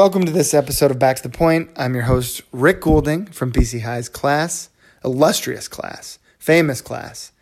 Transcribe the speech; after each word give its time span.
Welcome 0.00 0.24
to 0.24 0.32
this 0.32 0.54
episode 0.54 0.90
of 0.90 0.98
Back 0.98 1.16
to 1.16 1.22
the 1.22 1.28
Point. 1.28 1.72
I'm 1.76 1.92
your 1.92 2.04
host, 2.04 2.40
Rick 2.52 2.80
Goulding 2.80 3.26
from 3.26 3.52
BC 3.52 3.82
High's 3.82 4.08
class, 4.08 4.70
illustrious 5.04 5.68
class, 5.68 6.18
famous 6.38 6.80
class 6.80 7.32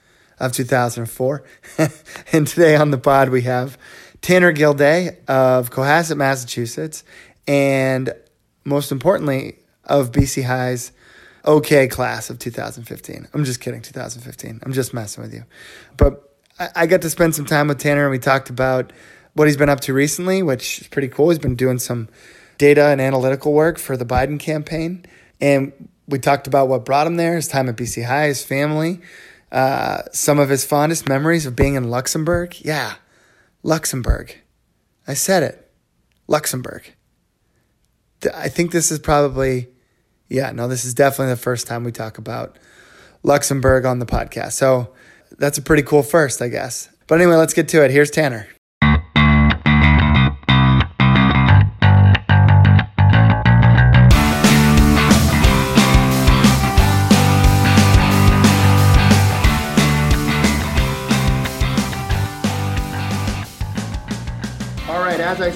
of 0.41 0.51
2004. 0.51 1.45
and 2.33 2.49
today 2.49 2.75
on 2.75 2.91
the 2.91 2.99
pod, 2.99 3.29
we 3.29 3.43
have 3.43 3.79
Tanner 4.23 4.51
Gilday 4.51 5.19
of 5.29 5.71
Cohasset, 5.71 6.17
Massachusetts, 6.17 7.05
and 7.47 8.13
most 8.65 8.91
importantly, 8.91 9.61
of 9.85 10.11
BC 10.11 10.43
High's 10.43 10.91
OK 11.45 11.87
class 11.87 12.29
of 12.29 12.41
2015. 12.41 13.29
I'm 13.35 13.45
just 13.45 13.61
kidding, 13.61 13.83
2015. 13.83 14.63
I'm 14.65 14.73
just 14.73 14.93
messing 14.93 15.23
with 15.23 15.33
you. 15.33 15.45
But 15.97 16.37
I, 16.59 16.71
I 16.75 16.87
got 16.87 17.03
to 17.03 17.11
spend 17.11 17.37
some 17.37 17.47
time 17.47 17.69
with 17.69 17.79
Tanner, 17.79 18.03
and 18.03 18.11
we 18.11 18.19
talked 18.19 18.51
about 18.51 18.93
what 19.35 19.47
he's 19.47 19.57
been 19.57 19.69
up 19.69 19.79
to 19.83 19.95
recently, 19.95 20.43
which 20.43 20.81
is 20.81 20.89
pretty 20.89 21.07
cool. 21.07 21.31
He's 21.31 21.39
been 21.39 21.55
doing 21.55 21.79
some 21.79 22.09
data 22.59 22.87
and 22.87 23.01
analytical 23.01 23.53
work 23.53 23.79
for 23.79 23.97
the 23.97 24.05
Biden 24.05 24.39
campaign. 24.39 25.07
And 25.41 25.89
we 26.07 26.19
talked 26.19 26.47
about 26.47 26.69
what 26.69 26.85
brought 26.85 27.07
him 27.07 27.17
there, 27.17 27.37
his 27.37 27.49
time 27.49 27.69
at 27.69 27.77
BC 27.77 28.05
High, 28.05 28.27
his 28.27 28.45
family, 28.45 29.01
uh, 29.51 30.03
some 30.13 30.39
of 30.39 30.49
his 30.49 30.65
fondest 30.65 31.09
memories 31.09 31.47
of 31.47 31.57
being 31.57 31.75
in 31.75 31.91
Luxembourg. 31.91 32.61
Yeah, 32.61 32.97
Luxembourg. 33.63 34.37
I 35.07 35.15
said 35.15 35.43
it. 35.43 35.71
Luxembourg. 36.27 36.93
I 38.35 38.49
think 38.49 38.73
this 38.73 38.91
is 38.91 38.99
probably, 38.99 39.69
yeah, 40.29 40.51
no, 40.51 40.69
this 40.69 40.85
is 40.85 40.93
definitely 40.93 41.33
the 41.33 41.41
first 41.41 41.67
time 41.67 41.85
we 41.85 41.93
talk 41.93 42.19
about 42.19 42.59
Luxembourg 43.23 43.87
on 43.87 44.01
the 44.01 44.07
podcast. 44.07 44.53
So 44.53 44.93
that's 45.39 45.57
a 45.57 45.63
pretty 45.63 45.83
cool 45.83 46.03
first, 46.03 46.43
I 46.43 46.49
guess. 46.49 46.89
But 47.07 47.21
anyway, 47.21 47.37
let's 47.37 47.55
get 47.55 47.69
to 47.69 47.85
it. 47.85 47.91
Here's 47.91 48.11
Tanner. 48.11 48.49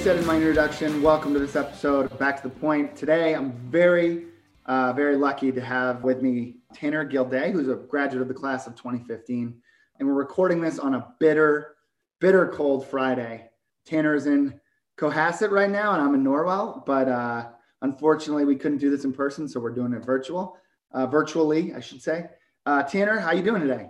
Said 0.02 0.18
in 0.18 0.26
my 0.26 0.34
introduction, 0.34 1.00
welcome 1.00 1.32
to 1.32 1.38
this 1.38 1.54
episode 1.54 2.10
of 2.10 2.18
Back 2.18 2.42
to 2.42 2.48
the 2.48 2.54
Point. 2.56 2.96
Today, 2.96 3.36
I'm 3.36 3.52
very, 3.70 4.24
uh, 4.66 4.92
very 4.94 5.14
lucky 5.14 5.52
to 5.52 5.60
have 5.60 6.02
with 6.02 6.20
me 6.20 6.56
Tanner 6.74 7.04
Gilday, 7.04 7.52
who's 7.52 7.68
a 7.68 7.76
graduate 7.76 8.20
of 8.20 8.26
the 8.26 8.34
class 8.34 8.66
of 8.66 8.74
2015. 8.74 9.62
And 10.00 10.08
we're 10.08 10.14
recording 10.14 10.60
this 10.60 10.80
on 10.80 10.94
a 10.94 11.14
bitter, 11.20 11.76
bitter 12.20 12.48
cold 12.48 12.84
Friday. 12.84 13.48
Tanner 13.86 14.16
is 14.16 14.26
in 14.26 14.58
Cohasset 14.98 15.52
right 15.52 15.70
now, 15.70 15.92
and 15.92 16.02
I'm 16.02 16.16
in 16.16 16.24
Norwell. 16.24 16.84
But 16.84 17.08
uh, 17.08 17.50
unfortunately, 17.82 18.44
we 18.44 18.56
couldn't 18.56 18.78
do 18.78 18.90
this 18.90 19.04
in 19.04 19.12
person, 19.12 19.48
so 19.48 19.60
we're 19.60 19.70
doing 19.70 19.92
it 19.92 20.04
virtual, 20.04 20.56
uh, 20.90 21.06
virtually, 21.06 21.74
I 21.74 21.78
should 21.78 22.02
say. 22.02 22.26
Uh, 22.66 22.82
Tanner, 22.82 23.20
how 23.20 23.30
you 23.30 23.44
doing 23.44 23.62
today? 23.62 23.88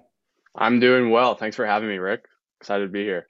I'm 0.56 0.78
doing 0.78 1.08
well. 1.08 1.34
Thanks 1.34 1.56
for 1.56 1.64
having 1.64 1.88
me, 1.88 1.96
Rick. 1.96 2.26
Excited 2.60 2.84
to 2.84 2.92
be 2.92 3.02
here. 3.02 3.28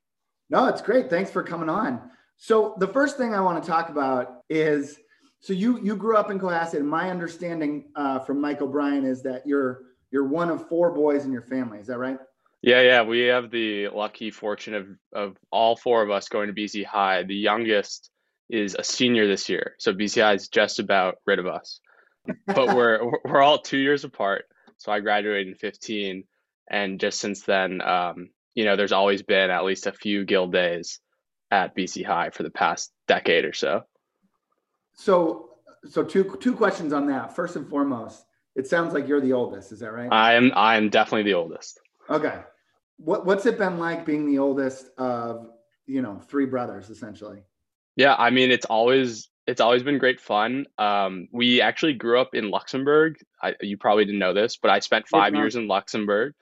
No, 0.50 0.66
it's 0.66 0.82
great. 0.82 1.08
Thanks 1.08 1.30
for 1.30 1.44
coming 1.44 1.68
on. 1.68 2.10
So 2.42 2.74
the 2.78 2.88
first 2.88 3.18
thing 3.18 3.34
I 3.34 3.40
want 3.40 3.62
to 3.62 3.70
talk 3.70 3.88
about 3.88 4.42
is 4.50 4.98
so 5.38 5.52
you 5.52 5.78
you 5.80 5.94
grew 5.94 6.16
up 6.16 6.28
in 6.28 6.40
Cohasset. 6.40 6.80
And 6.80 6.88
my 6.88 7.08
understanding 7.08 7.84
uh, 7.94 8.18
from 8.18 8.40
Mike 8.40 8.60
O'Brien 8.60 9.06
is 9.06 9.22
that 9.22 9.46
you're 9.46 9.82
you're 10.10 10.26
one 10.26 10.50
of 10.50 10.68
four 10.68 10.92
boys 10.92 11.24
in 11.24 11.30
your 11.30 11.42
family. 11.42 11.78
Is 11.78 11.86
that 11.86 11.98
right? 11.98 12.18
Yeah, 12.60 12.82
yeah. 12.82 13.02
We 13.02 13.20
have 13.26 13.52
the 13.52 13.90
lucky 13.90 14.32
fortune 14.32 14.74
of 14.74 14.88
of 15.12 15.36
all 15.52 15.76
four 15.76 16.02
of 16.02 16.10
us 16.10 16.28
going 16.28 16.48
to 16.48 16.52
BC 16.52 16.84
High. 16.84 17.22
The 17.22 17.36
youngest 17.36 18.10
is 18.50 18.74
a 18.76 18.82
senior 18.82 19.28
this 19.28 19.48
year, 19.48 19.76
so 19.78 19.94
BC 19.94 20.20
High 20.20 20.34
is 20.34 20.48
just 20.48 20.80
about 20.80 21.18
rid 21.24 21.38
of 21.38 21.46
us. 21.46 21.78
But 22.44 22.56
we're 22.76 23.08
we're 23.24 23.40
all 23.40 23.58
two 23.58 23.78
years 23.78 24.02
apart. 24.02 24.46
So 24.78 24.90
I 24.90 24.98
graduated 24.98 25.46
in 25.46 25.54
15, 25.54 26.24
and 26.68 26.98
just 26.98 27.20
since 27.20 27.42
then, 27.42 27.80
um, 27.82 28.30
you 28.56 28.64
know, 28.64 28.74
there's 28.74 28.90
always 28.90 29.22
been 29.22 29.50
at 29.50 29.64
least 29.64 29.86
a 29.86 29.92
few 29.92 30.24
Gildays 30.24 30.98
at 31.52 31.76
BC 31.76 32.04
High 32.04 32.30
for 32.30 32.42
the 32.42 32.50
past 32.50 32.90
decade 33.06 33.44
or 33.44 33.52
so. 33.52 33.84
So, 34.94 35.50
so 35.88 36.02
two 36.02 36.36
two 36.40 36.56
questions 36.56 36.92
on 36.92 37.06
that. 37.06 37.36
First 37.36 37.54
and 37.54 37.68
foremost, 37.68 38.24
it 38.56 38.66
sounds 38.66 38.94
like 38.94 39.06
you're 39.06 39.20
the 39.20 39.34
oldest. 39.34 39.70
Is 39.70 39.80
that 39.80 39.92
right? 39.92 40.08
I 40.10 40.34
am. 40.34 40.50
I 40.56 40.76
am 40.76 40.88
definitely 40.88 41.24
the 41.24 41.34
oldest. 41.34 41.78
Okay. 42.10 42.40
What 42.96 43.26
What's 43.26 43.46
it 43.46 43.58
been 43.58 43.78
like 43.78 44.04
being 44.04 44.26
the 44.26 44.38
oldest 44.38 44.90
of 44.98 45.50
you 45.86 46.02
know 46.02 46.20
three 46.26 46.46
brothers 46.46 46.90
essentially? 46.90 47.42
Yeah, 47.96 48.16
I 48.18 48.30
mean 48.30 48.50
it's 48.50 48.66
always 48.66 49.28
it's 49.46 49.60
always 49.60 49.82
been 49.82 49.98
great 49.98 50.20
fun. 50.20 50.66
Um, 50.78 51.28
we 51.32 51.60
actually 51.60 51.94
grew 51.94 52.20
up 52.20 52.34
in 52.34 52.50
Luxembourg. 52.50 53.16
I, 53.42 53.54
you 53.60 53.76
probably 53.76 54.04
didn't 54.04 54.20
know 54.20 54.32
this, 54.32 54.56
but 54.56 54.70
I 54.70 54.78
spent 54.78 55.08
five 55.08 55.34
years 55.34 55.56
in 55.56 55.66
Luxembourg, 55.66 56.34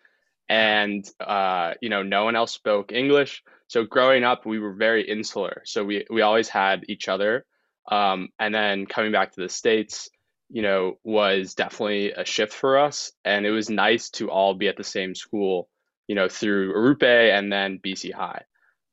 and 0.48 1.08
uh, 1.18 1.74
you 1.80 1.88
know 1.88 2.02
no 2.02 2.24
one 2.24 2.36
else 2.36 2.52
spoke 2.52 2.92
English. 2.92 3.42
So 3.70 3.84
growing 3.84 4.24
up, 4.24 4.46
we 4.46 4.58
were 4.58 4.72
very 4.72 5.08
insular. 5.08 5.62
So 5.64 5.84
we 5.84 6.04
we 6.10 6.22
always 6.22 6.48
had 6.48 6.86
each 6.88 7.06
other. 7.06 7.46
Um, 7.88 8.30
and 8.36 8.52
then 8.52 8.86
coming 8.86 9.12
back 9.12 9.30
to 9.32 9.40
the 9.40 9.48
states, 9.48 10.10
you 10.48 10.62
know, 10.62 10.98
was 11.04 11.54
definitely 11.54 12.10
a 12.10 12.24
shift 12.24 12.52
for 12.52 12.78
us. 12.78 13.12
And 13.24 13.46
it 13.46 13.52
was 13.52 13.70
nice 13.70 14.10
to 14.10 14.28
all 14.28 14.54
be 14.54 14.66
at 14.66 14.76
the 14.76 14.82
same 14.82 15.14
school, 15.14 15.68
you 16.08 16.16
know, 16.16 16.28
through 16.28 16.74
Arrupe 16.74 17.04
and 17.38 17.52
then 17.52 17.78
BC 17.78 18.12
High. 18.12 18.42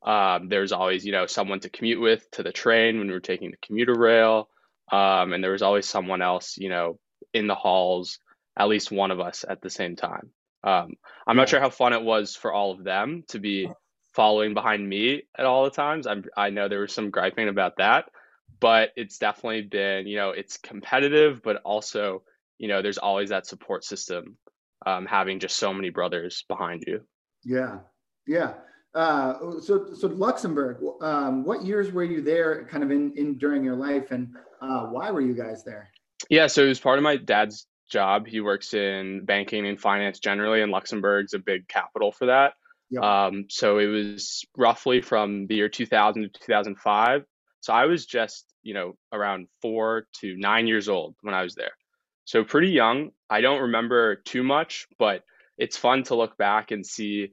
Um, 0.05 0.47
there 0.47 0.61
was 0.61 0.71
always, 0.71 1.03
you 1.03 1.11
know, 1.11 1.25
someone 1.25 1.61
to 1.61 1.71
commute 1.71 1.99
with 1.99 2.29
to 2.33 2.43
the 2.43 2.51
train 2.51 2.99
when 2.99 3.07
we 3.07 3.13
were 3.13 3.19
taking 3.19 3.49
the 3.49 3.65
commuter 3.65 3.95
rail. 3.97 4.47
Um, 4.91 5.33
and 5.33 5.43
there 5.43 5.53
was 5.53 5.63
always 5.63 5.89
someone 5.89 6.21
else, 6.21 6.55
you 6.55 6.69
know, 6.69 6.99
in 7.33 7.47
the 7.47 7.55
halls, 7.55 8.19
at 8.55 8.67
least 8.67 8.91
one 8.91 9.09
of 9.09 9.19
us 9.19 9.43
at 9.49 9.59
the 9.59 9.71
same 9.71 9.95
time. 9.95 10.29
Um, 10.63 10.91
I'm 11.25 11.35
not 11.35 11.49
sure 11.49 11.59
how 11.59 11.71
fun 11.71 11.93
it 11.93 12.03
was 12.03 12.35
for 12.35 12.53
all 12.53 12.73
of 12.73 12.83
them 12.83 13.23
to 13.29 13.39
be 13.39 13.71
following 14.17 14.55
behind 14.55 14.89
me 14.89 15.21
at 15.37 15.45
all 15.45 15.63
the 15.63 15.69
times. 15.69 16.07
I'm, 16.07 16.25
I 16.35 16.49
know 16.49 16.67
there 16.67 16.81
was 16.81 16.91
some 16.91 17.11
griping 17.11 17.49
about 17.49 17.77
that, 17.77 18.05
but 18.59 18.89
it's 18.95 19.19
definitely 19.19 19.61
been, 19.61 20.07
you 20.07 20.17
know, 20.17 20.31
it's 20.31 20.57
competitive, 20.57 21.43
but 21.43 21.57
also, 21.57 22.23
you 22.57 22.67
know, 22.67 22.81
there's 22.81 22.97
always 22.97 23.29
that 23.29 23.45
support 23.45 23.85
system 23.85 24.35
um, 24.87 25.05
having 25.05 25.37
just 25.39 25.57
so 25.57 25.71
many 25.71 25.91
brothers 25.91 26.43
behind 26.47 26.83
you. 26.87 27.01
Yeah. 27.43 27.77
Yeah. 28.25 28.55
Uh, 28.95 29.59
so, 29.61 29.93
so 29.93 30.07
Luxembourg, 30.07 30.83
um, 30.99 31.43
what 31.43 31.63
years 31.63 31.91
were 31.91 32.03
you 32.03 32.23
there 32.23 32.65
kind 32.65 32.83
of 32.83 32.89
in, 32.89 33.13
in 33.17 33.37
during 33.37 33.63
your 33.63 33.75
life 33.75 34.09
and 34.09 34.33
uh, 34.63 34.87
why 34.87 35.11
were 35.11 35.21
you 35.21 35.35
guys 35.35 35.63
there? 35.63 35.91
Yeah. 36.27 36.47
So 36.47 36.63
it 36.63 36.69
was 36.69 36.79
part 36.79 36.97
of 36.97 37.03
my 37.03 37.17
dad's 37.17 37.67
job. 37.87 38.25
He 38.25 38.41
works 38.41 38.73
in 38.73 39.25
banking 39.25 39.67
and 39.67 39.79
finance 39.79 40.17
generally, 40.17 40.63
and 40.63 40.71
Luxembourg's 40.71 41.35
a 41.35 41.39
big 41.39 41.67
capital 41.67 42.11
for 42.11 42.25
that. 42.25 42.53
Yep. 42.89 43.03
Um, 43.03 43.45
so 43.49 43.79
it 43.79 43.87
was 43.87 44.45
roughly 44.57 45.01
from 45.01 45.47
the 45.47 45.55
year 45.55 45.69
2000 45.69 46.23
to 46.23 46.29
2005. 46.39 47.23
So 47.61 47.73
I 47.73 47.85
was 47.85 48.05
just, 48.05 48.45
you 48.63 48.73
know, 48.73 48.93
around 49.11 49.47
four 49.61 50.07
to 50.21 50.35
nine 50.37 50.67
years 50.67 50.87
old 50.87 51.15
when 51.21 51.33
I 51.33 51.43
was 51.43 51.55
there. 51.55 51.71
So 52.25 52.43
pretty 52.43 52.69
young. 52.69 53.11
I 53.29 53.41
don't 53.41 53.61
remember 53.61 54.15
too 54.15 54.43
much, 54.43 54.87
but 54.99 55.23
it's 55.57 55.77
fun 55.77 56.03
to 56.03 56.15
look 56.15 56.37
back 56.37 56.71
and 56.71 56.85
see 56.85 57.31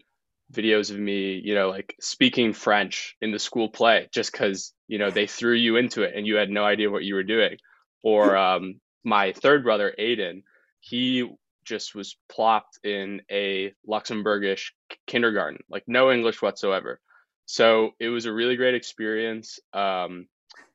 videos 0.53 0.91
of 0.91 0.99
me, 0.99 1.41
you 1.43 1.55
know, 1.55 1.71
like 1.71 1.97
speaking 2.01 2.53
French 2.53 3.17
in 3.21 3.33
the 3.33 3.39
school 3.39 3.69
play 3.69 4.09
just 4.13 4.33
because, 4.33 4.73
you 4.89 4.99
know, 4.99 5.11
they 5.11 5.27
threw 5.27 5.55
you 5.55 5.77
into 5.77 6.03
it 6.03 6.15
and 6.17 6.27
you 6.27 6.37
had 6.37 6.51
no 6.51 6.65
idea 6.65 6.91
what 6.91 7.05
you 7.05 7.15
were 7.15 7.23
doing. 7.23 7.57
Or 8.03 8.37
um, 8.47 8.81
my 9.05 9.33
third 9.33 9.65
brother, 9.65 9.95
Aiden, 9.99 10.43
he 10.81 11.29
just 11.65 11.95
was 11.95 12.17
plopped 12.29 12.79
in 12.85 13.23
a 13.31 13.73
Luxembourgish 13.89 14.73
kindergarten, 15.07 15.61
like 15.69 15.85
no 15.87 16.11
English 16.13 16.43
whatsoever. 16.43 17.01
So 17.47 17.91
it 18.01 18.09
was 18.09 18.27
a 18.27 18.33
really 18.33 18.57
great 18.57 18.75
experience. 18.75 19.59
Um, 19.73 20.27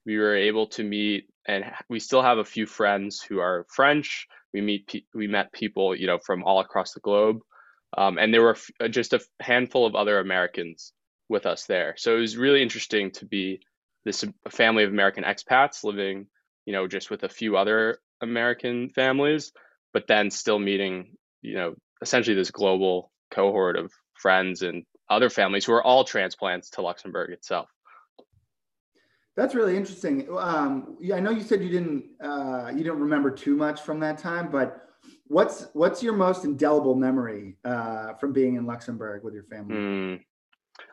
we 0.05 0.17
were 0.17 0.35
able 0.35 0.67
to 0.67 0.83
meet, 0.83 1.29
and 1.47 1.66
we 1.89 1.99
still 1.99 2.22
have 2.22 2.37
a 2.37 2.46
few 2.46 2.66
friends 2.66 3.22
who 3.22 3.40
are 3.40 3.66
French. 3.69 4.28
We 4.53 4.61
meet, 4.61 5.05
we 5.14 5.28
met 5.28 5.53
people, 5.53 5.96
you 5.96 6.08
know, 6.08 6.19
from 6.19 6.43
all 6.43 6.59
across 6.59 6.93
the 6.93 6.99
globe, 6.99 7.40
um, 7.97 8.17
and 8.17 8.34
there 8.34 8.41
were 8.41 8.58
f- 8.58 8.91
just 8.91 9.14
a 9.14 9.22
handful 9.40 9.85
of 9.85 9.96
other 9.96 10.19
Americans 10.19 10.93
with 11.28 11.46
us 11.46 11.66
there. 11.66 11.96
So 11.97 12.16
it 12.16 12.19
was 12.19 12.37
really 12.37 12.61
interesting 12.61 13.11
to 13.11 13.25
be 13.25 13.61
this 14.05 14.25
family 14.49 14.84
of 14.84 14.91
American 14.91 15.23
expats 15.23 15.84
living, 15.84 16.28
you 16.66 16.73
know, 16.73 16.87
just 16.87 17.09
with 17.09 17.23
a 17.23 17.29
few 17.29 17.58
other 17.58 17.99
American 18.22 18.90
families 18.90 19.52
but 19.94 20.08
then 20.08 20.32
still 20.32 20.59
meeting, 20.59 21.18
you 21.41 21.56
know, 21.56 21.76
essentially 22.02 22.36
this 22.36 22.52
global 22.52 23.12
cohort 23.32 23.78
of 23.78 23.91
friends 24.16 24.62
and 24.62 24.86
other 25.09 25.30
families 25.30 25.66
who 25.66 25.74
are 25.74 25.84
all 25.84 26.03
transplants 26.03 26.70
to 26.72 26.82
Luxembourg 26.82 27.32
itself. 27.32 27.70
That's 29.36 29.56
really 29.56 29.78
interesting. 29.78 30.28
Um, 30.38 30.97
yeah, 31.00 31.16
I 31.16 31.20
know 31.22 31.32
you 31.32 31.41
said 31.41 31.64
you 31.64 31.70
didn't 31.70 32.03
uh, 32.22 32.72
you 32.76 32.84
don't 32.84 33.00
remember 33.00 33.32
too 33.32 33.56
much 33.56 33.82
from 33.82 34.00
that 34.02 34.18
time, 34.18 34.52
but 34.52 34.90
what's 35.28 35.68
what's 35.74 36.03
your 36.03 36.14
most 36.14 36.44
indelible 36.44 36.96
memory 36.96 37.56
uh, 37.64 38.16
from 38.16 38.34
being 38.34 38.56
in 38.56 38.66
Luxembourg 38.66 39.24
with 39.24 39.34
your 39.34 39.44
family? 39.44 39.76
Mm. 39.76 40.20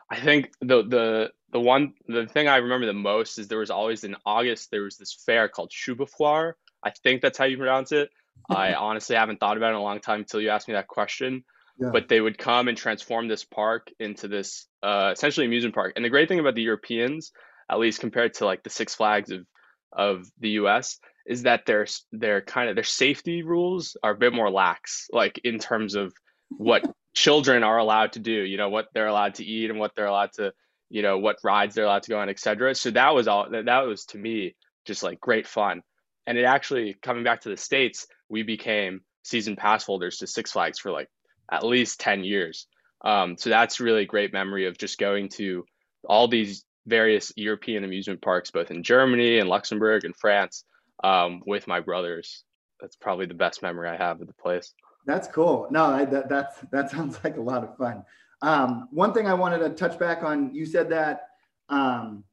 I 0.09 0.19
think 0.19 0.51
the 0.61 0.83
the 0.83 1.31
the 1.51 1.59
one 1.59 1.93
the 2.07 2.25
thing 2.25 2.47
I 2.47 2.57
remember 2.57 2.85
the 2.85 2.93
most 2.93 3.37
is 3.37 3.49
there 3.49 3.59
was 3.59 3.69
always 3.69 4.03
in 4.03 4.15
August 4.25 4.71
there 4.71 4.83
was 4.83 4.97
this 4.97 5.13
fair 5.25 5.49
called 5.49 5.71
Schueberfouer. 5.71 6.53
I 6.83 6.91
think 6.91 7.21
that's 7.21 7.37
how 7.37 7.45
you 7.45 7.57
pronounce 7.57 7.91
it. 7.91 8.11
I 8.49 8.73
honestly 8.73 9.15
haven't 9.15 9.39
thought 9.39 9.57
about 9.57 9.67
it 9.67 9.75
in 9.75 9.75
a 9.77 9.83
long 9.83 9.99
time 9.99 10.19
until 10.19 10.41
you 10.41 10.49
asked 10.49 10.67
me 10.67 10.73
that 10.73 10.87
question. 10.87 11.43
Yeah. 11.79 11.89
But 11.91 12.07
they 12.07 12.19
would 12.19 12.37
come 12.37 12.67
and 12.67 12.77
transform 12.77 13.27
this 13.27 13.43
park 13.43 13.91
into 13.99 14.27
this 14.27 14.67
uh, 14.81 15.11
essentially 15.13 15.45
amusement 15.45 15.75
park. 15.75 15.93
And 15.95 16.03
the 16.03 16.09
great 16.09 16.27
thing 16.27 16.39
about 16.39 16.55
the 16.55 16.63
Europeans, 16.63 17.31
at 17.69 17.77
least 17.77 17.99
compared 17.99 18.33
to 18.35 18.45
like 18.45 18.63
the 18.63 18.69
Six 18.69 18.95
Flags 18.95 19.31
of 19.31 19.45
of 19.91 20.25
the 20.39 20.49
U.S., 20.61 20.99
is 21.27 21.43
that 21.43 21.65
their 21.65 21.85
their 22.11 22.41
kind 22.41 22.69
of 22.69 22.75
their 22.75 22.83
safety 22.83 23.43
rules 23.43 23.95
are 24.01 24.11
a 24.11 24.17
bit 24.17 24.33
more 24.33 24.49
lax, 24.49 25.07
like 25.11 25.39
in 25.43 25.59
terms 25.59 25.93
of 25.93 26.13
what 26.49 26.83
children 27.13 27.63
are 27.63 27.77
allowed 27.77 28.13
to 28.13 28.19
do. 28.19 28.31
You 28.31 28.57
know 28.57 28.69
what 28.69 28.87
they're 28.93 29.07
allowed 29.07 29.35
to 29.35 29.45
eat 29.45 29.69
and 29.69 29.77
what 29.77 29.93
they're 29.95 30.05
allowed 30.07 30.33
to, 30.33 30.53
you 30.89 31.03
know, 31.03 31.19
what 31.19 31.37
rides 31.43 31.75
they're 31.75 31.85
allowed 31.85 32.03
to 32.03 32.09
go 32.09 32.19
on, 32.19 32.29
etc. 32.29 32.73
So 32.73 32.89
that 32.91 33.13
was 33.13 33.27
all. 33.27 33.47
That 33.51 33.85
was 33.85 34.05
to 34.05 34.17
me 34.17 34.55
just 34.85 35.03
like 35.03 35.19
great 35.19 35.45
fun. 35.45 35.83
And 36.27 36.37
it 36.37 36.43
actually 36.43 36.95
coming 37.01 37.23
back 37.23 37.41
to 37.41 37.49
the 37.49 37.57
states, 37.57 38.07
we 38.29 38.43
became 38.43 39.01
season 39.23 39.55
pass 39.55 39.85
holders 39.85 40.17
to 40.17 40.27
Six 40.27 40.51
Flags 40.51 40.77
for 40.77 40.91
like 40.91 41.09
at 41.51 41.65
least 41.65 41.99
10 42.01 42.23
years. 42.23 42.67
Um, 43.03 43.37
so 43.37 43.49
that's 43.49 43.79
really 43.79 44.05
great 44.05 44.33
memory 44.33 44.67
of 44.67 44.77
just 44.77 44.99
going 44.99 45.29
to 45.29 45.65
all 46.05 46.27
these 46.27 46.65
various 46.85 47.31
European 47.35 47.83
amusement 47.83 48.21
parks, 48.21 48.51
both 48.51 48.71
in 48.71 48.83
Germany 48.83 49.39
and 49.39 49.49
Luxembourg 49.49 50.03
and 50.03 50.15
France, 50.15 50.63
um, 51.03 51.41
with 51.45 51.67
my 51.67 51.79
brothers. 51.79 52.43
That's 52.81 52.95
probably 52.95 53.25
the 53.25 53.33
best 53.33 53.61
memory 53.61 53.89
I 53.89 53.97
have 53.97 54.21
of 54.21 54.27
the 54.27 54.33
place. 54.33 54.73
That's 55.05 55.27
cool. 55.27 55.67
No, 55.71 55.85
I, 55.85 56.05
that 56.05 56.29
that's 56.29 56.59
that 56.71 56.91
sounds 56.91 57.19
like 57.23 57.37
a 57.37 57.41
lot 57.41 57.63
of 57.63 57.77
fun. 57.77 58.03
Um, 58.41 58.87
one 58.91 59.13
thing 59.13 59.27
I 59.27 59.33
wanted 59.33 59.59
to 59.59 59.69
touch 59.69 59.97
back 59.97 60.23
on, 60.23 60.53
you 60.53 60.65
said 60.65 60.89
that 60.89 61.29
um, 61.69 62.23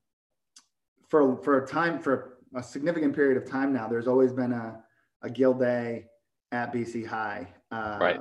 for 1.08 1.36
for 1.42 1.62
a 1.62 1.66
time 1.66 1.98
for 1.98 2.33
a 2.54 2.62
significant 2.62 3.14
period 3.14 3.36
of 3.36 3.48
time 3.48 3.72
now, 3.72 3.88
there's 3.88 4.08
always 4.08 4.32
been 4.32 4.52
a 4.52 4.82
a 5.22 5.30
Gilday 5.30 6.06
at 6.52 6.72
BC 6.72 7.06
High. 7.06 7.48
Uh, 7.70 7.98
right. 8.00 8.20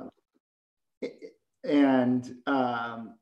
And 1.64 2.34
um, 2.46 3.14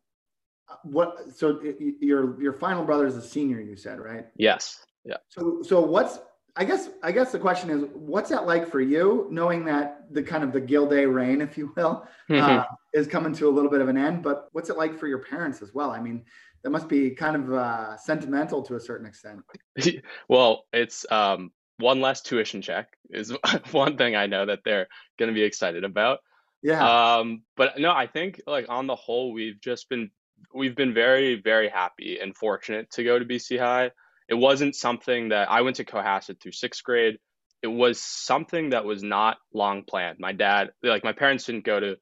what? 0.84 1.34
So 1.34 1.60
your 2.00 2.40
your 2.40 2.52
final 2.52 2.84
brother 2.84 3.06
is 3.06 3.16
a 3.16 3.22
senior, 3.22 3.60
you 3.60 3.76
said, 3.76 3.98
right? 4.00 4.26
Yes. 4.36 4.84
Yeah. 5.04 5.16
So 5.28 5.62
so 5.62 5.80
what's 5.80 6.18
I 6.54 6.64
guess 6.64 6.90
I 7.02 7.12
guess 7.12 7.32
the 7.32 7.38
question 7.38 7.70
is, 7.70 7.84
what's 7.94 8.30
that 8.30 8.46
like 8.46 8.70
for 8.70 8.80
you, 8.80 9.26
knowing 9.30 9.64
that 9.66 10.12
the 10.12 10.22
kind 10.22 10.44
of 10.44 10.52
the 10.52 10.60
guild 10.60 10.90
Gilday 10.90 11.06
reign, 11.06 11.40
if 11.40 11.56
you 11.56 11.72
will, 11.76 12.06
uh, 12.30 12.64
is 12.92 13.06
coming 13.06 13.32
to 13.34 13.48
a 13.48 13.50
little 13.50 13.70
bit 13.70 13.80
of 13.80 13.88
an 13.88 13.96
end? 13.96 14.22
But 14.22 14.48
what's 14.52 14.68
it 14.68 14.76
like 14.76 14.98
for 14.98 15.06
your 15.06 15.20
parents 15.20 15.62
as 15.62 15.72
well? 15.72 15.90
I 15.90 16.00
mean, 16.00 16.24
that 16.62 16.70
must 16.70 16.88
be 16.88 17.10
kind 17.10 17.36
of 17.36 17.52
uh, 17.52 17.96
sentimental 17.96 18.62
to 18.62 18.76
a 18.76 18.80
certain 18.80 19.06
extent. 19.06 19.40
well, 20.28 20.64
it's 20.72 21.04
um, 21.10 21.50
one 21.78 22.00
less 22.00 22.22
tuition 22.22 22.62
check 22.62 22.88
is 23.10 23.32
one 23.72 23.96
thing 23.96 24.16
I 24.16 24.26
know 24.26 24.46
that 24.46 24.60
they're 24.64 24.88
going 25.18 25.28
to 25.28 25.34
be 25.34 25.42
excited 25.42 25.84
about. 25.84 26.20
Yeah. 26.62 27.16
Um, 27.16 27.42
but 27.56 27.78
no, 27.78 27.90
I 27.90 28.06
think 28.06 28.40
like 28.46 28.66
on 28.68 28.86
the 28.86 28.94
whole, 28.94 29.32
we've 29.32 29.60
just 29.60 29.88
been 29.88 30.10
we've 30.54 30.76
been 30.76 30.94
very 30.94 31.40
very 31.40 31.68
happy 31.68 32.18
and 32.20 32.36
fortunate 32.36 32.90
to 32.92 33.04
go 33.04 33.18
to 33.18 33.24
BC 33.24 33.58
High. 33.58 33.90
It 34.28 34.34
wasn't 34.34 34.76
something 34.76 35.30
that 35.30 35.50
I 35.50 35.62
went 35.62 35.76
to 35.76 35.84
Cohasset 35.84 36.40
through 36.40 36.52
sixth 36.52 36.84
grade. 36.84 37.18
It 37.62 37.68
was 37.68 38.00
something 38.00 38.70
that 38.70 38.84
was 38.84 39.02
not 39.02 39.38
long 39.52 39.82
planned. 39.82 40.18
My 40.20 40.32
dad, 40.32 40.70
like 40.82 41.04
my 41.04 41.12
parents, 41.12 41.44
didn't 41.44 41.64
go 41.64 41.80
to 41.80 41.96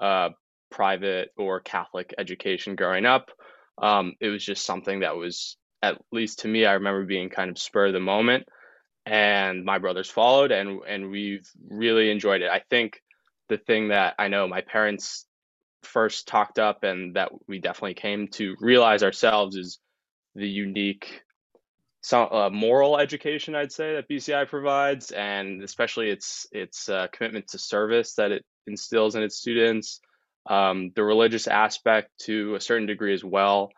uh, 0.00 0.28
private 0.70 1.30
or 1.36 1.60
Catholic 1.60 2.14
education 2.18 2.76
growing 2.76 3.06
up. 3.06 3.30
Um, 3.82 4.14
it 4.20 4.28
was 4.28 4.44
just 4.44 4.64
something 4.64 5.00
that 5.00 5.16
was, 5.16 5.56
at 5.82 6.00
least 6.12 6.40
to 6.40 6.48
me, 6.48 6.64
I 6.64 6.74
remember 6.74 7.04
being 7.04 7.28
kind 7.28 7.50
of 7.50 7.58
spur 7.58 7.86
of 7.86 7.92
the 7.92 8.00
moment 8.00 8.46
and 9.04 9.64
my 9.64 9.78
brothers 9.78 10.08
followed 10.08 10.52
and 10.52 10.80
and 10.86 11.10
we've 11.10 11.50
really 11.68 12.08
enjoyed 12.08 12.40
it. 12.40 12.48
I 12.48 12.62
think 12.70 13.02
the 13.52 13.58
thing 13.58 13.88
that 13.88 14.14
i 14.18 14.28
know 14.28 14.48
my 14.48 14.62
parents 14.62 15.26
first 15.82 16.26
talked 16.26 16.58
up 16.58 16.84
and 16.84 17.16
that 17.16 17.30
we 17.46 17.58
definitely 17.58 17.94
came 17.94 18.28
to 18.28 18.56
realize 18.60 19.02
ourselves 19.02 19.56
is 19.56 19.78
the 20.34 20.48
unique 20.48 21.22
some 22.00 22.32
uh, 22.32 22.48
moral 22.48 22.98
education 22.98 23.54
i'd 23.54 23.70
say 23.70 23.94
that 23.94 24.08
bci 24.08 24.48
provides 24.48 25.10
and 25.10 25.62
especially 25.62 26.08
its 26.08 26.46
its 26.52 26.88
uh, 26.88 27.06
commitment 27.12 27.46
to 27.46 27.58
service 27.58 28.14
that 28.14 28.32
it 28.32 28.44
instills 28.66 29.16
in 29.16 29.22
its 29.22 29.36
students 29.36 30.00
um, 30.46 30.90
the 30.94 31.04
religious 31.04 31.46
aspect 31.46 32.10
to 32.22 32.54
a 32.54 32.60
certain 32.60 32.86
degree 32.86 33.14
as 33.14 33.24
well 33.24 33.70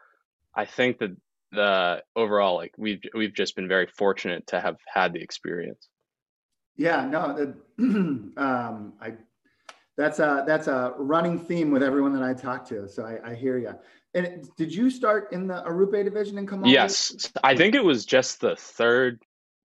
i 0.55 0.65
think 0.65 0.99
that 0.99 1.15
the 1.53 2.03
overall 2.17 2.57
like 2.57 2.75
we've 2.77 3.03
we've 3.15 3.35
just 3.35 3.55
been 3.55 3.69
very 3.69 3.87
fortunate 3.87 4.47
to 4.47 4.61
have 4.61 4.77
had 4.93 5.13
the 5.13 5.21
experience 5.21 5.89
yeah 6.77 7.07
no 7.07 7.55
um 7.79 8.93
i 9.01 9.13
that's 9.97 10.19
a 10.19 10.43
that's 10.47 10.67
a 10.67 10.95
running 10.99 11.39
theme 11.39 11.71
with 11.71 11.83
everyone 11.83 12.13
that 12.13 12.23
i 12.23 12.35
talk 12.35 12.67
to 12.67 12.89
so 12.89 13.05
i, 13.05 13.31
I 13.31 13.35
hear 13.35 13.59
you 13.59 13.75
and 14.15 14.49
did 14.57 14.73
you 14.73 14.91
start 14.91 15.33
in 15.33 15.49
the 15.49 15.63
Arrupe 15.67 16.05
division 16.05 16.39
in 16.39 16.47
Kamala? 16.47 16.73
Yes, 16.73 17.33
I 17.43 17.57
think 17.57 17.75
it 17.75 17.85
was 17.85 18.07
just 18.07 18.41
the 18.41 18.55
third, 18.55 19.21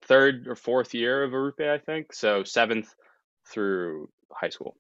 third 0.04 0.48
or 0.48 0.56
fourth 0.56 0.94
year 0.94 1.24
of 1.24 1.32
Arrupe. 1.32 1.70
I 1.70 1.80
think 1.80 2.14
so, 2.14 2.44
seventh 2.44 2.94
through 3.52 4.10
high 4.32 4.50
school. 4.50 4.78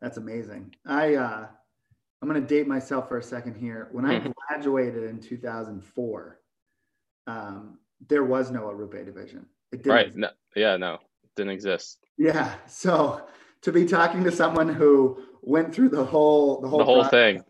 That's 0.00 0.16
amazing. 0.16 0.74
I 0.86 1.14
uh, 1.14 1.46
I'm 2.22 2.28
going 2.28 2.40
to 2.40 2.46
date 2.46 2.66
myself 2.66 3.08
for 3.08 3.18
a 3.18 3.22
second 3.22 3.56
here. 3.56 3.88
When 3.92 4.04
I 4.04 4.18
hmm. 4.18 4.30
graduated 4.48 5.04
in 5.04 5.20
2004, 5.20 6.40
um, 7.26 7.78
there 8.08 8.24
was 8.24 8.50
no 8.50 8.62
Arrupe 8.62 9.04
division. 9.04 9.46
It 9.72 9.78
didn't. 9.82 9.92
Right. 9.92 10.16
No, 10.16 10.30
yeah, 10.54 10.76
no, 10.76 10.98
didn't 11.34 11.52
exist. 11.52 11.98
Yeah. 12.18 12.54
So 12.66 13.26
to 13.62 13.72
be 13.72 13.84
talking 13.84 14.24
to 14.24 14.32
someone 14.32 14.68
who 14.68 15.22
went 15.42 15.74
through 15.74 15.90
the 15.90 16.04
whole 16.04 16.60
the 16.60 16.68
whole 16.68 16.78
the 16.78 16.84
whole 16.84 17.04
thing, 17.04 17.42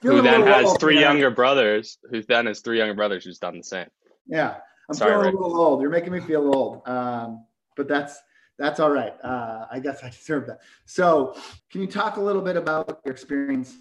who 0.00 0.22
then 0.22 0.42
has 0.42 0.66
old, 0.66 0.80
three 0.80 1.00
younger 1.00 1.30
brothers, 1.30 1.98
who 2.10 2.22
then 2.22 2.46
has 2.46 2.60
three 2.60 2.78
younger 2.78 2.94
brothers 2.94 3.24
who's 3.24 3.38
done 3.38 3.58
the 3.58 3.64
same. 3.64 3.88
Yeah, 4.26 4.56
I'm 4.88 4.94
Sorry, 4.94 5.12
feeling 5.12 5.26
Rick. 5.26 5.34
a 5.34 5.38
little 5.38 5.60
old. 5.60 5.80
You're 5.80 5.90
making 5.90 6.12
me 6.12 6.20
feel 6.20 6.54
old, 6.54 6.86
um, 6.88 7.46
but 7.76 7.88
that's 7.88 8.18
that's 8.58 8.80
all 8.80 8.90
right. 8.90 9.14
Uh, 9.22 9.66
I 9.70 9.80
guess 9.80 10.02
I 10.02 10.10
deserve 10.10 10.46
that. 10.46 10.60
So, 10.84 11.36
can 11.70 11.80
you 11.80 11.86
talk 11.86 12.16
a 12.16 12.20
little 12.20 12.42
bit 12.42 12.56
about 12.56 13.00
your 13.04 13.12
experience, 13.12 13.76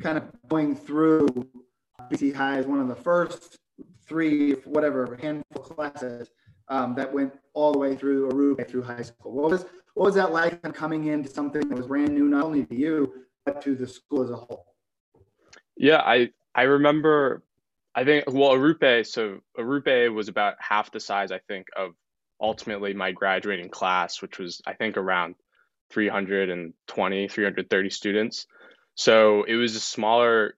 kind 0.00 0.16
of 0.16 0.24
going 0.48 0.76
through 0.76 1.28
BC 2.10 2.34
High 2.34 2.58
as 2.58 2.66
one 2.66 2.80
of 2.80 2.88
the 2.88 2.94
first 2.94 3.58
three, 4.06 4.52
whatever 4.64 5.16
handful 5.20 5.62
classes 5.62 6.30
um, 6.68 6.94
that 6.94 7.12
went 7.12 7.32
all 7.54 7.72
the 7.72 7.78
way 7.78 7.96
through 7.96 8.30
Arrupe 8.30 8.68
through 8.68 8.82
high 8.82 9.02
school? 9.02 9.32
What 9.32 9.50
was 9.50 9.66
what 9.94 10.06
was 10.06 10.14
that 10.16 10.32
like 10.32 10.62
coming 10.74 11.06
into 11.06 11.28
something 11.28 11.68
that 11.68 11.76
was 11.76 11.86
brand 11.86 12.14
new, 12.14 12.28
not 12.28 12.44
only 12.44 12.64
to 12.66 12.74
you 12.74 13.12
but 13.44 13.62
to 13.62 13.74
the 13.74 13.86
school 13.86 14.22
as 14.22 14.30
a 14.30 14.36
whole? 14.36 14.74
Yeah, 15.76 16.02
I 16.04 16.30
I 16.54 16.62
remember. 16.62 17.42
I 17.94 18.04
think 18.04 18.24
well, 18.28 18.50
Arrupe. 18.50 19.06
So 19.06 19.40
Arrupe 19.58 20.12
was 20.12 20.28
about 20.28 20.54
half 20.58 20.92
the 20.92 21.00
size, 21.00 21.32
I 21.32 21.38
think, 21.48 21.68
of 21.76 21.94
ultimately 22.40 22.94
my 22.94 23.12
graduating 23.12 23.68
class, 23.68 24.20
which 24.22 24.38
was 24.38 24.60
I 24.66 24.74
think 24.74 24.96
around 24.96 25.36
320, 25.90 27.28
330 27.28 27.90
students. 27.90 28.46
So 28.94 29.44
it 29.44 29.54
was 29.54 29.76
a 29.76 29.80
smaller 29.80 30.56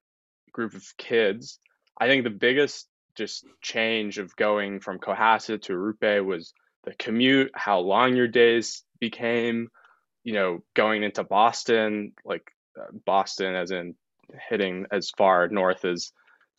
group 0.52 0.74
of 0.74 0.84
kids. 0.96 1.58
I 2.00 2.06
think 2.06 2.24
the 2.24 2.30
biggest 2.30 2.88
just 3.16 3.44
change 3.60 4.18
of 4.18 4.36
going 4.36 4.80
from 4.80 4.98
Cohasset 4.98 5.62
to 5.62 5.72
Arrupe 5.72 6.24
was 6.24 6.54
the 6.84 6.94
commute, 6.94 7.50
how 7.54 7.80
long 7.80 8.14
your 8.14 8.28
days 8.28 8.84
became, 9.00 9.68
you 10.22 10.34
know, 10.34 10.62
going 10.74 11.02
into 11.02 11.24
Boston, 11.24 12.12
like 12.24 12.52
uh, 12.78 12.86
Boston 13.04 13.54
as 13.56 13.72
in 13.72 13.96
hitting 14.48 14.86
as 14.92 15.10
far 15.10 15.48
north 15.48 15.84
as 15.84 16.12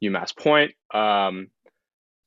UMass 0.04 0.36
Point. 0.36 0.74
Um, 0.94 1.48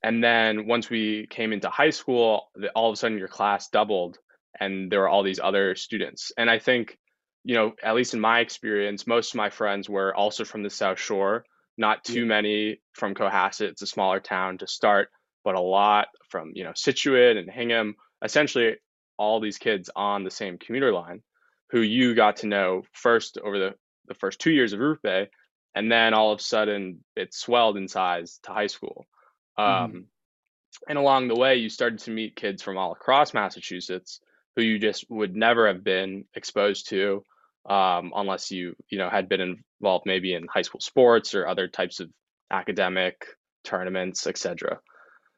and 0.02 0.23
then 0.23 0.66
once 0.66 0.90
we 0.90 1.26
came 1.28 1.52
into 1.52 1.68
high 1.68 1.90
school, 1.90 2.50
all 2.75 2.90
of 2.90 2.94
a 2.94 2.97
sudden 2.97 3.18
your 3.18 3.28
class 3.28 3.68
doubled 3.68 4.18
and 4.59 4.90
there 4.90 5.00
were 5.00 5.09
all 5.09 5.23
these 5.23 5.40
other 5.40 5.75
students. 5.75 6.32
And 6.37 6.50
I 6.50 6.59
think, 6.59 6.99
you 7.44 7.54
know, 7.54 7.75
at 7.82 7.94
least 7.94 8.14
in 8.14 8.21
my 8.21 8.40
experience, 8.40 9.06
most 9.06 9.32
of 9.32 9.37
my 9.37 9.50
friends 9.50 9.88
were 9.88 10.14
also 10.14 10.44
from 10.44 10.62
the 10.62 10.71
South 10.71 10.99
Shore, 10.99 11.44
not 11.78 12.04
too 12.04 12.21
yeah. 12.21 12.26
many 12.26 12.80
from 12.92 13.14
Cohasset. 13.14 13.68
It's 13.68 13.82
a 13.82 13.87
smaller 13.87 14.21
town 14.21 14.59
to 14.59 14.66
start, 14.66 15.09
but 15.44 15.54
a 15.54 15.61
lot 15.61 16.09
from, 16.28 16.52
you 16.54 16.64
know, 16.64 16.73
Scituate 16.75 17.37
and 17.37 17.50
Hingham, 17.50 17.94
essentially 18.25 18.76
all 19.16 19.40
these 19.40 19.59
kids 19.59 19.88
on 19.94 20.25
the 20.25 20.30
same 20.30 20.59
commuter 20.59 20.92
line 20.92 21.23
who 21.71 21.80
you 21.80 22.14
got 22.14 22.38
to 22.38 22.47
know 22.47 22.82
first 22.92 23.38
over 23.42 23.59
the, 23.59 23.75
the 24.06 24.14
first 24.14 24.40
two 24.40 24.50
years 24.50 24.73
of 24.73 24.80
Arrupe, 24.80 25.28
and 25.75 25.90
then 25.90 26.12
all 26.12 26.32
of 26.32 26.40
a 26.40 26.42
sudden 26.42 27.02
it 27.16 27.32
swelled 27.32 27.76
in 27.78 27.88
size 27.88 28.38
to 28.42 28.52
high 28.52 28.66
school. 28.66 29.06
Mm-hmm. 29.59 29.85
Um, 29.85 30.06
and 30.88 30.99
along 30.99 31.28
the 31.28 31.37
way, 31.37 31.56
you 31.56 31.68
started 31.68 32.00
to 32.00 32.11
meet 32.11 32.37
kids 32.37 32.62
from 32.62 32.78
all 32.78 32.92
across 32.92 33.35
Massachusetts 33.35 34.21
who 34.56 34.62
you 34.62 34.78
just 34.78 35.06
would 35.09 35.35
never 35.35 35.66
have 35.66 35.82
been 35.82 36.25
exposed 36.35 36.88
to 36.90 37.25
um, 37.68 38.12
unless 38.14 38.50
you 38.50 38.75
you 38.88 38.99
know 38.99 39.09
had 39.09 39.28
been 39.28 39.56
involved 39.80 40.06
maybe 40.06 40.35
in 40.35 40.47
high 40.47 40.62
school 40.62 40.80
sports 40.80 41.35
or 41.35 41.47
other 41.47 41.68
types 41.68 42.00
of 42.00 42.11
academic 42.50 43.25
tournaments, 43.64 44.26
etc. 44.26 44.80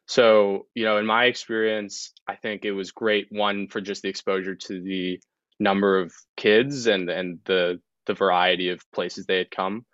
So 0.07 0.67
you 0.73 0.85
know, 0.85 0.97
in 0.97 1.05
my 1.05 1.25
experience, 1.25 2.13
I 2.27 2.35
think 2.35 2.65
it 2.65 2.71
was 2.71 2.91
great 2.91 3.27
one 3.29 3.67
for 3.67 3.81
just 3.81 4.01
the 4.01 4.09
exposure 4.09 4.55
to 4.55 4.81
the 4.81 5.19
number 5.59 5.99
of 5.99 6.13
kids 6.35 6.87
and 6.87 7.09
and 7.09 7.39
the 7.45 7.79
the 8.05 8.13
variety 8.13 8.69
of 8.69 8.91
places 8.91 9.25
they 9.25 9.37
had 9.37 9.51
come. 9.51 9.85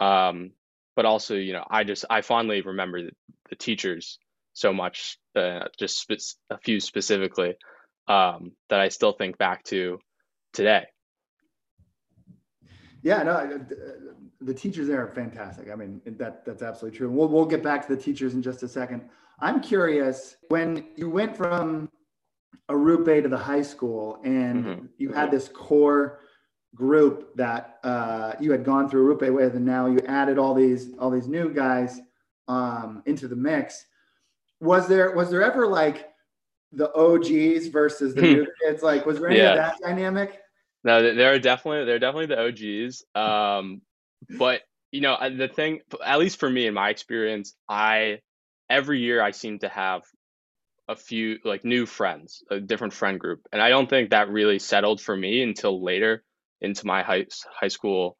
Um, 0.00 0.52
but 0.94 1.04
also, 1.04 1.34
you 1.34 1.52
know, 1.52 1.64
I 1.68 1.84
just 1.84 2.04
I 2.10 2.20
fondly 2.20 2.60
remember 2.60 3.02
the, 3.02 3.10
the 3.50 3.56
teachers 3.56 4.18
so 4.52 4.72
much, 4.72 5.18
uh, 5.34 5.68
just 5.78 5.98
spe- 5.98 6.36
a 6.50 6.58
few 6.58 6.80
specifically 6.80 7.54
um, 8.08 8.52
that 8.68 8.80
I 8.80 8.88
still 8.88 9.12
think 9.12 9.38
back 9.38 9.64
to 9.64 9.98
today. 10.52 10.86
Yeah, 13.02 13.22
no, 13.22 13.60
the 14.40 14.54
teachers 14.54 14.86
there 14.86 15.02
are 15.02 15.12
fantastic. 15.12 15.70
I 15.70 15.74
mean, 15.74 16.00
that 16.04 16.44
that's 16.44 16.62
absolutely 16.62 16.98
true. 16.98 17.10
We'll 17.10 17.28
we'll 17.28 17.46
get 17.46 17.62
back 17.62 17.86
to 17.86 17.94
the 17.94 18.00
teachers 18.00 18.34
in 18.34 18.42
just 18.42 18.62
a 18.62 18.68
second. 18.68 19.02
I'm 19.40 19.60
curious 19.60 20.36
when 20.48 20.86
you 20.96 21.10
went 21.10 21.36
from 21.36 21.90
Arrupe 22.70 23.22
to 23.22 23.28
the 23.28 23.38
high 23.38 23.62
school 23.62 24.20
and 24.24 24.64
mm-hmm. 24.64 24.86
you 24.98 25.12
had 25.12 25.30
this 25.30 25.48
core 25.48 26.20
group 26.74 27.36
that 27.36 27.78
uh, 27.84 28.34
you 28.40 28.52
had 28.52 28.64
gone 28.64 28.88
through 28.88 29.14
Arrupe 29.14 29.32
with, 29.32 29.54
and 29.56 29.64
now 29.64 29.86
you 29.86 30.00
added 30.06 30.38
all 30.38 30.54
these 30.54 30.94
all 30.98 31.10
these 31.10 31.28
new 31.28 31.52
guys 31.52 32.00
um, 32.48 33.02
into 33.06 33.28
the 33.28 33.36
mix. 33.36 33.84
Was 34.60 34.88
there 34.88 35.12
was 35.12 35.30
there 35.30 35.42
ever 35.42 35.66
like 35.66 36.10
the 36.72 36.92
OGs 36.94 37.68
versus 37.68 38.14
the 38.14 38.22
new 38.22 38.46
kids? 38.64 38.82
Like, 38.82 39.04
was 39.04 39.18
there 39.18 39.28
any 39.28 39.38
yeah. 39.38 39.50
of 39.50 39.56
that 39.56 39.78
dynamic? 39.82 40.40
No, 40.84 41.14
there 41.14 41.32
are 41.32 41.38
definitely 41.38 41.84
they're 41.84 41.98
definitely 41.98 42.34
the 42.34 42.86
OGs. 42.86 43.04
Um, 43.14 43.82
but 44.38 44.62
you 44.90 45.00
know, 45.00 45.16
the 45.36 45.48
thing, 45.48 45.80
at 46.04 46.18
least 46.18 46.38
for 46.38 46.48
me 46.48 46.66
in 46.66 46.74
my 46.74 46.90
experience, 46.90 47.54
I 47.68 48.20
every 48.68 49.00
year 49.00 49.22
I 49.22 49.32
seem 49.32 49.58
to 49.60 49.68
have 49.68 50.02
a 50.88 50.96
few 50.96 51.38
like 51.44 51.64
new 51.64 51.86
friends, 51.86 52.42
a 52.50 52.60
different 52.60 52.94
friend 52.94 53.20
group, 53.20 53.46
and 53.52 53.60
I 53.60 53.68
don't 53.68 53.88
think 53.88 54.10
that 54.10 54.30
really 54.30 54.58
settled 54.58 55.00
for 55.00 55.16
me 55.16 55.42
until 55.42 55.82
later 55.82 56.24
into 56.62 56.86
my 56.86 57.02
high 57.02 57.26
high 57.50 57.68
school 57.68 58.16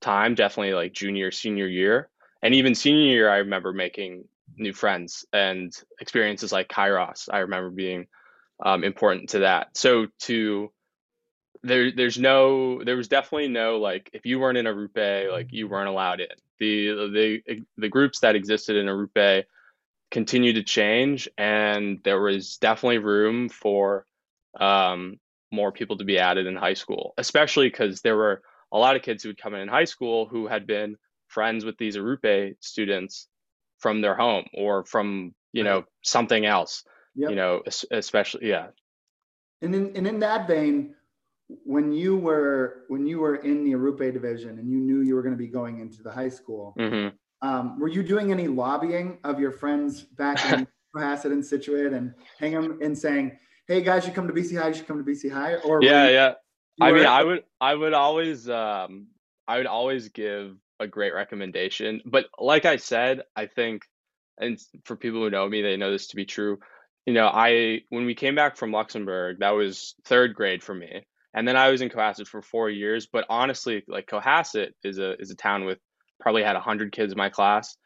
time. 0.00 0.34
Definitely 0.34 0.74
like 0.74 0.92
junior, 0.92 1.30
senior 1.30 1.66
year, 1.66 2.10
and 2.42 2.54
even 2.54 2.74
senior 2.74 3.06
year, 3.06 3.30
I 3.30 3.38
remember 3.38 3.72
making 3.72 4.24
new 4.56 4.72
friends 4.72 5.26
and 5.32 5.72
experiences 6.00 6.52
like 6.52 6.68
Kairos. 6.68 7.28
I 7.32 7.38
remember 7.38 7.70
being 7.70 8.06
um, 8.64 8.84
important 8.84 9.30
to 9.30 9.40
that. 9.40 9.76
So 9.76 10.06
to 10.20 10.70
there 11.62 11.90
there's 11.90 12.18
no 12.18 12.82
there 12.84 12.96
was 12.96 13.08
definitely 13.08 13.48
no 13.48 13.78
like 13.78 14.10
if 14.12 14.26
you 14.26 14.38
weren't 14.38 14.58
in 14.58 14.66
Arrupe 14.66 15.32
like 15.32 15.48
you 15.50 15.68
weren't 15.68 15.88
allowed 15.88 16.20
in 16.20 16.28
the 16.58 17.42
the 17.46 17.62
the 17.76 17.88
groups 17.88 18.20
that 18.20 18.36
existed 18.36 18.76
in 18.76 18.86
Arrupe 18.86 19.44
continued 20.10 20.54
to 20.54 20.62
change 20.62 21.28
and 21.36 22.00
there 22.04 22.20
was 22.20 22.58
definitely 22.58 22.98
room 22.98 23.48
for 23.48 24.06
um, 24.58 25.18
more 25.52 25.72
people 25.72 25.96
to 25.96 26.04
be 26.04 26.18
added 26.18 26.46
in 26.46 26.56
high 26.56 26.74
school 26.74 27.14
especially 27.18 27.68
because 27.68 28.00
there 28.00 28.16
were 28.16 28.42
a 28.72 28.78
lot 28.78 28.96
of 28.96 29.02
kids 29.02 29.22
who 29.22 29.28
would 29.28 29.40
come 29.40 29.54
in 29.54 29.60
in 29.60 29.68
high 29.68 29.84
school 29.84 30.26
who 30.26 30.46
had 30.46 30.66
been 30.66 30.96
friends 31.28 31.64
with 31.64 31.76
these 31.78 31.96
Arrupe 31.96 32.54
students 32.60 33.28
from 33.78 34.00
their 34.00 34.16
home 34.16 34.44
or 34.54 34.84
from 34.84 35.34
you 35.52 35.64
know 35.64 35.84
something 36.02 36.44
else 36.44 36.84
yep. 37.14 37.30
you 37.30 37.36
know 37.36 37.62
especially 37.90 38.48
yeah 38.48 38.68
and 39.62 39.74
in 39.74 39.96
and 39.96 40.06
in 40.06 40.18
that 40.20 40.46
vein 40.46 40.94
when 41.64 41.92
you 41.92 42.16
were 42.16 42.84
when 42.88 43.06
you 43.06 43.20
were 43.20 43.36
in 43.36 43.64
the 43.64 43.72
Arrupe 43.72 44.12
division 44.12 44.58
and 44.58 44.70
you 44.70 44.78
knew 44.78 45.02
you 45.02 45.14
were 45.14 45.22
going 45.22 45.34
to 45.34 45.38
be 45.38 45.46
going 45.46 45.80
into 45.80 46.02
the 46.02 46.10
high 46.10 46.28
school, 46.28 46.74
mm-hmm. 46.78 47.14
um, 47.46 47.78
were 47.78 47.88
you 47.88 48.02
doing 48.02 48.32
any 48.32 48.48
lobbying 48.48 49.18
of 49.24 49.38
your 49.38 49.52
friends 49.52 50.02
back 50.02 50.44
in 50.52 50.66
Cohasset 50.96 51.26
and 51.26 51.44
Scituate 51.44 51.92
and 51.92 52.14
Hingham 52.38 52.78
and 52.82 52.96
saying, 52.96 53.38
"Hey 53.68 53.82
guys, 53.82 54.06
you 54.06 54.12
come 54.12 54.26
to 54.26 54.32
BC 54.32 54.60
High, 54.60 54.68
you 54.68 54.74
should 54.74 54.86
come 54.86 55.02
to 55.02 55.10
BC 55.10 55.30
High"? 55.30 55.56
Or 55.56 55.82
yeah, 55.82 56.08
yeah. 56.08 56.34
I 56.80 56.92
mean, 56.92 57.06
I 57.06 57.22
would 57.22 57.44
I 57.60 57.74
would 57.74 57.94
always 57.94 58.48
um, 58.48 59.08
I 59.48 59.58
would 59.58 59.66
always 59.66 60.08
give 60.08 60.56
a 60.78 60.86
great 60.86 61.14
recommendation, 61.14 62.02
but 62.04 62.26
like 62.38 62.66
I 62.66 62.76
said, 62.76 63.22
I 63.34 63.46
think, 63.46 63.82
and 64.38 64.60
for 64.84 64.94
people 64.94 65.20
who 65.20 65.30
know 65.30 65.48
me, 65.48 65.62
they 65.62 65.76
know 65.76 65.90
this 65.90 66.08
to 66.08 66.16
be 66.16 66.26
true. 66.26 66.58
You 67.06 67.14
know, 67.14 67.28
I 67.28 67.82
when 67.88 68.04
we 68.04 68.14
came 68.14 68.34
back 68.34 68.56
from 68.56 68.72
Luxembourg, 68.72 69.38
that 69.40 69.50
was 69.50 69.94
third 70.04 70.34
grade 70.34 70.62
for 70.62 70.74
me 70.74 71.04
and 71.36 71.46
then 71.46 71.54
I 71.54 71.70
was 71.70 71.82
in 71.82 71.90
Cohasset 71.90 72.26
for 72.26 72.40
four 72.40 72.70
years. 72.70 73.06
But 73.06 73.26
honestly, 73.28 73.84
like 73.86 74.08
Cohasset 74.08 74.70
is 74.82 74.98
a 74.98 75.20
is 75.20 75.30
a 75.30 75.36
town 75.36 75.66
with 75.66 75.78
probably 76.18 76.42
had 76.42 76.56
hundred 76.56 76.92
kids 76.92 77.12
in 77.12 77.18
my 77.18 77.28
class. 77.28 77.76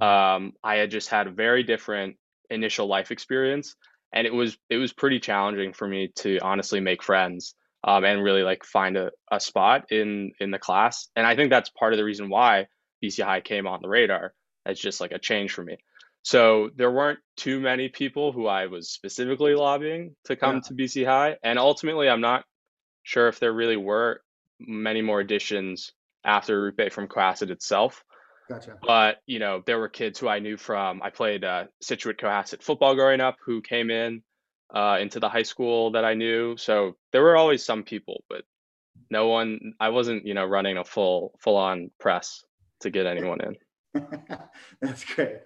Mm-hmm. 0.00 0.02
Um, 0.02 0.52
I 0.64 0.76
had 0.76 0.90
just 0.90 1.10
had 1.10 1.28
a 1.28 1.30
very 1.30 1.62
different 1.62 2.16
initial 2.50 2.86
life 2.86 3.10
experience, 3.10 3.76
and 4.14 4.26
it 4.26 4.32
was 4.32 4.56
it 4.70 4.76
was 4.76 4.92
pretty 4.92 5.20
challenging 5.20 5.74
for 5.74 5.86
me 5.86 6.08
to 6.16 6.38
honestly 6.38 6.80
make 6.80 7.02
friends 7.02 7.54
um, 7.82 8.04
and 8.04 8.22
really 8.22 8.42
like 8.42 8.64
find 8.64 8.96
a, 8.96 9.10
a 9.30 9.38
spot 9.38 9.90
in 9.90 10.32
in 10.40 10.50
the 10.50 10.58
class. 10.58 11.08
And 11.16 11.26
I 11.26 11.36
think 11.36 11.50
that's 11.50 11.68
part 11.68 11.92
of 11.92 11.98
the 11.98 12.04
reason 12.04 12.30
why 12.30 12.68
BC 13.02 13.22
High 13.22 13.42
came 13.42 13.66
on 13.66 13.80
the 13.82 13.88
radar 13.88 14.32
as 14.64 14.78
just 14.78 15.00
like 15.00 15.12
a 15.12 15.18
change 15.18 15.52
for 15.52 15.62
me. 15.62 15.76
So 16.22 16.70
there 16.74 16.90
weren't 16.90 17.18
too 17.36 17.60
many 17.60 17.90
people 17.90 18.32
who 18.32 18.46
I 18.46 18.66
was 18.66 18.88
specifically 18.88 19.54
lobbying 19.54 20.16
to 20.24 20.36
come 20.36 20.56
yeah. 20.56 20.60
to 20.62 20.74
BC 20.74 21.04
High, 21.04 21.36
and 21.42 21.58
ultimately, 21.58 22.08
I'm 22.08 22.22
not 22.22 22.44
sure 23.02 23.28
if 23.28 23.40
there 23.40 23.52
really 23.52 23.76
were 23.76 24.22
many 24.58 25.02
more 25.02 25.20
additions 25.20 25.92
after 26.24 26.72
Arrupe 26.72 26.92
from 26.92 27.08
Cohasset 27.08 27.50
itself. 27.50 28.02
Gotcha. 28.48 28.76
But 28.82 29.18
you 29.26 29.38
know, 29.38 29.62
there 29.64 29.78
were 29.78 29.88
kids 29.88 30.18
who 30.18 30.28
I 30.28 30.38
knew 30.38 30.56
from. 30.56 31.02
I 31.02 31.10
played 31.10 31.44
uh, 31.44 31.64
Scituate 31.80 32.18
Cohasset 32.18 32.62
football 32.62 32.94
growing 32.94 33.20
up, 33.20 33.36
who 33.44 33.62
came 33.62 33.90
in 33.90 34.22
uh, 34.72 34.98
into 35.00 35.20
the 35.20 35.28
high 35.28 35.42
school 35.42 35.92
that 35.92 36.04
I 36.04 36.14
knew. 36.14 36.56
So 36.56 36.96
there 37.12 37.22
were 37.22 37.36
always 37.36 37.64
some 37.64 37.82
people, 37.82 38.24
but 38.28 38.42
no 39.10 39.28
one. 39.28 39.74
I 39.80 39.88
wasn't, 39.88 40.26
you 40.26 40.34
know, 40.34 40.44
running 40.44 40.76
a 40.76 40.84
full 40.84 41.38
full 41.40 41.56
on 41.56 41.90
press 41.98 42.44
to 42.80 42.90
get 42.90 43.06
anyone 43.14 43.40
in. 43.40 43.56
That's 44.80 45.04
great. 45.04 45.38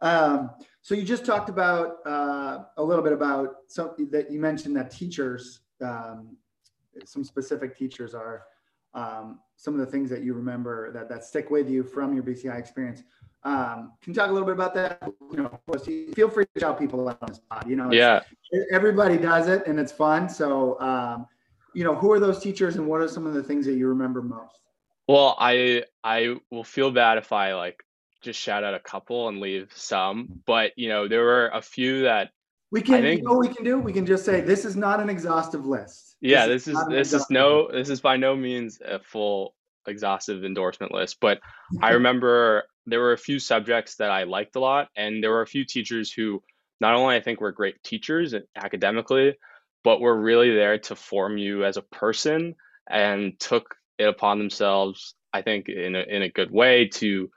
Um, 0.00 0.50
so 0.80 0.96
you 0.96 1.04
just 1.04 1.24
talked 1.24 1.48
about 1.48 1.98
uh, 2.04 2.64
a 2.76 2.82
little 2.82 3.04
bit 3.04 3.12
about 3.12 3.54
something 3.68 4.10
that 4.10 4.32
you 4.32 4.40
mentioned 4.40 4.76
that 4.76 4.90
teachers 4.90 5.60
um, 5.80 6.36
some 7.04 7.24
specific 7.24 7.76
teachers 7.76 8.14
are 8.14 8.44
um, 8.94 9.40
some 9.62 9.74
of 9.74 9.80
the 9.80 9.86
things 9.86 10.10
that 10.10 10.24
you 10.24 10.34
remember 10.34 10.90
that, 10.90 11.08
that 11.08 11.24
stick 11.24 11.48
with 11.48 11.70
you 11.70 11.84
from 11.84 12.12
your 12.14 12.24
BCI 12.24 12.58
experience. 12.58 13.04
Um, 13.44 13.92
can 14.02 14.12
you 14.12 14.14
talk 14.14 14.28
a 14.28 14.32
little 14.32 14.44
bit 14.44 14.54
about 14.54 14.74
that? 14.74 15.00
You 15.30 15.36
know, 15.36 15.60
feel 16.16 16.28
free 16.28 16.46
to 16.52 16.60
shout 16.60 16.80
people 16.80 17.08
out 17.08 17.18
on 17.22 17.28
the 17.28 17.34
spot. 17.36 17.68
You 17.68 17.76
know, 17.76 17.92
yeah, 17.92 18.22
everybody 18.72 19.16
does 19.16 19.46
it 19.46 19.64
and 19.68 19.78
it's 19.78 19.92
fun. 19.92 20.28
So, 20.28 20.80
um, 20.80 21.26
you 21.74 21.84
know, 21.84 21.94
who 21.94 22.10
are 22.10 22.18
those 22.18 22.40
teachers 22.40 22.74
and 22.74 22.88
what 22.88 23.00
are 23.02 23.06
some 23.06 23.24
of 23.24 23.34
the 23.34 23.42
things 23.42 23.64
that 23.66 23.74
you 23.74 23.86
remember 23.86 24.20
most? 24.20 24.58
Well, 25.06 25.36
I 25.38 25.84
I 26.02 26.34
will 26.50 26.64
feel 26.64 26.90
bad 26.90 27.18
if 27.18 27.30
I 27.30 27.54
like 27.54 27.84
just 28.20 28.40
shout 28.40 28.64
out 28.64 28.74
a 28.74 28.80
couple 28.80 29.28
and 29.28 29.38
leave 29.38 29.70
some, 29.72 30.42
but 30.44 30.72
you 30.76 30.88
know, 30.88 31.06
there 31.06 31.22
were 31.22 31.50
a 31.54 31.62
few 31.62 32.02
that 32.02 32.30
we 32.72 32.80
can, 32.80 33.02
think, 33.02 33.20
you 33.20 33.28
know, 33.28 33.38
we 33.38 33.48
can 33.48 33.64
do. 33.64 33.78
We 33.78 33.92
can 33.92 34.06
just 34.06 34.24
say 34.24 34.40
this 34.40 34.64
is 34.64 34.74
not 34.74 34.98
an 34.98 35.08
exhaustive 35.08 35.66
list. 35.66 36.11
Yeah, 36.22 36.46
this, 36.46 36.64
this 36.66 36.76
is 36.76 36.86
this 36.88 37.12
is 37.12 37.26
no 37.30 37.68
this 37.70 37.88
is 37.88 38.00
by 38.00 38.16
no 38.16 38.36
means 38.36 38.80
a 38.80 39.00
full 39.00 39.54
exhaustive 39.86 40.44
endorsement 40.44 40.92
list, 40.92 41.18
but 41.20 41.40
I 41.82 41.90
remember 41.94 42.64
there 42.86 43.00
were 43.00 43.12
a 43.12 43.18
few 43.18 43.38
subjects 43.38 43.96
that 43.96 44.10
I 44.10 44.22
liked 44.24 44.56
a 44.56 44.60
lot, 44.60 44.88
and 44.96 45.22
there 45.22 45.30
were 45.30 45.42
a 45.42 45.46
few 45.46 45.64
teachers 45.64 46.12
who 46.12 46.42
not 46.80 46.94
only 46.94 47.16
I 47.16 47.20
think 47.20 47.40
were 47.40 47.52
great 47.52 47.82
teachers 47.82 48.34
academically, 48.56 49.36
but 49.82 50.00
were 50.00 50.18
really 50.18 50.54
there 50.54 50.78
to 50.78 50.96
form 50.96 51.38
you 51.38 51.64
as 51.64 51.76
a 51.76 51.82
person 51.82 52.54
and 52.88 53.38
took 53.38 53.74
it 53.98 54.08
upon 54.08 54.38
themselves, 54.38 55.14
I 55.32 55.42
think, 55.42 55.68
in 55.68 55.96
a 55.96 56.02
in 56.02 56.22
a 56.22 56.28
good 56.28 56.52
way 56.52 56.88
to, 56.94 57.30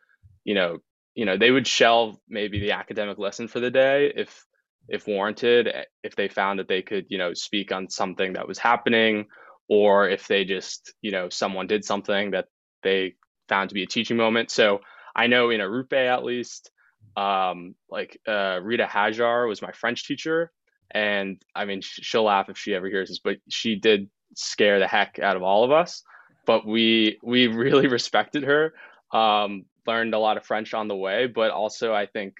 you 0.44 0.54
know, 0.54 0.78
you 1.16 1.26
know, 1.26 1.38
they 1.38 1.50
would 1.50 1.66
shelve 1.66 2.18
maybe 2.30 2.60
the 2.60 2.74
academic 2.74 3.18
lesson 3.18 3.48
for 3.48 3.60
the 3.60 3.72
day 3.72 4.14
if 4.16 4.46
if 4.88 5.08
warranted, 5.08 5.68
eh, 5.68 5.84
if 6.04 6.16
they 6.16 6.28
found 6.28 6.60
that 6.60 6.68
they 6.68 6.82
could, 6.82 7.06
you 7.10 7.18
know, 7.18 7.34
speak 7.34 7.72
on 7.72 7.90
something 7.90 8.34
that 8.34 8.48
was 8.48 8.58
happening, 8.58 9.28
or 9.68 10.10
if 10.10 10.28
they 10.28 10.46
just, 10.46 10.94
you 11.02 11.12
know, 11.12 11.30
someone 11.30 11.68
did 11.68 11.84
something 11.84 12.32
that 12.32 12.46
they 12.84 13.16
found 13.50 13.70
to 13.70 13.76
be 13.76 13.84
a 13.84 13.88
teaching 13.88 14.18
moment. 14.18 14.52
So 14.52 14.82
I 15.16 15.28
know 15.28 15.50
in 15.50 15.62
Arrupe 15.62 15.94
at 15.94 16.24
least, 16.24 16.72
um, 17.18 17.76
like 17.90 18.20
uh, 18.28 18.60
Rita 18.62 18.86
Hajar 18.86 19.48
was 19.48 19.62
my 19.62 19.72
French 19.72 20.06
teacher, 20.08 20.52
and 20.92 21.42
I 21.56 21.66
mean 21.66 21.82
she'll 21.82 22.24
laugh 22.24 22.50
if 22.50 22.58
she 22.58 22.76
ever 22.76 22.88
hears 22.88 23.10
this, 23.10 23.20
but 23.20 23.38
she 23.50 23.76
did 23.76 24.10
scare 24.36 24.80
the 24.80 24.88
heck 24.88 25.20
out 25.20 25.36
of 25.36 25.44
all 25.44 25.64
of 25.64 25.72
us. 25.72 26.04
But 26.46 26.66
we 26.66 27.20
we 27.24 27.48
really 27.66 27.88
respected 27.88 28.44
her. 28.44 28.74
Um, 29.12 29.66
learned 29.88 30.14
a 30.14 30.20
lot 30.20 30.38
of 30.38 30.46
French 30.46 30.74
on 30.74 30.88
the 30.88 30.96
way, 30.96 31.28
but 31.28 31.52
also 31.52 31.94
I 31.94 32.06
think 32.08 32.36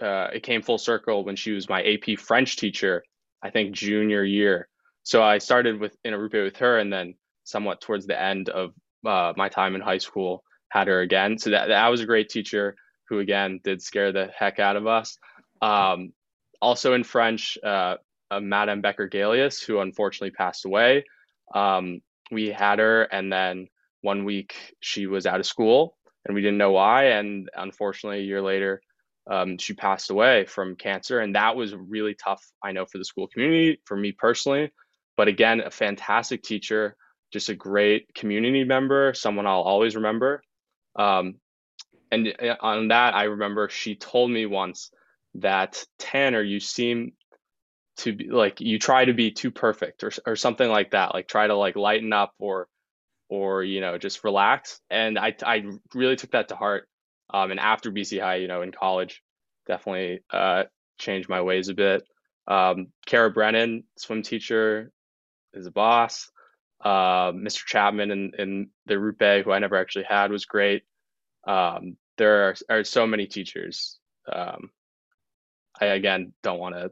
uh, 0.00 0.28
it 0.32 0.42
came 0.42 0.62
full 0.62 0.78
circle 0.78 1.24
when 1.24 1.36
she 1.36 1.52
was 1.52 1.68
my 1.68 1.82
AP 1.82 2.18
French 2.18 2.56
teacher, 2.56 3.02
I 3.42 3.50
think 3.50 3.72
junior 3.72 4.24
year. 4.24 4.68
So 5.02 5.22
I 5.22 5.38
started 5.38 5.80
with 5.80 5.96
in 6.04 6.14
a 6.14 6.18
Arrupe 6.18 6.44
with 6.44 6.56
her, 6.58 6.78
and 6.78 6.92
then 6.92 7.14
somewhat 7.44 7.80
towards 7.80 8.06
the 8.06 8.20
end 8.20 8.48
of 8.48 8.72
uh, 9.06 9.32
my 9.36 9.48
time 9.48 9.74
in 9.74 9.80
high 9.80 9.98
school, 9.98 10.42
had 10.68 10.88
her 10.88 11.00
again. 11.00 11.38
So 11.38 11.50
that 11.50 11.68
that 11.68 11.88
was 11.88 12.00
a 12.00 12.06
great 12.06 12.28
teacher 12.28 12.76
who 13.08 13.18
again 13.18 13.60
did 13.64 13.82
scare 13.82 14.12
the 14.12 14.30
heck 14.36 14.58
out 14.58 14.76
of 14.76 14.86
us. 14.86 15.18
Um, 15.62 16.12
also 16.60 16.94
in 16.94 17.04
French, 17.04 17.58
uh, 17.64 17.96
uh, 18.30 18.40
Madame 18.40 18.80
Becker 18.80 19.08
Galius, 19.08 19.64
who 19.64 19.80
unfortunately 19.80 20.30
passed 20.30 20.64
away. 20.64 21.04
Um, 21.54 22.00
we 22.30 22.48
had 22.48 22.78
her, 22.78 23.02
and 23.02 23.32
then 23.32 23.66
one 24.02 24.24
week 24.24 24.54
she 24.80 25.06
was 25.06 25.26
out 25.26 25.40
of 25.40 25.46
school, 25.46 25.96
and 26.24 26.34
we 26.34 26.40
didn't 26.40 26.58
know 26.58 26.72
why. 26.72 27.06
And 27.06 27.50
unfortunately, 27.56 28.20
a 28.20 28.24
year 28.24 28.40
later, 28.40 28.80
um, 29.28 29.58
she 29.58 29.74
passed 29.74 30.10
away 30.10 30.44
from 30.46 30.76
cancer, 30.76 31.20
and 31.20 31.34
that 31.34 31.56
was 31.56 31.74
really 31.74 32.14
tough. 32.14 32.44
I 32.62 32.72
know 32.72 32.86
for 32.86 32.98
the 32.98 33.04
school 33.04 33.28
community, 33.28 33.80
for 33.84 33.96
me 33.96 34.12
personally, 34.12 34.72
but 35.16 35.28
again, 35.28 35.60
a 35.60 35.70
fantastic 35.70 36.42
teacher, 36.42 36.96
just 37.32 37.48
a 37.48 37.54
great 37.54 38.12
community 38.14 38.64
member, 38.64 39.12
someone 39.14 39.46
I'll 39.46 39.62
always 39.62 39.96
remember. 39.96 40.42
Um, 40.96 41.36
and 42.10 42.34
uh, 42.42 42.56
on 42.60 42.88
that, 42.88 43.14
I 43.14 43.24
remember 43.24 43.68
she 43.68 43.94
told 43.94 44.30
me 44.30 44.46
once 44.46 44.90
that 45.34 45.84
Tanner, 45.98 46.42
you 46.42 46.60
seem 46.60 47.12
to 47.98 48.12
be 48.14 48.28
like 48.30 48.60
you 48.60 48.78
try 48.78 49.04
to 49.04 49.12
be 49.12 49.30
too 49.30 49.50
perfect 49.50 50.02
or 50.02 50.10
or 50.26 50.36
something 50.36 50.68
like 50.68 50.92
that. 50.92 51.14
Like 51.14 51.28
try 51.28 51.46
to 51.46 51.54
like 51.54 51.76
lighten 51.76 52.12
up 52.12 52.32
or 52.38 52.66
or 53.28 53.62
you 53.62 53.80
know 53.80 53.98
just 53.98 54.24
relax. 54.24 54.80
And 54.90 55.18
I 55.18 55.34
I 55.44 55.64
really 55.94 56.16
took 56.16 56.32
that 56.32 56.48
to 56.48 56.56
heart. 56.56 56.88
Um, 57.32 57.50
and 57.50 57.60
after 57.60 57.90
BC 57.90 58.20
High, 58.20 58.36
you 58.36 58.48
know, 58.48 58.62
in 58.62 58.72
college, 58.72 59.22
definitely 59.66 60.20
uh, 60.32 60.64
changed 60.98 61.28
my 61.28 61.42
ways 61.42 61.68
a 61.68 61.74
bit. 61.74 62.02
Um, 62.46 62.88
Kara 63.06 63.30
Brennan, 63.30 63.84
swim 63.96 64.22
teacher, 64.22 64.90
is 65.54 65.66
a 65.66 65.70
boss. 65.70 66.30
Uh, 66.82 67.32
Mr. 67.32 67.64
Chapman 67.66 68.10
and, 68.10 68.34
and 68.34 68.68
the 68.86 68.98
Route 68.98 69.44
who 69.44 69.52
I 69.52 69.58
never 69.58 69.76
actually 69.76 70.06
had, 70.08 70.30
was 70.30 70.46
great. 70.46 70.82
Um, 71.46 71.96
there 72.18 72.48
are, 72.48 72.54
are 72.68 72.84
so 72.84 73.06
many 73.06 73.26
teachers. 73.26 73.98
Um, 74.30 74.70
I 75.80 75.86
again 75.86 76.32
don't 76.42 76.58
want 76.58 76.74
to 76.74 76.90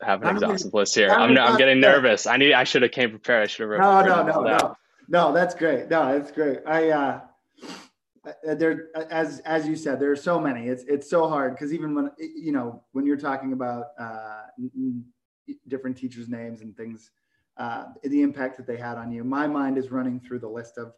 have 0.00 0.22
an 0.22 0.28
exhaustive 0.36 0.72
list 0.72 0.94
here. 0.94 1.10
I'm, 1.10 1.36
I'm 1.36 1.58
getting 1.58 1.80
nervous. 1.80 2.26
I 2.26 2.36
need. 2.36 2.54
I 2.54 2.64
should 2.64 2.82
have 2.82 2.92
came 2.92 3.10
prepared. 3.10 3.42
I 3.42 3.46
should 3.46 3.70
have. 3.70 3.80
No, 3.80 4.02
no, 4.02 4.22
no, 4.22 4.42
no, 4.42 4.76
no. 5.08 5.32
That's 5.32 5.54
great. 5.54 5.88
No, 5.88 6.18
that's 6.18 6.32
great. 6.32 6.60
I 6.66 6.90
uh, 6.90 7.20
there 8.42 8.88
as 9.10 9.40
as 9.40 9.66
you 9.66 9.76
said, 9.76 10.00
there 10.00 10.10
are 10.10 10.16
so 10.16 10.40
many. 10.40 10.68
It's 10.68 10.84
it's 10.84 11.08
so 11.08 11.28
hard 11.28 11.54
because 11.54 11.72
even 11.72 11.94
when 11.94 12.10
you 12.18 12.52
know 12.52 12.82
when 12.92 13.06
you're 13.06 13.16
talking 13.16 13.52
about 13.52 13.86
uh, 13.98 14.42
different 15.68 15.96
teachers' 15.96 16.28
names 16.28 16.60
and 16.60 16.76
things, 16.76 17.10
uh, 17.56 17.86
the 18.02 18.22
impact 18.22 18.56
that 18.56 18.66
they 18.66 18.76
had 18.76 18.96
on 18.98 19.10
you, 19.10 19.24
my 19.24 19.46
mind 19.46 19.78
is 19.78 19.90
running 19.90 20.20
through 20.20 20.40
the 20.40 20.48
list 20.48 20.78
of 20.78 20.92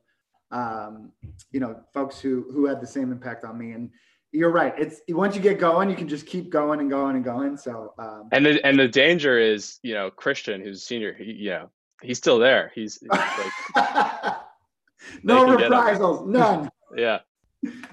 um, 0.50 1.12
you 1.52 1.60
know 1.60 1.80
folks 1.92 2.20
who 2.20 2.46
who 2.52 2.66
had 2.66 2.80
the 2.80 2.86
same 2.86 3.12
impact 3.12 3.44
on 3.44 3.58
me 3.58 3.72
and 3.72 3.90
you're 4.32 4.50
right. 4.50 4.74
It's 4.78 5.00
once 5.08 5.34
you 5.34 5.42
get 5.42 5.58
going, 5.58 5.90
you 5.90 5.96
can 5.96 6.08
just 6.08 6.26
keep 6.26 6.50
going 6.50 6.80
and 6.80 6.88
going 6.88 7.16
and 7.16 7.24
going. 7.24 7.56
So 7.56 7.94
um, 7.98 8.28
and 8.32 8.46
the 8.46 8.64
and 8.64 8.78
the 8.78 8.88
danger 8.88 9.38
is, 9.38 9.78
you 9.82 9.94
know, 9.94 10.10
Christian, 10.10 10.60
who's 10.60 10.78
a 10.78 10.80
senior, 10.84 11.14
he, 11.14 11.32
you 11.32 11.50
know, 11.50 11.70
he's 12.02 12.18
still 12.18 12.38
there. 12.38 12.70
He's, 12.74 13.02
like, 13.02 13.52
no 15.22 15.44
reprisals, 15.46 16.26
none. 16.28 16.70
Yeah. 16.96 17.20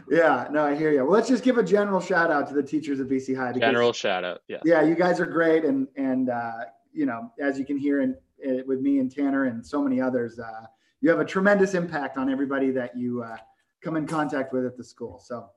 Yeah, 0.09 0.47
no, 0.49 0.63
I 0.63 0.75
hear 0.75 0.91
you. 0.91 1.03
Well, 1.03 1.11
let's 1.11 1.27
just 1.27 1.43
give 1.43 1.57
a 1.57 1.63
general 1.63 1.99
shout 1.99 2.31
out 2.31 2.47
to 2.47 2.53
the 2.53 2.63
teachers 2.63 3.01
of 3.01 3.07
BC 3.07 3.35
High. 3.35 3.51
Because, 3.51 3.67
general 3.67 3.91
shout 3.91 4.23
out, 4.23 4.41
yeah. 4.47 4.59
Yeah, 4.63 4.81
you 4.81 4.95
guys 4.95 5.19
are 5.19 5.25
great, 5.25 5.65
and 5.65 5.89
and 5.97 6.29
uh, 6.29 6.65
you 6.93 7.05
know, 7.05 7.33
as 7.37 7.59
you 7.59 7.65
can 7.65 7.77
hear 7.77 7.99
in, 7.99 8.15
in, 8.41 8.63
with 8.65 8.79
me 8.79 8.99
and 8.99 9.11
Tanner 9.11 9.45
and 9.45 9.65
so 9.65 9.81
many 9.81 9.99
others, 9.99 10.39
uh, 10.39 10.67
you 11.01 11.09
have 11.09 11.19
a 11.19 11.25
tremendous 11.25 11.73
impact 11.73 12.17
on 12.17 12.31
everybody 12.31 12.71
that 12.71 12.97
you 12.97 13.23
uh, 13.23 13.35
come 13.81 13.97
in 13.97 14.07
contact 14.07 14.53
with 14.53 14.65
at 14.65 14.77
the 14.77 14.83
school. 14.85 15.19
So 15.19 15.49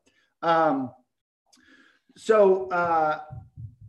um, 0.42 0.90
so, 2.16 2.68
uh, 2.70 3.20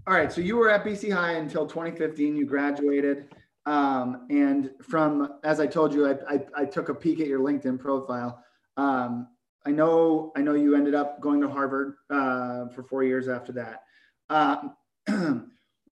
all 0.07 0.13
right. 0.13 0.31
So 0.31 0.41
you 0.41 0.57
were 0.57 0.69
at 0.69 0.83
BC 0.83 1.13
High 1.13 1.33
until 1.33 1.65
2015. 1.65 2.35
You 2.35 2.45
graduated. 2.45 3.27
Um, 3.65 4.27
and 4.29 4.71
from, 4.81 5.33
as 5.43 5.59
I 5.59 5.67
told 5.67 5.93
you, 5.93 6.07
I, 6.07 6.15
I, 6.27 6.39
I, 6.55 6.65
took 6.65 6.89
a 6.89 6.95
peek 6.95 7.19
at 7.19 7.27
your 7.27 7.41
LinkedIn 7.41 7.77
profile. 7.77 8.43
Um, 8.75 9.27
I 9.65 9.71
know, 9.71 10.31
I 10.35 10.41
know 10.41 10.53
you 10.55 10.75
ended 10.75 10.95
up 10.95 11.21
going 11.21 11.41
to 11.41 11.49
Harvard 11.49 11.95
uh, 12.09 12.67
for 12.69 12.83
four 12.83 13.03
years 13.03 13.27
after 13.27 13.51
that. 13.53 13.83
Uh, 14.29 14.69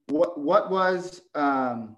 what, 0.08 0.40
what 0.40 0.72
was, 0.72 1.22
um, 1.36 1.96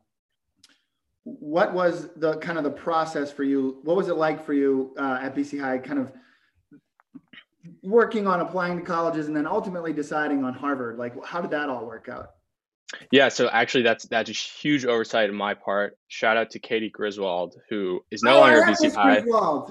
what 1.24 1.74
was 1.74 2.10
the 2.18 2.38
kind 2.38 2.58
of 2.58 2.64
the 2.64 2.72
process 2.72 3.32
for 3.32 3.44
you? 3.44 3.80
What 3.84 3.96
was 3.96 4.10
it 4.10 4.16
like 4.18 4.46
for 4.46 4.54
you 4.54 4.94
uh, 4.98 5.20
at 5.22 5.36
BC 5.36 5.62
High? 5.62 5.78
Kind 5.78 6.00
of 6.00 6.12
working 7.84 8.28
on 8.28 8.42
applying 8.42 8.80
to 8.80 8.84
colleges 8.84 9.28
and 9.28 9.36
then 9.36 9.48
ultimately 9.48 9.94
deciding 9.94 10.44
on 10.44 10.54
Harvard? 10.54 10.98
Like, 10.98 11.24
how 11.24 11.42
did 11.42 11.52
that 11.52 11.70
all 11.70 11.86
work 11.86 12.10
out? 12.10 12.32
Yeah, 13.12 13.30
so 13.30 13.48
actually, 13.50 13.84
that's 13.84 14.06
that's 14.06 14.30
a 14.30 14.34
huge 14.34 14.86
oversight 14.86 15.30
on 15.30 15.36
my 15.36 15.54
part. 15.54 15.98
Shout 16.08 16.38
out 16.38 16.52
to 16.52 16.60
Katie 16.60 16.90
Griswold, 16.90 17.56
who 17.70 18.04
is 18.12 18.22
no 18.22 18.38
oh, 18.38 18.40
longer 18.42 18.62
BC 18.64 18.94
High. 18.94 19.24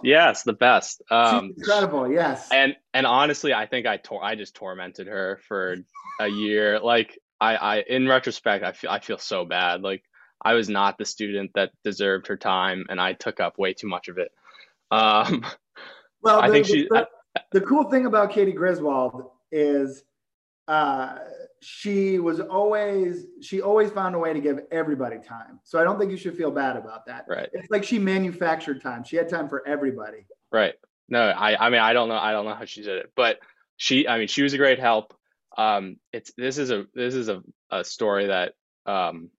Yes, 0.03 0.43
the 0.43 0.53
best. 0.53 1.03
Um, 1.11 1.55
incredible. 1.57 2.11
Yes. 2.11 2.49
And 2.51 2.77
and 2.95 3.07
honestly, 3.07 3.53
I 3.53 3.67
think 3.67 3.87
I 3.87 3.99
tor- 3.99 4.25
I 4.25 4.37
just 4.37 4.55
tormented 4.55 5.07
her 5.07 5.41
for 5.49 5.77
a 6.19 6.29
year. 6.29 6.81
Like 6.81 7.19
I, 7.41 7.57
I 7.57 7.77
in 7.81 8.09
retrospect, 8.09 8.65
I 8.65 8.73
feel 8.73 8.91
I 8.91 9.01
feel 9.01 9.19
so 9.19 9.45
bad. 9.45 9.83
Like 9.83 10.03
I 10.43 10.55
was 10.55 10.69
not 10.69 10.97
the 10.97 11.05
student 11.05 11.53
that 11.55 11.73
deserved 11.85 12.29
her 12.29 12.37
time, 12.37 12.87
and 12.89 13.01
I 13.01 13.13
took 13.13 13.41
up 13.41 13.59
way 13.59 13.75
too 13.75 13.89
much 13.89 14.09
of 14.09 14.19
it. 14.19 14.31
Um, 14.93 15.47
well, 16.21 16.41
I 16.41 16.51
think 16.51 16.67
she. 16.67 16.89
The, 16.91 17.07
the 17.53 17.61
cool 17.61 17.85
thing 17.85 18.07
about 18.07 18.33
Katie 18.33 18.51
Griswold 18.51 19.31
is 19.53 20.03
uh, 20.71 21.19
she 21.61 22.21
was 22.21 22.39
always 22.39 23.27
she 23.43 23.61
always 23.61 23.91
found 23.91 24.15
a 24.15 24.19
way 24.19 24.33
to 24.33 24.41
give 24.41 24.61
everybody 24.71 25.19
time. 25.19 25.59
So 25.65 25.81
I 25.81 25.85
don't 25.85 25.99
think 25.99 26.13
you 26.13 26.17
should 26.17 26.37
feel 26.37 26.53
bad 26.53 26.77
about 26.77 27.07
that. 27.07 27.25
Right. 27.29 27.49
It's 27.53 27.69
like 27.71 27.83
she 27.83 27.99
manufactured 27.99 28.81
time. 28.81 29.03
She 29.03 29.17
had 29.17 29.29
time 29.29 29.49
for 29.49 29.67
everybody. 29.67 30.27
Right. 30.53 30.75
No, 31.09 31.23
I 31.23 31.67
I 31.67 31.71
mean 31.71 31.81
I 31.81 31.93
don't 31.93 32.09
know 32.09 32.15
I 32.15 32.31
don't 32.31 32.45
know 32.45 32.55
how 32.55 32.67
she 32.67 32.83
did 32.83 32.99
it, 32.99 33.11
but 33.17 33.41
she 33.79 34.07
I 34.07 34.19
mean 34.19 34.29
she 34.29 34.45
was 34.45 34.53
a 34.53 34.59
great 34.59 34.79
help. 34.79 35.13
Um, 35.59 35.97
it's 36.13 36.33
this 36.37 36.57
is 36.57 36.71
a 36.71 36.87
this 36.95 37.17
is 37.17 37.29
a, 37.29 37.43
a 37.73 37.83
story 37.83 38.29
that 38.29 38.53
um, 38.87 39.31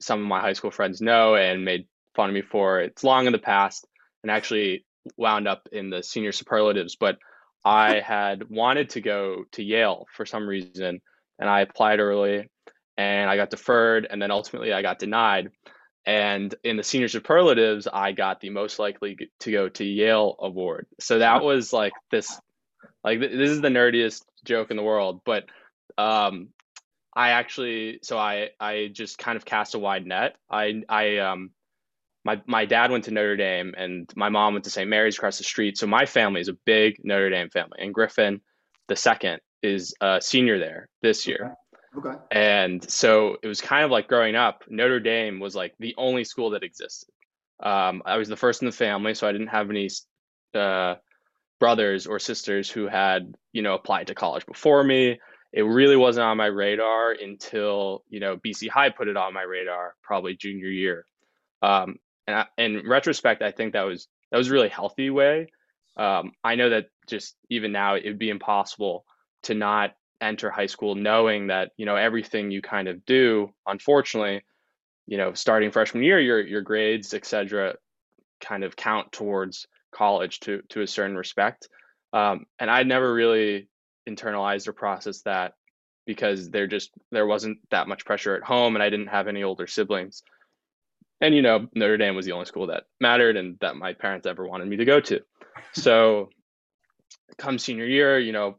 some 0.00 0.20
of 0.20 0.26
my 0.26 0.40
high 0.40 0.52
school 0.52 0.70
friends 0.70 1.00
know 1.00 1.34
and 1.34 1.64
made 1.64 1.88
fun 2.14 2.28
of 2.28 2.34
me 2.34 2.42
for. 2.42 2.80
It's 2.80 3.02
long 3.02 3.26
in 3.26 3.32
the 3.32 3.38
past, 3.38 3.86
and 4.22 4.30
actually 4.30 4.84
wound 5.16 5.48
up 5.48 5.66
in 5.72 5.88
the 5.88 6.02
senior 6.02 6.32
superlatives, 6.32 6.94
but 6.94 7.18
I 7.64 8.00
had 8.00 8.48
wanted 8.48 8.90
to 8.90 9.00
go 9.00 9.44
to 9.52 9.62
Yale 9.62 10.06
for 10.14 10.24
some 10.24 10.46
reason, 10.46 11.00
and 11.38 11.48
I 11.48 11.60
applied 11.60 12.00
early, 12.00 12.48
and 12.96 13.30
I 13.30 13.36
got 13.36 13.50
deferred, 13.50 14.06
and 14.08 14.20
then 14.20 14.30
ultimately 14.30 14.72
I 14.72 14.82
got 14.82 14.98
denied. 14.98 15.50
And 16.06 16.54
in 16.64 16.76
the 16.76 16.82
senior 16.82 17.08
superlatives, 17.08 17.86
I 17.86 18.12
got 18.12 18.40
the 18.40 18.50
most 18.50 18.78
likely 18.78 19.30
to 19.40 19.52
go 19.52 19.68
to 19.68 19.84
Yale 19.84 20.36
award. 20.38 20.86
So 21.00 21.18
that 21.18 21.42
was 21.42 21.72
like 21.72 21.92
this, 22.10 22.40
like 23.04 23.20
this 23.20 23.50
is 23.50 23.60
the 23.60 23.68
nerdiest 23.68 24.22
joke 24.44 24.70
in 24.70 24.76
the 24.76 24.82
world. 24.82 25.20
But 25.24 25.44
um, 25.98 26.48
I 27.14 27.30
actually, 27.30 27.98
so 28.02 28.16
I 28.16 28.50
I 28.58 28.88
just 28.92 29.18
kind 29.18 29.36
of 29.36 29.44
cast 29.44 29.74
a 29.74 29.78
wide 29.78 30.06
net. 30.06 30.36
I 30.50 30.82
I 30.88 31.18
um 31.18 31.50
my 32.24 32.40
my 32.46 32.64
dad 32.64 32.90
went 32.90 33.04
to 33.04 33.10
Notre 33.10 33.36
Dame 33.36 33.74
and 33.76 34.10
my 34.16 34.28
mom 34.28 34.54
went 34.54 34.64
to 34.64 34.70
St. 34.70 34.88
Mary's 34.88 35.16
across 35.16 35.38
the 35.38 35.44
street. 35.44 35.78
So 35.78 35.86
my 35.86 36.06
family 36.06 36.40
is 36.40 36.48
a 36.48 36.56
big 36.64 36.96
Notre 37.04 37.30
Dame 37.30 37.50
family. 37.50 37.78
And 37.80 37.94
Griffin, 37.94 38.40
the 38.88 38.96
second, 38.96 39.40
is 39.62 39.94
a 40.00 40.20
senior 40.20 40.58
there 40.58 40.88
this 41.02 41.26
year. 41.26 41.56
Okay. 41.96 42.08
okay. 42.08 42.18
And 42.30 42.88
so 42.90 43.36
it 43.42 43.48
was 43.48 43.60
kind 43.60 43.84
of 43.84 43.90
like 43.90 44.08
growing 44.08 44.36
up, 44.36 44.64
Notre 44.68 45.00
Dame 45.00 45.40
was 45.40 45.54
like 45.54 45.74
the 45.78 45.94
only 45.96 46.24
school 46.24 46.50
that 46.50 46.62
existed. 46.62 47.10
Um, 47.60 48.02
I 48.04 48.16
was 48.16 48.28
the 48.28 48.36
first 48.36 48.62
in 48.62 48.66
the 48.66 48.72
family, 48.72 49.14
so 49.14 49.26
I 49.26 49.32
didn't 49.32 49.48
have 49.48 49.70
any 49.70 49.88
uh, 50.54 50.94
brothers 51.58 52.06
or 52.06 52.18
sisters 52.18 52.70
who 52.70 52.86
had, 52.86 53.34
you 53.52 53.62
know, 53.62 53.74
applied 53.74 54.08
to 54.08 54.14
college 54.14 54.46
before 54.46 54.84
me. 54.84 55.18
It 55.52 55.62
really 55.62 55.96
wasn't 55.96 56.26
on 56.26 56.36
my 56.36 56.46
radar 56.46 57.12
until, 57.12 58.04
you 58.08 58.20
know, 58.20 58.36
BC 58.36 58.68
High 58.68 58.90
put 58.90 59.08
it 59.08 59.16
on 59.16 59.34
my 59.34 59.42
radar 59.42 59.94
probably 60.02 60.36
junior 60.36 60.68
year. 60.68 61.06
Um, 61.62 61.96
and 62.28 62.36
I, 62.36 62.46
in 62.58 62.86
retrospect, 62.86 63.42
I 63.42 63.50
think 63.50 63.72
that 63.72 63.82
was 63.82 64.06
that 64.30 64.36
was 64.36 64.48
a 64.48 64.52
really 64.52 64.68
healthy 64.68 65.08
way. 65.08 65.48
Um, 65.96 66.32
I 66.44 66.54
know 66.54 66.68
that 66.70 66.90
just 67.08 67.34
even 67.48 67.72
now, 67.72 67.94
it 67.94 68.04
would 68.04 68.18
be 68.18 68.28
impossible 68.28 69.04
to 69.44 69.54
not 69.54 69.94
enter 70.20 70.50
high 70.50 70.66
school 70.66 70.94
knowing 70.94 71.46
that 71.46 71.70
you 71.78 71.86
know 71.86 71.96
everything 71.96 72.50
you 72.50 72.60
kind 72.60 72.86
of 72.86 73.04
do. 73.06 73.48
Unfortunately, 73.66 74.44
you 75.06 75.16
know, 75.16 75.32
starting 75.32 75.70
freshman 75.70 76.04
year, 76.04 76.20
your 76.20 76.46
your 76.46 76.60
grades, 76.60 77.14
etc., 77.14 77.76
kind 78.42 78.62
of 78.62 78.76
count 78.76 79.10
towards 79.10 79.66
college 79.90 80.40
to 80.40 80.60
to 80.68 80.82
a 80.82 80.86
certain 80.86 81.16
respect. 81.16 81.66
Um, 82.12 82.44
and 82.58 82.70
I 82.70 82.82
never 82.82 83.12
really 83.12 83.68
internalized 84.06 84.68
or 84.68 84.74
processed 84.74 85.24
that 85.24 85.54
because 86.06 86.50
there 86.50 86.66
just 86.66 86.90
there 87.10 87.26
wasn't 87.26 87.58
that 87.70 87.88
much 87.88 88.04
pressure 88.04 88.34
at 88.36 88.42
home, 88.42 88.76
and 88.76 88.82
I 88.82 88.90
didn't 88.90 89.06
have 89.06 89.28
any 89.28 89.42
older 89.42 89.66
siblings. 89.66 90.22
And 91.20 91.34
you 91.34 91.42
know 91.42 91.68
Notre 91.74 91.96
Dame 91.96 92.14
was 92.14 92.26
the 92.26 92.32
only 92.32 92.46
school 92.46 92.68
that 92.68 92.84
mattered 93.00 93.36
and 93.36 93.58
that 93.60 93.76
my 93.76 93.92
parents 93.92 94.26
ever 94.26 94.46
wanted 94.46 94.68
me 94.68 94.76
to 94.76 94.84
go 94.84 95.00
to. 95.00 95.20
So, 95.72 96.30
come 97.36 97.58
senior 97.58 97.86
year, 97.86 98.18
you 98.18 98.32
know, 98.32 98.58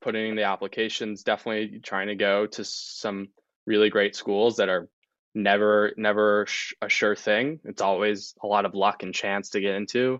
putting 0.00 0.30
in 0.30 0.36
the 0.36 0.44
applications, 0.44 1.22
definitely 1.22 1.80
trying 1.80 2.08
to 2.08 2.14
go 2.14 2.46
to 2.46 2.64
some 2.64 3.28
really 3.66 3.90
great 3.90 4.14
schools 4.14 4.56
that 4.56 4.68
are 4.68 4.88
never 5.34 5.92
never 5.96 6.46
a 6.80 6.88
sure 6.88 7.14
thing. 7.14 7.60
It's 7.64 7.82
always 7.82 8.34
a 8.42 8.46
lot 8.46 8.64
of 8.64 8.74
luck 8.74 9.02
and 9.02 9.14
chance 9.14 9.50
to 9.50 9.60
get 9.60 9.74
into. 9.74 10.18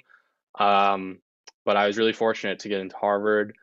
Um, 0.58 1.18
but 1.64 1.76
I 1.76 1.86
was 1.86 1.98
really 1.98 2.12
fortunate 2.12 2.60
to 2.60 2.68
get 2.68 2.80
into 2.80 2.96
Harvard. 2.96 3.56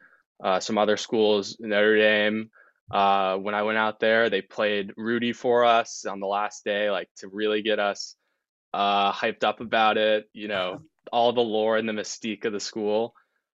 Uh, 0.44 0.60
some 0.60 0.78
other 0.78 0.98
schools, 0.98 1.58
Notre 1.60 1.98
Dame. 1.98 2.50
Uh, 2.93 3.38
when 3.38 3.56
I 3.56 3.63
went 3.63 3.79
out 3.79 3.99
there, 3.99 4.29
they 4.29 4.41
played 4.41 4.93
Rudy 4.95 5.34
for 5.34 5.65
us 5.65 6.06
on 6.06 6.19
the 6.19 6.27
last 6.27 6.63
day, 6.63 6.91
like 6.91 7.10
to 7.17 7.27
really 7.27 7.63
get 7.63 7.79
us 7.79 8.15
uh, 8.71 9.12
hyped 9.12 9.43
up 9.43 9.62
about 9.62 9.97
it. 9.97 10.29
You 10.32 10.47
know, 10.47 10.82
all 11.12 11.34
the 11.34 11.41
lore 11.41 11.75
and 11.75 11.89
the 11.89 11.93
mystique 11.93 12.45
of 12.45 12.53
the 12.53 12.60
school. 12.60 13.15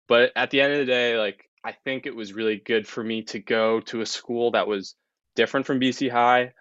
But 0.09 0.33
at 0.37 0.51
the 0.51 0.63
end 0.63 0.73
of 0.73 0.79
the 0.79 0.87
day, 0.87 1.19
like 1.19 1.45
I 1.63 1.73
think 1.73 2.07
it 2.07 2.17
was 2.17 2.33
really 2.33 2.57
good 2.57 2.89
for 2.89 3.05
me 3.05 3.25
to 3.25 3.39
go 3.39 3.81
to 3.81 4.01
a 4.01 4.07
school 4.07 4.53
that 4.53 4.67
was 4.67 4.95
different 5.35 5.67
from 5.67 5.81
BC 5.81 6.11
High. 6.11 6.55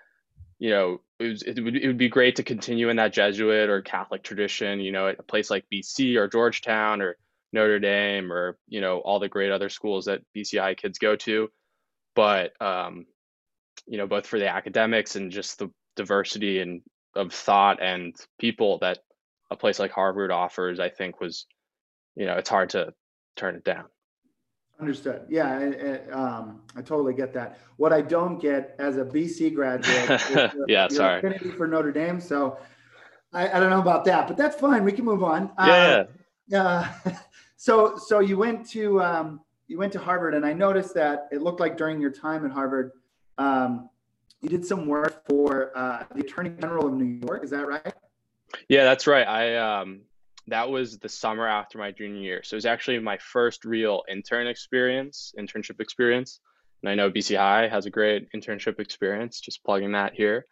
You 0.59 0.71
know, 0.71 1.01
it, 1.19 1.27
was, 1.29 1.43
it 1.43 1.61
would 1.61 1.77
it 1.77 1.87
would 1.87 1.97
be 1.97 2.09
great 2.09 2.35
to 2.37 2.43
continue 2.43 2.89
in 2.89 2.97
that 2.97 3.13
Jesuit 3.13 3.69
or 3.69 3.83
Catholic 3.83 4.21
tradition. 4.21 4.81
You 4.81 4.91
know, 4.91 5.07
at 5.07 5.19
a 5.19 5.23
place 5.23 5.49
like 5.49 5.63
BC 5.71 6.17
or 6.17 6.27
Georgetown 6.27 7.01
or 7.01 7.15
Notre 7.53 7.79
Dame 7.79 8.33
or 8.33 8.57
you 8.67 8.81
know 8.81 8.97
all 8.97 9.19
the 9.19 9.29
great 9.29 9.53
other 9.53 9.69
schools 9.69 10.05
that 10.05 10.23
BCI 10.35 10.75
kids 10.75 10.99
go 10.99 11.15
to, 11.15 11.49
but 12.15 12.59
um, 12.61 13.05
you 13.85 13.97
know 13.97 14.07
both 14.07 14.25
for 14.25 14.39
the 14.39 14.47
academics 14.47 15.15
and 15.15 15.31
just 15.31 15.59
the 15.59 15.69
diversity 15.95 16.59
and 16.59 16.81
of 17.15 17.31
thought 17.31 17.81
and 17.81 18.15
people 18.39 18.77
that 18.79 18.99
a 19.51 19.55
place 19.55 19.79
like 19.79 19.91
Harvard 19.91 20.31
offers, 20.31 20.79
I 20.79 20.89
think 20.89 21.21
was 21.21 21.45
you 22.15 22.25
know 22.25 22.35
it's 22.35 22.49
hard 22.49 22.69
to 22.71 22.93
turn 23.35 23.55
it 23.55 23.63
down. 23.63 23.85
Understood. 24.79 25.21
Yeah, 25.29 25.57
I, 25.57 26.11
um, 26.11 26.61
I 26.75 26.81
totally 26.81 27.13
get 27.13 27.33
that. 27.33 27.59
What 27.77 27.93
I 27.93 28.01
don't 28.01 28.41
get 28.41 28.75
as 28.77 28.97
a 28.97 29.05
BC 29.05 29.55
graduate, 29.55 30.21
your, 30.55 30.67
yeah, 30.67 30.89
sorry, 30.89 31.19
affinity 31.19 31.49
for 31.51 31.65
Notre 31.65 31.93
Dame. 31.93 32.19
So 32.19 32.57
I, 33.31 33.49
I, 33.49 33.59
don't 33.61 33.69
know 33.69 33.79
about 33.79 34.03
that, 34.05 34.27
but 34.27 34.35
that's 34.35 34.57
fine. 34.57 34.83
We 34.83 34.91
can 34.91 35.05
move 35.05 35.23
on. 35.23 35.49
Yeah. 35.57 36.03
Uh, 36.51 36.55
uh, 36.55 36.87
so 37.55 37.97
so 37.97 38.19
you 38.19 38.37
went 38.37 38.67
to 38.71 39.01
um, 39.01 39.39
you 39.67 39.77
went 39.77 39.93
to 39.93 39.99
Harvard, 39.99 40.33
and 40.35 40.45
I 40.45 40.53
noticed 40.53 40.93
that 40.95 41.27
it 41.31 41.41
looked 41.41 41.59
like 41.59 41.77
during 41.77 41.99
your 41.99 42.11
time 42.11 42.45
at 42.45 42.51
Harvard, 42.51 42.91
um, 43.37 43.89
you 44.41 44.49
did 44.49 44.65
some 44.65 44.87
work 44.87 45.25
for 45.27 45.75
uh, 45.75 46.03
the 46.13 46.21
Attorney 46.21 46.51
General 46.61 46.87
of 46.87 46.93
New 46.93 47.19
York. 47.25 47.43
Is 47.43 47.49
that 47.49 47.67
right? 47.67 47.93
Yeah, 48.69 48.83
that's 48.83 49.07
right. 49.07 49.27
I 49.27 49.55
um, 49.57 50.01
that 50.47 50.69
was 50.69 50.99
the 50.99 51.09
summer 51.09 51.47
after 51.47 51.77
my 51.77 51.91
junior 51.91 52.21
year, 52.21 52.43
so 52.43 52.53
it 52.53 52.57
was 52.57 52.65
actually 52.65 52.99
my 52.99 53.17
first 53.17 53.65
real 53.65 54.03
intern 54.09 54.47
experience, 54.47 55.33
internship 55.39 55.79
experience. 55.79 56.39
And 56.83 56.89
I 56.91 56.95
know 56.95 57.09
BC 57.09 57.37
High 57.37 57.67
has 57.67 57.87
a 57.87 57.89
great 57.89 58.31
internship 58.33 58.79
experience. 58.79 59.39
Just 59.39 59.63
plugging 59.63 59.93
that 59.93 60.13
here. 60.13 60.45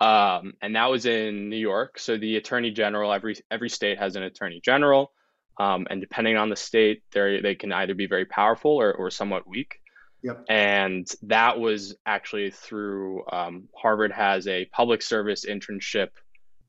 Um, 0.00 0.54
and 0.62 0.76
that 0.76 0.90
was 0.90 1.06
in 1.06 1.50
New 1.50 1.56
York. 1.56 1.98
So 1.98 2.16
the 2.16 2.36
Attorney 2.36 2.70
General, 2.70 3.12
every 3.12 3.36
every 3.50 3.68
state 3.68 3.98
has 3.98 4.16
an 4.16 4.22
Attorney 4.22 4.60
General. 4.64 5.12
Um, 5.58 5.86
and 5.90 6.00
depending 6.00 6.36
on 6.36 6.50
the 6.50 6.56
state, 6.56 7.02
they 7.12 7.40
they 7.40 7.54
can 7.54 7.72
either 7.72 7.94
be 7.94 8.06
very 8.06 8.24
powerful 8.24 8.72
or, 8.72 8.92
or 8.94 9.10
somewhat 9.10 9.46
weak. 9.46 9.80
Yep. 10.22 10.44
And 10.48 11.08
that 11.22 11.58
was 11.58 11.96
actually 12.06 12.50
through 12.50 13.24
um, 13.30 13.68
Harvard 13.76 14.12
has 14.12 14.46
a 14.46 14.66
public 14.66 15.02
service 15.02 15.44
internship 15.46 16.08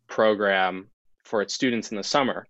program 0.07 0.89
for 1.23 1.41
its 1.41 1.53
students 1.53 1.91
in 1.91 1.97
the 1.97 2.03
summer. 2.03 2.45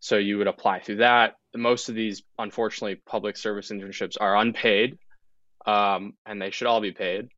So 0.00 0.16
you 0.16 0.38
would 0.38 0.46
apply 0.46 0.80
through 0.80 0.96
that. 0.96 1.34
Most 1.54 1.88
of 1.88 1.94
these, 1.94 2.22
unfortunately, 2.38 3.00
public 3.06 3.36
service 3.36 3.70
internships 3.70 4.16
are 4.20 4.36
unpaid, 4.36 4.98
um, 5.66 6.12
and 6.24 6.40
they 6.40 6.50
should 6.50 6.66
all 6.66 6.80
be 6.80 6.92
paid. 6.92 7.28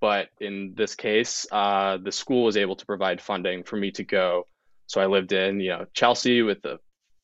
But 0.00 0.28
in 0.40 0.74
this 0.76 0.94
case, 0.94 1.46
uh, 1.50 1.98
the 2.02 2.12
school 2.12 2.44
was 2.44 2.56
able 2.56 2.76
to 2.76 2.86
provide 2.86 3.20
funding 3.20 3.62
for 3.62 3.76
me 3.76 3.90
to 3.92 4.04
go. 4.04 4.46
So 4.88 5.00
I 5.00 5.06
lived 5.06 5.32
in, 5.32 5.60
you 5.60 5.70
know, 5.70 5.86
Chelsea 5.94 6.42
with 6.42 6.60
the 6.62 6.78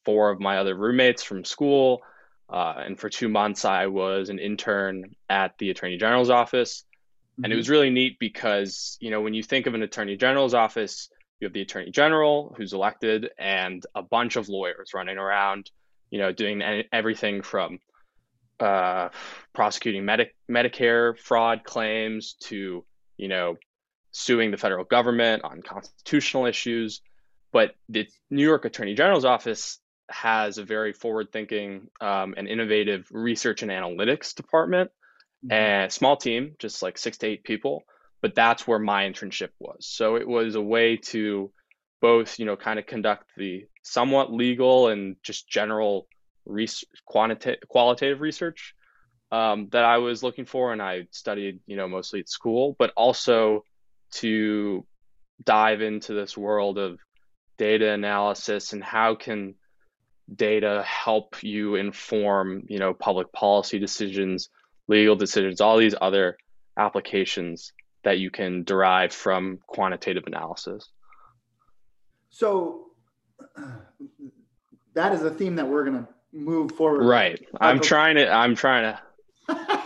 four 0.05 0.31
of 0.31 0.41
my 0.41 0.59
other 0.59 0.75
roommates 0.75 1.23
from 1.23 1.45
school. 1.45 2.03
Uh, 2.49 2.75
and 2.85 2.99
for 2.99 3.09
two 3.09 3.29
months, 3.29 3.65
I 3.65 3.87
was 3.87 4.29
an 4.29 4.39
intern 4.39 5.15
at 5.29 5.57
the 5.59 5.71
Attorney 5.71 5.97
General's 5.97 6.31
office. 6.31 6.83
Mm-hmm. 6.83 7.45
And 7.45 7.53
it 7.53 7.55
mm-hmm. 7.55 7.61
was 7.61 7.71
really 7.71 7.91
neat 7.91 8.19
because, 8.19 8.99
you 9.01 9.11
know, 9.11 9.21
when 9.21 9.35
you 9.35 9.43
think 9.43 9.67
of 9.67 9.75
an 9.75 9.83
Attorney 9.83 10.17
General's 10.17 10.55
office, 10.55 11.09
you 11.41 11.47
have 11.47 11.55
the 11.55 11.63
Attorney 11.63 11.91
General 11.91 12.55
who's 12.57 12.73
elected 12.73 13.31
and 13.39 13.85
a 13.95 14.03
bunch 14.03 14.37
of 14.37 14.49
lawyers 14.49 14.93
running 14.95 15.19
around, 15.19 15.71
you 16.11 16.19
know, 16.19 16.31
doing 16.31 16.63
everything 16.93 17.43
from 17.43 17.79
uh, 18.61 19.09
prosecuting 19.53 20.05
Medi- 20.05 20.31
Medicare 20.49 21.19
fraud 21.19 21.65
claims 21.65 22.35
to, 22.45 22.85
you 23.17 23.29
know, 23.29 23.57
suing 24.13 24.51
the 24.51 24.57
federal 24.57 24.85
government 24.85 25.43
on 25.43 25.63
constitutional 25.63 26.47
issues. 26.47 27.01
But 27.51 27.75
the 27.89 28.07
New 28.31 28.45
York 28.45 28.65
Attorney 28.65 28.95
General's 28.95 29.25
office 29.25 29.81
has 30.13 30.59
a 30.59 30.65
very 30.65 30.93
forward 30.93 31.33
thinking 31.33 31.89
um, 32.01 32.35
and 32.37 32.49
innovative 32.49 33.07
research 33.11 33.63
and 33.63 33.71
analytics 33.71 34.35
department 34.35 34.91
mm-hmm. 35.45 35.53
and 35.53 35.93
small 35.93 36.17
team, 36.17 36.55
just 36.59 36.83
like 36.83 36.99
six 36.99 37.19
to 37.19 37.27
eight 37.27 37.45
people. 37.45 37.83
But 38.21 38.35
that's 38.35 38.67
where 38.67 38.79
my 38.79 39.05
internship 39.05 39.51
was. 39.59 39.87
So 39.87 40.17
it 40.17 40.29
was 40.29 40.55
a 40.55 40.63
way 40.63 40.97
to 40.97 41.51
both, 42.01 42.39
you 42.39 42.47
know, 42.47 42.57
kind 42.57 42.79
of 42.79 42.87
conduct 42.87 43.25
the 43.37 43.65
somewhat 43.83 44.33
legal 44.33 44.89
and 44.89 45.17
just 45.23 45.49
general 45.49 46.07
res- 46.47 46.85
quantitative 47.05 47.69
qualitative 47.69 48.21
research 48.21 48.75
um, 49.33 49.69
that 49.73 49.85
I 49.85 49.99
was 49.99 50.23
looking 50.23 50.45
for, 50.45 50.73
and 50.73 50.83
I 50.83 51.07
studied, 51.11 51.61
you 51.67 51.77
know, 51.77 51.89
mostly 51.89 52.21
at 52.21 52.29
school, 52.29 52.77
but 52.79 52.93
also 52.97 53.65
to 54.17 54.87
dive 55.43 55.81
into 55.81 56.13
this 56.13 56.37
world 56.37 56.79
of 56.79 56.99
data 57.57 57.91
analysis 57.93 58.73
and 58.73 58.85
how 58.85 59.15
can 59.15 59.55
data 60.35 60.83
help 60.87 61.43
you 61.43 61.75
inform 61.75 62.65
you 62.69 62.79
know 62.79 62.95
public 62.95 63.33
policy 63.33 63.79
decisions 63.79 64.49
legal 64.89 65.17
decisions 65.17 65.61
all 65.61 65.77
these 65.77 65.95
other 66.01 66.37
applications 66.77 67.73
that 68.05 68.19
you 68.19 68.31
can 68.31 68.65
derive 68.65 69.13
from 69.13 69.59
quantitative 69.67 70.25
analysis? 70.27 70.89
So 72.31 72.87
that 74.95 75.13
is 75.13 75.23
a 75.23 75.31
theme 75.31 75.57
that 75.57 75.69
we're 75.69 75.85
going 75.85 76.05
to 76.05 76.09
move 76.33 76.73
forward 76.73 77.05
right. 77.05 77.45
I'm 77.61 77.79
trying 77.79 78.17
to 78.17 78.27
i'm 78.31 78.55
trying 78.55 78.95
to 78.95 79.55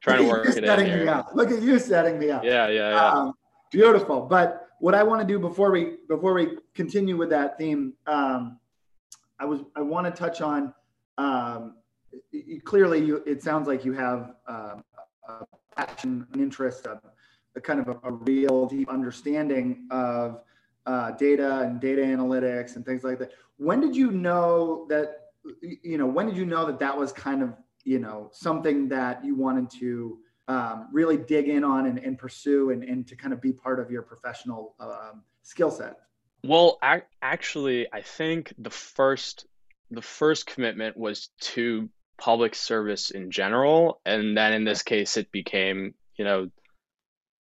trying 0.00 0.18
to 0.18 0.28
work 0.28 0.46
it 0.46 0.52
setting 0.52 0.86
in 0.86 1.00
me 1.00 1.08
up. 1.08 1.30
look 1.34 1.50
at 1.50 1.60
you 1.60 1.78
setting 1.80 2.20
me 2.20 2.30
up. 2.30 2.44
Yeah 2.44 2.68
yeah, 2.68 2.90
yeah. 2.90 3.08
Um, 3.08 3.34
beautiful. 3.72 4.22
But 4.22 4.68
what 4.78 4.94
i 4.94 5.02
want 5.02 5.20
to 5.20 5.26
do 5.26 5.40
before 5.40 5.72
we 5.72 5.96
before 6.08 6.34
we 6.34 6.58
continue 6.74 7.16
with 7.16 7.30
that 7.30 7.58
theme 7.58 7.94
um, 8.06 8.60
I 9.38 9.44
was 9.44 9.60
I 9.76 9.82
want 9.82 10.06
to 10.06 10.12
touch 10.12 10.40
on 10.40 10.72
um, 11.18 11.74
clearly 12.64 13.04
you, 13.04 13.22
it 13.26 13.42
sounds 13.42 13.68
like 13.68 13.84
you 13.84 13.92
have 13.92 14.34
uh, 14.48 14.76
a 15.28 15.46
passion, 15.76 16.26
an 16.32 16.40
interest, 16.40 16.86
a, 16.86 17.00
a 17.56 17.60
kind 17.60 17.80
of 17.80 17.88
a, 17.88 18.08
a, 18.08 18.12
real 18.12 18.66
deep 18.66 18.88
understanding 18.88 19.86
of 19.90 20.40
uh, 20.86 21.12
data 21.12 21.60
and 21.60 21.80
data 21.80 22.02
analytics 22.02 22.76
and 22.76 22.84
things 22.84 23.04
like 23.04 23.18
that. 23.18 23.32
When 23.56 23.80
did 23.80 23.96
you 23.96 24.10
know 24.10 24.86
that 24.88 25.30
you 25.60 25.98
know 25.98 26.06
when 26.06 26.26
did 26.26 26.36
you 26.36 26.46
know 26.46 26.66
that 26.66 26.78
that 26.78 26.96
was 26.96 27.12
kind 27.12 27.42
of 27.42 27.54
you 27.84 27.98
know 27.98 28.30
something 28.32 28.88
that 28.88 29.24
you 29.24 29.34
wanted 29.34 29.70
to 29.78 30.18
um, 30.48 30.88
really 30.92 31.16
dig 31.16 31.48
in 31.48 31.64
on 31.64 31.86
and, 31.86 31.98
and 31.98 32.18
pursue 32.18 32.70
and, 32.70 32.82
and 32.82 33.06
to 33.06 33.16
kind 33.16 33.32
of 33.32 33.40
be 33.40 33.52
part 33.52 33.80
of 33.80 33.90
your 33.90 34.02
professional 34.02 34.74
um, 34.80 35.22
skill 35.42 35.70
set? 35.70 35.96
Well, 36.44 36.78
actually, 37.22 37.88
I 37.90 38.02
think 38.02 38.52
the 38.58 38.70
first 38.70 39.46
the 39.90 40.02
first 40.02 40.46
commitment 40.46 40.94
was 40.94 41.30
to 41.40 41.88
public 42.18 42.54
service 42.54 43.10
in 43.10 43.30
general, 43.30 44.02
and 44.04 44.36
then 44.36 44.52
in 44.52 44.64
this 44.64 44.82
case, 44.82 45.16
it 45.16 45.32
became 45.32 45.94
you 46.18 46.24
know, 46.24 46.50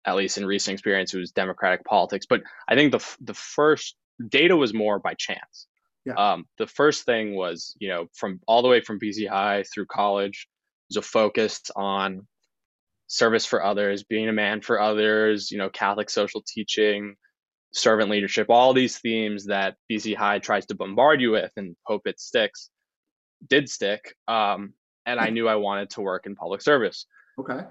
at 0.06 0.16
least 0.16 0.38
in 0.38 0.46
recent 0.46 0.74
experience, 0.74 1.14
it 1.14 1.20
was 1.20 1.32
democratic 1.32 1.84
politics. 1.84 2.26
But 2.26 2.44
I 2.66 2.76
think 2.76 2.94
the 2.94 3.06
the 3.20 3.34
first 3.34 3.98
data 4.26 4.56
was 4.56 4.74
more 4.74 5.00
by 5.00 5.16
chance. 5.16 5.68
Yeah. 6.06 6.14
Um, 6.14 6.46
the 6.58 6.68
first 6.68 7.06
thing 7.06 7.36
was 7.36 7.76
you 7.80 7.90
know 7.90 8.08
from 8.14 8.40
all 8.48 8.62
the 8.62 8.70
way 8.70 8.80
from 8.80 9.02
BC 9.02 9.28
High 9.28 9.64
through 9.64 9.88
college 9.88 10.48
was 10.90 10.96
a 10.96 11.02
focus 11.02 11.60
on 11.76 12.26
service 13.08 13.46
for 13.46 13.62
others, 13.66 14.04
being 14.04 14.30
a 14.30 14.34
man 14.34 14.62
for 14.62 14.80
others, 14.80 15.52
you 15.52 15.58
know, 15.58 15.70
Catholic 15.70 16.10
social 16.10 16.42
teaching, 16.42 17.18
servant 17.74 18.10
leadership, 18.10 18.48
all 18.50 18.74
these 18.74 18.98
themes 19.00 19.46
that 19.46 19.76
BC 19.92 20.16
High 20.16 20.40
tries 20.40 20.66
to 20.68 20.76
bombard 20.76 21.22
you 21.22 21.32
with 21.32 21.52
and 21.58 21.76
hope 21.86 22.04
it 22.06 22.20
sticks, 22.20 22.70
did 23.48 23.70
stick. 23.70 24.16
Um, 24.28 24.74
and 25.06 25.20
I 25.20 25.30
knew 25.30 25.48
I 25.48 25.56
wanted 25.56 25.90
to 25.92 26.02
work 26.02 26.26
in 26.26 26.36
public 26.36 26.62
service. 26.62 27.06
Okay. 27.40 27.62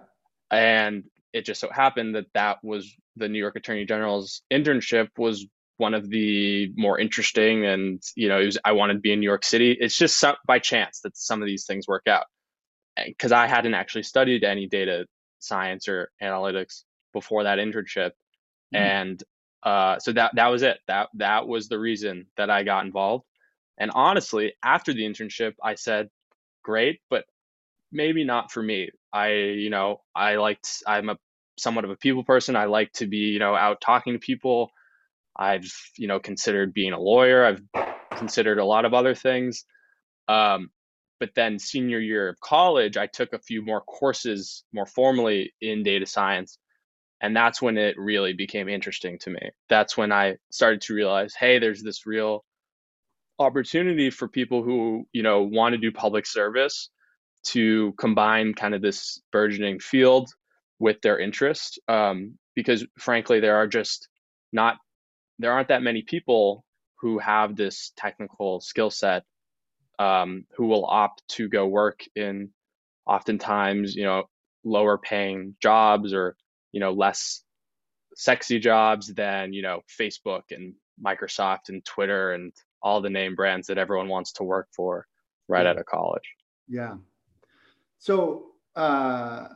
And 0.50 1.04
it 1.32 1.44
just 1.46 1.60
so 1.60 1.70
happened 1.70 2.14
that 2.14 2.26
that 2.34 2.58
was 2.62 2.94
the 3.16 3.28
New 3.28 3.38
York 3.38 3.56
Attorney 3.56 3.86
General's 3.86 4.42
internship 4.52 5.08
was 5.16 5.46
one 5.78 5.94
of 5.94 6.08
the 6.10 6.72
more 6.76 6.98
interesting 6.98 7.66
and 7.66 8.02
you 8.14 8.28
know 8.28 8.38
was, 8.38 8.58
i 8.64 8.70
wanted 8.70 8.94
to 8.94 9.00
be 9.00 9.12
in 9.12 9.18
new 9.18 9.28
york 9.28 9.44
city 9.44 9.76
it's 9.80 9.96
just 9.96 10.20
some, 10.20 10.36
by 10.46 10.58
chance 10.58 11.00
that 11.00 11.16
some 11.16 11.42
of 11.42 11.46
these 11.46 11.66
things 11.66 11.88
work 11.88 12.06
out 12.06 12.26
because 13.04 13.32
i 13.32 13.46
hadn't 13.46 13.74
actually 13.74 14.02
studied 14.02 14.44
any 14.44 14.68
data 14.68 15.06
science 15.40 15.88
or 15.88 16.10
analytics 16.22 16.82
before 17.12 17.42
that 17.44 17.58
internship 17.58 18.12
mm-hmm. 18.72 18.76
and 18.76 19.24
uh, 19.64 19.98
so 19.98 20.12
that 20.12 20.32
that 20.34 20.48
was 20.48 20.62
it 20.62 20.78
that 20.88 21.08
that 21.14 21.46
was 21.46 21.68
the 21.68 21.78
reason 21.78 22.26
that 22.36 22.50
i 22.50 22.62
got 22.62 22.84
involved 22.84 23.24
and 23.78 23.90
honestly 23.94 24.54
after 24.64 24.92
the 24.92 25.02
internship 25.02 25.54
i 25.62 25.74
said 25.74 26.08
great 26.64 27.00
but 27.10 27.24
maybe 27.92 28.24
not 28.24 28.52
for 28.52 28.62
me 28.62 28.90
i 29.12 29.30
you 29.32 29.70
know 29.70 30.00
i 30.14 30.36
liked 30.36 30.82
i'm 30.86 31.08
a 31.10 31.18
somewhat 31.58 31.84
of 31.84 31.90
a 31.90 31.96
people 31.96 32.24
person 32.24 32.56
i 32.56 32.64
like 32.64 32.92
to 32.92 33.06
be 33.06 33.18
you 33.18 33.38
know 33.38 33.54
out 33.54 33.80
talking 33.80 34.14
to 34.14 34.18
people 34.18 34.70
I've, 35.36 35.70
you 35.96 36.08
know, 36.08 36.20
considered 36.20 36.74
being 36.74 36.92
a 36.92 37.00
lawyer. 37.00 37.44
I've 37.44 37.62
considered 38.16 38.58
a 38.58 38.64
lot 38.64 38.84
of 38.84 38.94
other 38.94 39.14
things. 39.14 39.64
Um, 40.28 40.70
but 41.20 41.30
then 41.34 41.58
senior 41.58 42.00
year 42.00 42.28
of 42.28 42.40
college, 42.40 42.96
I 42.96 43.06
took 43.06 43.32
a 43.32 43.38
few 43.38 43.64
more 43.64 43.80
courses 43.82 44.64
more 44.72 44.86
formally 44.86 45.52
in 45.60 45.82
data 45.82 46.06
science. 46.06 46.58
And 47.22 47.36
that's 47.36 47.62
when 47.62 47.78
it 47.78 47.96
really 47.96 48.32
became 48.32 48.68
interesting 48.68 49.18
to 49.20 49.30
me. 49.30 49.50
That's 49.68 49.96
when 49.96 50.10
I 50.10 50.36
started 50.50 50.80
to 50.82 50.94
realize, 50.94 51.34
hey, 51.34 51.60
there's 51.60 51.82
this 51.82 52.04
real 52.04 52.44
opportunity 53.38 54.10
for 54.10 54.26
people 54.26 54.62
who, 54.64 55.06
you 55.12 55.22
know, 55.22 55.42
want 55.42 55.74
to 55.74 55.78
do 55.78 55.92
public 55.92 56.26
service 56.26 56.90
to 57.44 57.92
combine 57.92 58.54
kind 58.54 58.74
of 58.74 58.82
this 58.82 59.20
burgeoning 59.30 59.78
field 59.78 60.30
with 60.80 61.00
their 61.00 61.18
interest. 61.18 61.78
Um, 61.88 62.38
because 62.56 62.84
frankly, 62.98 63.38
there 63.38 63.56
are 63.56 63.68
just 63.68 64.08
not 64.52 64.76
there 65.38 65.52
aren't 65.52 65.68
that 65.68 65.82
many 65.82 66.02
people 66.02 66.64
who 67.00 67.18
have 67.18 67.56
this 67.56 67.92
technical 67.96 68.60
skill 68.60 68.90
set 68.90 69.24
um, 69.98 70.44
who 70.56 70.66
will 70.66 70.84
opt 70.84 71.22
to 71.28 71.48
go 71.48 71.66
work 71.66 72.00
in 72.14 72.50
oftentimes 73.06 73.96
you 73.96 74.04
know 74.04 74.24
lower 74.64 74.98
paying 74.98 75.56
jobs 75.60 76.12
or 76.12 76.36
you 76.72 76.80
know 76.80 76.92
less 76.92 77.42
sexy 78.14 78.58
jobs 78.58 79.12
than 79.14 79.52
you 79.52 79.62
know 79.62 79.80
facebook 80.00 80.42
and 80.50 80.74
microsoft 81.04 81.68
and 81.68 81.84
twitter 81.84 82.32
and 82.32 82.52
all 82.82 83.00
the 83.00 83.10
name 83.10 83.34
brands 83.34 83.66
that 83.66 83.78
everyone 83.78 84.08
wants 84.08 84.32
to 84.32 84.44
work 84.44 84.68
for 84.74 85.06
right 85.48 85.64
yeah. 85.64 85.70
out 85.70 85.78
of 85.78 85.86
college 85.86 86.34
yeah 86.68 86.94
so 87.98 88.46
uh 88.76 89.46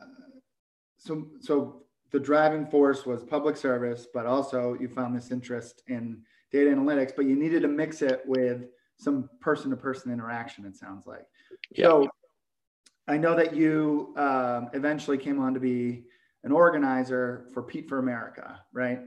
so 0.97 1.27
so 1.39 1.83
the 2.11 2.19
driving 2.19 2.65
force 2.65 3.05
was 3.05 3.23
public 3.23 3.57
service, 3.57 4.07
but 4.13 4.25
also 4.25 4.77
you 4.79 4.87
found 4.87 5.15
this 5.15 5.31
interest 5.31 5.83
in 5.87 6.21
data 6.51 6.69
analytics, 6.69 7.11
but 7.15 7.25
you 7.25 7.35
needed 7.35 7.61
to 7.63 7.67
mix 7.67 8.01
it 8.01 8.21
with 8.25 8.67
some 8.97 9.29
person 9.41 9.69
to 9.71 9.77
person 9.77 10.11
interaction, 10.11 10.65
it 10.65 10.75
sounds 10.75 11.05
like. 11.05 11.25
Yeah. 11.71 11.85
So 11.85 12.09
I 13.07 13.17
know 13.17 13.35
that 13.35 13.55
you 13.55 14.13
um, 14.17 14.69
eventually 14.73 15.17
came 15.17 15.39
on 15.39 15.53
to 15.53 15.59
be 15.59 16.05
an 16.47 16.53
organizer 16.53 17.45
for 17.53 17.61
Pete 17.61 17.89
for 17.89 17.99
America, 17.99 18.61
right? 18.71 19.01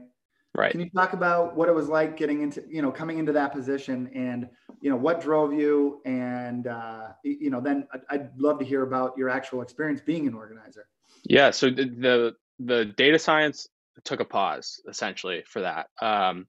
Right. 0.53 0.71
Can 0.71 0.81
you 0.81 0.89
talk 0.91 1.13
about 1.13 1.55
what 1.55 1.69
it 1.69 1.71
was 1.73 1.87
like 1.89 2.17
getting 2.17 2.41
into, 2.41 2.63
you 2.69 2.83
know, 2.83 2.91
coming 2.91 3.17
into 3.17 3.31
that 3.31 3.51
position 3.51 4.11
and, 4.13 4.47
you 4.79 4.91
know, 4.91 4.95
what 4.95 5.21
drove 5.21 5.51
you? 5.53 6.01
And, 6.05 6.67
uh, 6.67 7.07
you 7.23 7.49
know, 7.49 7.59
then 7.59 7.87
I'd 8.11 8.29
love 8.37 8.59
to 8.59 8.65
hear 8.65 8.83
about 8.83 9.17
your 9.17 9.29
actual 9.29 9.63
experience 9.63 10.01
being 10.01 10.27
an 10.27 10.35
organizer. 10.35 10.85
Yeah. 11.23 11.49
So 11.49 11.69
the, 11.71 11.85
the 11.85 12.35
the 12.59 12.85
data 12.85 13.17
science 13.17 13.67
took 14.03 14.19
a 14.19 14.25
pause 14.25 14.81
essentially 14.87 15.43
for 15.47 15.61
that. 15.61 15.87
Um, 15.99 16.45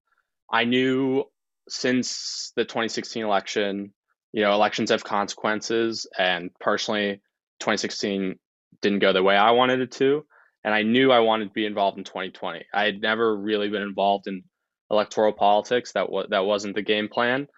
I 0.51 0.65
knew 0.65 1.25
since 1.69 2.53
the 2.55 2.65
2016 2.65 3.25
election, 3.25 3.95
you 4.33 4.43
know, 4.43 4.53
elections 4.53 4.91
have 4.91 5.05
consequences, 5.05 6.07
and 6.19 6.51
personally, 6.61 7.23
2016 7.61 8.39
didn't 8.83 8.99
go 8.99 9.13
the 9.13 9.23
way 9.23 9.37
I 9.37 9.53
wanted 9.53 9.81
it 9.81 9.93
to, 9.93 10.27
and 10.65 10.75
I 10.75 10.83
knew 10.83 11.11
I 11.11 11.21
wanted 11.21 11.47
to 11.47 11.55
be 11.55 11.67
involved 11.67 11.99
in 11.99 12.05
2020. 12.05 12.65
I 12.73 12.85
had 12.85 13.01
never 13.01 13.37
really 13.37 13.69
been 13.69 13.83
involved 13.83 14.27
in 14.27 14.45
electoral 14.91 15.33
politics. 15.33 15.93
That 15.93 16.11
was 16.11 16.27
that 16.31 16.45
wasn't 16.45 16.75
the 16.75 16.83
game 16.83 17.09
plan, 17.09 17.49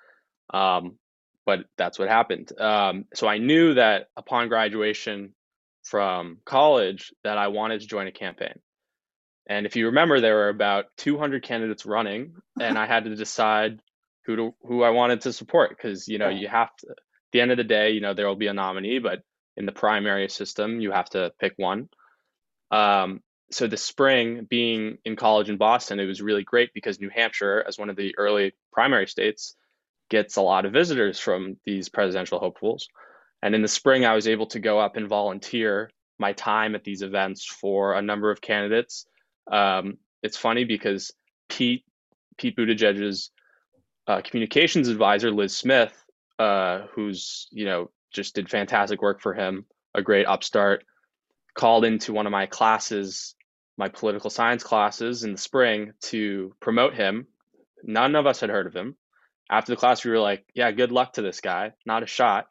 um, 0.53 0.99
but 1.47 1.61
that's 1.77 1.99
what 1.99 2.09
happened. 2.09 2.51
Um, 2.59 3.07
so 3.15 3.27
I 3.27 3.39
knew 3.39 3.75
that 3.75 4.09
upon 4.17 4.49
graduation, 4.49 5.35
from 5.85 6.39
college 6.45 7.13
that 7.23 7.39
I 7.39 7.49
wanted 7.49 7.81
to 7.83 7.87
join 7.87 8.07
a 8.07 8.13
campaign. 8.13 8.59
And 9.47 9.67
if 9.67 9.77
you 9.77 9.87
remember, 9.87 10.21
there 10.21 10.35
were 10.35 10.49
about 10.49 10.87
200 10.97 11.43
candidates 11.43 11.85
running, 11.85 12.35
and 12.59 12.79
I 12.79 12.87
had 12.87 13.05
to 13.05 13.15
decide 13.15 13.81
who 14.25 14.37
to, 14.37 14.55
who 14.63 14.83
I 14.83 14.91
wanted 14.91 15.21
to 15.23 15.35
support 15.35 15.71
because 15.71 16.09
you 16.09 16.19
know 16.19 16.31
you 16.31 16.49
have 16.49 16.75
to. 16.79 16.87
At 16.91 16.97
the 17.33 17.41
end 17.43 17.51
of 17.51 17.59
the 17.59 17.65
day, 17.65 17.91
you 17.91 18.01
know 18.01 18.15
there 18.15 18.27
will 18.27 18.37
be 18.37 18.47
a 18.47 18.55
nominee, 18.55 19.01
but 19.01 19.21
in 19.57 19.67
the 19.67 19.73
primary 19.73 20.29
system, 20.31 20.81
you 20.81 20.93
have 20.93 21.11
to 21.11 21.33
pick 21.39 21.53
one. 21.57 21.89
Um, 22.75 23.21
so 23.53 23.69
the 23.69 23.77
spring, 23.77 24.47
being 24.51 24.99
in 25.05 25.15
college 25.15 25.49
in 25.49 25.59
Boston, 25.59 26.01
it 26.01 26.07
was 26.07 26.21
really 26.21 26.43
great 26.43 26.75
because 26.75 26.99
New 26.99 27.11
Hampshire, 27.11 27.65
as 27.69 27.79
one 27.79 27.89
of 27.89 27.95
the 27.95 28.13
early 28.19 28.53
primary 28.73 29.07
states, 29.07 29.55
gets 30.11 30.37
a 30.37 30.43
lot 30.43 30.65
of 30.65 30.73
visitors 30.73 31.21
from 31.21 31.57
these 31.65 31.89
presidential 31.89 32.41
hopefuls. 32.41 32.89
And 33.43 33.55
in 33.55 33.63
the 33.63 33.69
spring, 33.69 34.05
I 34.05 34.15
was 34.15 34.27
able 34.27 34.47
to 34.47 34.59
go 34.59 34.81
up 34.81 34.97
and 34.97 35.09
volunteer 35.09 35.91
my 36.19 36.33
time 36.33 36.75
at 36.75 36.83
these 36.83 37.03
events 37.03 37.45
for 37.45 37.95
a 37.95 38.03
number 38.03 38.33
of 38.33 38.41
candidates. 38.41 39.07
Um, 39.51 39.99
it's 40.23 40.37
funny 40.37 40.65
because 40.65 41.13
Pete 41.49 41.85
Pete 42.39 42.57
Buttigieg's 42.57 43.31
uh, 44.09 44.21
communications 44.23 44.89
advisor 44.89 45.31
Lis 45.31 45.57
Smith, 45.57 45.93
uh, 46.41 46.87
who's 46.93 47.47
you 47.53 47.67
know 47.67 47.91
just 48.13 48.35
did 48.35 48.51
fantastic 48.51 49.01
work 49.01 49.21
for 49.21 49.35
him, 49.35 49.67
a 49.95 50.03
great 50.03 50.27
upstart, 50.27 50.85
called 51.55 51.85
into 51.85 52.13
one 52.13 52.27
of 52.27 52.33
my 52.33 52.47
classes, 52.47 53.35
my 53.77 53.89
political 53.89 54.31
science 54.31 54.63
classes 54.63 55.25
in 55.25 55.33
the 55.33 55.39
spring 55.39 55.93
to 56.03 56.55
promote 56.61 56.95
him. 56.95 57.27
None 57.83 58.17
of 58.17 58.27
us 58.27 58.41
had 58.41 58.51
heard 58.51 58.67
of 58.67 58.75
him. 58.75 58.97
After 59.51 59.73
the 59.73 59.77
class, 59.77 60.05
we 60.05 60.11
were 60.11 60.21
like, 60.21 60.45
"Yeah, 60.55 60.71
good 60.73 60.93
luck 60.93 61.15
to 61.15 61.23
this 61.23 61.41
guy. 61.41 61.73
Not 61.87 62.03
a 62.03 62.07
shot." 62.07 62.47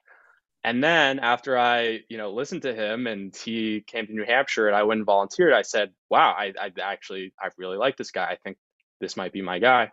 And 0.64 0.82
then 0.82 1.20
after 1.20 1.58
I, 1.58 2.00
you 2.08 2.18
know, 2.18 2.32
listened 2.32 2.62
to 2.62 2.74
him 2.74 3.06
and 3.06 3.36
he 3.36 3.84
came 3.86 4.08
to 4.08 4.14
New 4.14 4.24
Hampshire 4.26 4.68
and 4.68 4.76
I 4.76 4.84
went 4.84 5.00
and 5.00 5.06
volunteered, 5.06 5.54
I 5.54 5.62
said, 5.62 5.92
wow, 6.10 6.34
I, 6.38 6.54
I 6.60 6.72
actually, 6.82 7.34
I 7.40 7.50
really 7.58 7.78
like 7.78 7.98
this 7.98 8.12
guy. 8.12 8.26
I 8.26 8.38
think 8.38 8.58
this 9.02 9.18
might 9.18 9.34
be 9.34 9.42
my 9.42 9.60
guy. 9.60 9.92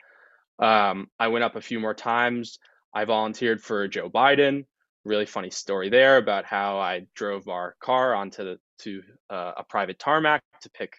Um, 0.60 1.08
I 1.18 1.28
went 1.28 1.44
up 1.44 1.56
a 1.56 1.60
few 1.60 1.80
more 1.80 1.94
times. 1.94 2.60
I 2.94 3.04
volunteered 3.04 3.60
for 3.60 3.88
Joe 3.88 4.08
Biden. 4.08 4.66
Really 5.04 5.26
funny 5.26 5.50
story 5.50 5.88
there 5.88 6.18
about 6.18 6.44
how 6.44 6.78
I 6.78 7.06
drove 7.14 7.48
our 7.48 7.74
car 7.82 8.14
onto 8.14 8.44
the, 8.44 8.58
to 8.80 9.02
uh, 9.30 9.52
a 9.58 9.64
private 9.64 9.98
tarmac 9.98 10.42
to 10.62 10.70
pick 10.70 10.94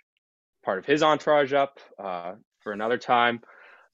part 0.64 0.80
of 0.80 0.86
his 0.86 1.04
entourage 1.04 1.54
up 1.54 1.80
uh, 2.04 2.34
for 2.62 2.72
another 2.74 2.98
time. 2.98 3.42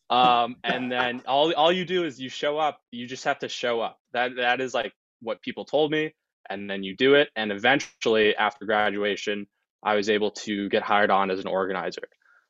Um, 0.09 0.55
and 0.63 0.91
then 0.91 1.23
all 1.27 1.53
all 1.53 1.71
you 1.71 1.85
do 1.85 2.05
is 2.05 2.19
you 2.19 2.29
show 2.29 2.57
up. 2.57 2.79
You 2.91 3.07
just 3.07 3.25
have 3.25 3.39
to 3.39 3.49
show 3.49 3.81
up. 3.81 3.99
That 4.13 4.37
that 4.37 4.61
is 4.61 4.73
like 4.73 4.93
what 5.21 5.41
people 5.41 5.65
told 5.65 5.91
me 5.91 6.13
and 6.49 6.69
then 6.69 6.83
you 6.83 6.95
do 6.95 7.15
it 7.15 7.29
and 7.35 7.51
eventually 7.51 8.35
after 8.35 8.65
graduation 8.65 9.47
i 9.83 9.95
was 9.95 10.09
able 10.09 10.31
to 10.31 10.69
get 10.69 10.83
hired 10.83 11.11
on 11.11 11.31
as 11.31 11.39
an 11.39 11.47
organizer 11.47 12.07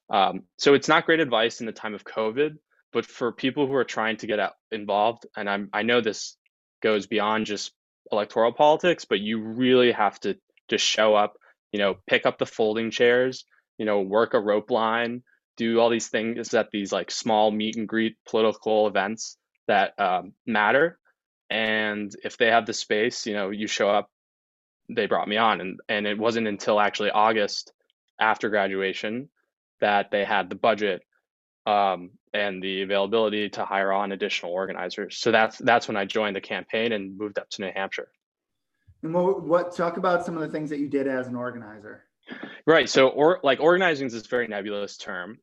um, 0.10 0.44
so 0.58 0.74
it's 0.74 0.88
not 0.88 1.06
great 1.06 1.20
advice 1.20 1.60
in 1.60 1.66
the 1.66 1.72
time 1.72 1.94
of 1.94 2.04
covid 2.04 2.56
but 2.94 3.06
for 3.06 3.32
people 3.32 3.68
who 3.68 3.74
are 3.74 3.84
trying 3.84 4.18
to 4.18 4.28
get 4.28 4.40
out 4.40 4.54
involved 4.72 5.26
and 5.36 5.50
I'm, 5.50 5.70
i 5.74 5.84
know 5.84 6.02
this 6.02 6.38
goes 6.82 7.08
beyond 7.08 7.46
just 7.46 7.72
electoral 8.12 8.54
politics 8.54 9.06
but 9.06 9.20
you 9.20 9.42
really 9.42 9.92
have 9.92 10.20
to 10.20 10.38
just 10.70 10.86
show 10.86 11.16
up 11.16 11.34
you 11.72 11.80
know 11.80 11.96
pick 12.08 12.26
up 12.26 12.38
the 12.38 12.46
folding 12.46 12.92
chairs 12.92 13.46
you 13.78 13.86
know 13.86 14.02
work 14.02 14.34
a 14.34 14.40
rope 14.40 14.72
line 14.72 15.24
do 15.58 15.80
all 15.80 15.90
these 15.90 16.08
things 16.08 16.54
at 16.54 16.70
these 16.72 16.92
like 16.94 17.12
small 17.12 17.52
meet 17.52 17.76
and 17.76 17.88
greet 17.88 18.16
political 18.30 18.88
events 18.88 19.38
that 19.68 20.00
um, 20.00 20.34
matter. 20.46 20.98
And 21.50 22.14
if 22.24 22.38
they 22.38 22.48
have 22.48 22.66
the 22.66 22.74
space 22.74 23.26
you 23.26 23.34
know 23.34 23.50
you 23.50 23.68
show 23.68 23.90
up 23.90 24.10
they 24.90 25.08
brought 25.08 25.28
me 25.28 25.38
on. 25.38 25.60
And 25.60 25.80
and 25.90 26.08
it 26.08 26.18
wasn't 26.18 26.48
until 26.48 26.80
actually 26.80 27.12
august 27.12 27.74
after 28.20 28.50
graduation 28.50 29.30
that 29.82 30.12
they 30.12 30.24
had 30.24 30.50
the 30.50 30.56
budget 30.56 31.02
um, 31.66 32.12
and 32.34 32.62
the 32.62 32.82
availability 32.82 33.50
to 33.50 33.66
hire 33.66 33.92
on 33.92 34.12
additional 34.12 34.52
organizers. 34.52 35.18
So 35.18 35.32
that's 35.32 35.58
that's 35.58 35.88
when 35.88 35.98
i 35.98 36.06
joined 36.06 36.36
the 36.36 36.42
campaign 36.42 36.92
and 36.92 37.18
moved 37.18 37.40
up 37.40 37.50
to 37.52 37.62
new 37.62 37.72
hampshire. 37.74 38.10
And 39.04 39.14
what, 39.14 39.44
what 39.44 39.76
talk 39.76 39.98
about 39.98 40.26
some 40.26 40.36
of 40.36 40.42
the 40.42 40.50
things 40.50 40.70
that 40.70 40.80
you 40.80 40.88
did 40.88 41.08
as 41.08 41.28
an 41.28 41.36
organizer. 41.36 42.04
Right. 42.66 42.90
So 42.90 43.10
or 43.10 43.40
like 43.44 43.60
organizing 43.60 44.08
is 44.08 44.14
this 44.14 44.28
very 44.28 44.48
nebulous 44.48 44.98
term 44.98 45.40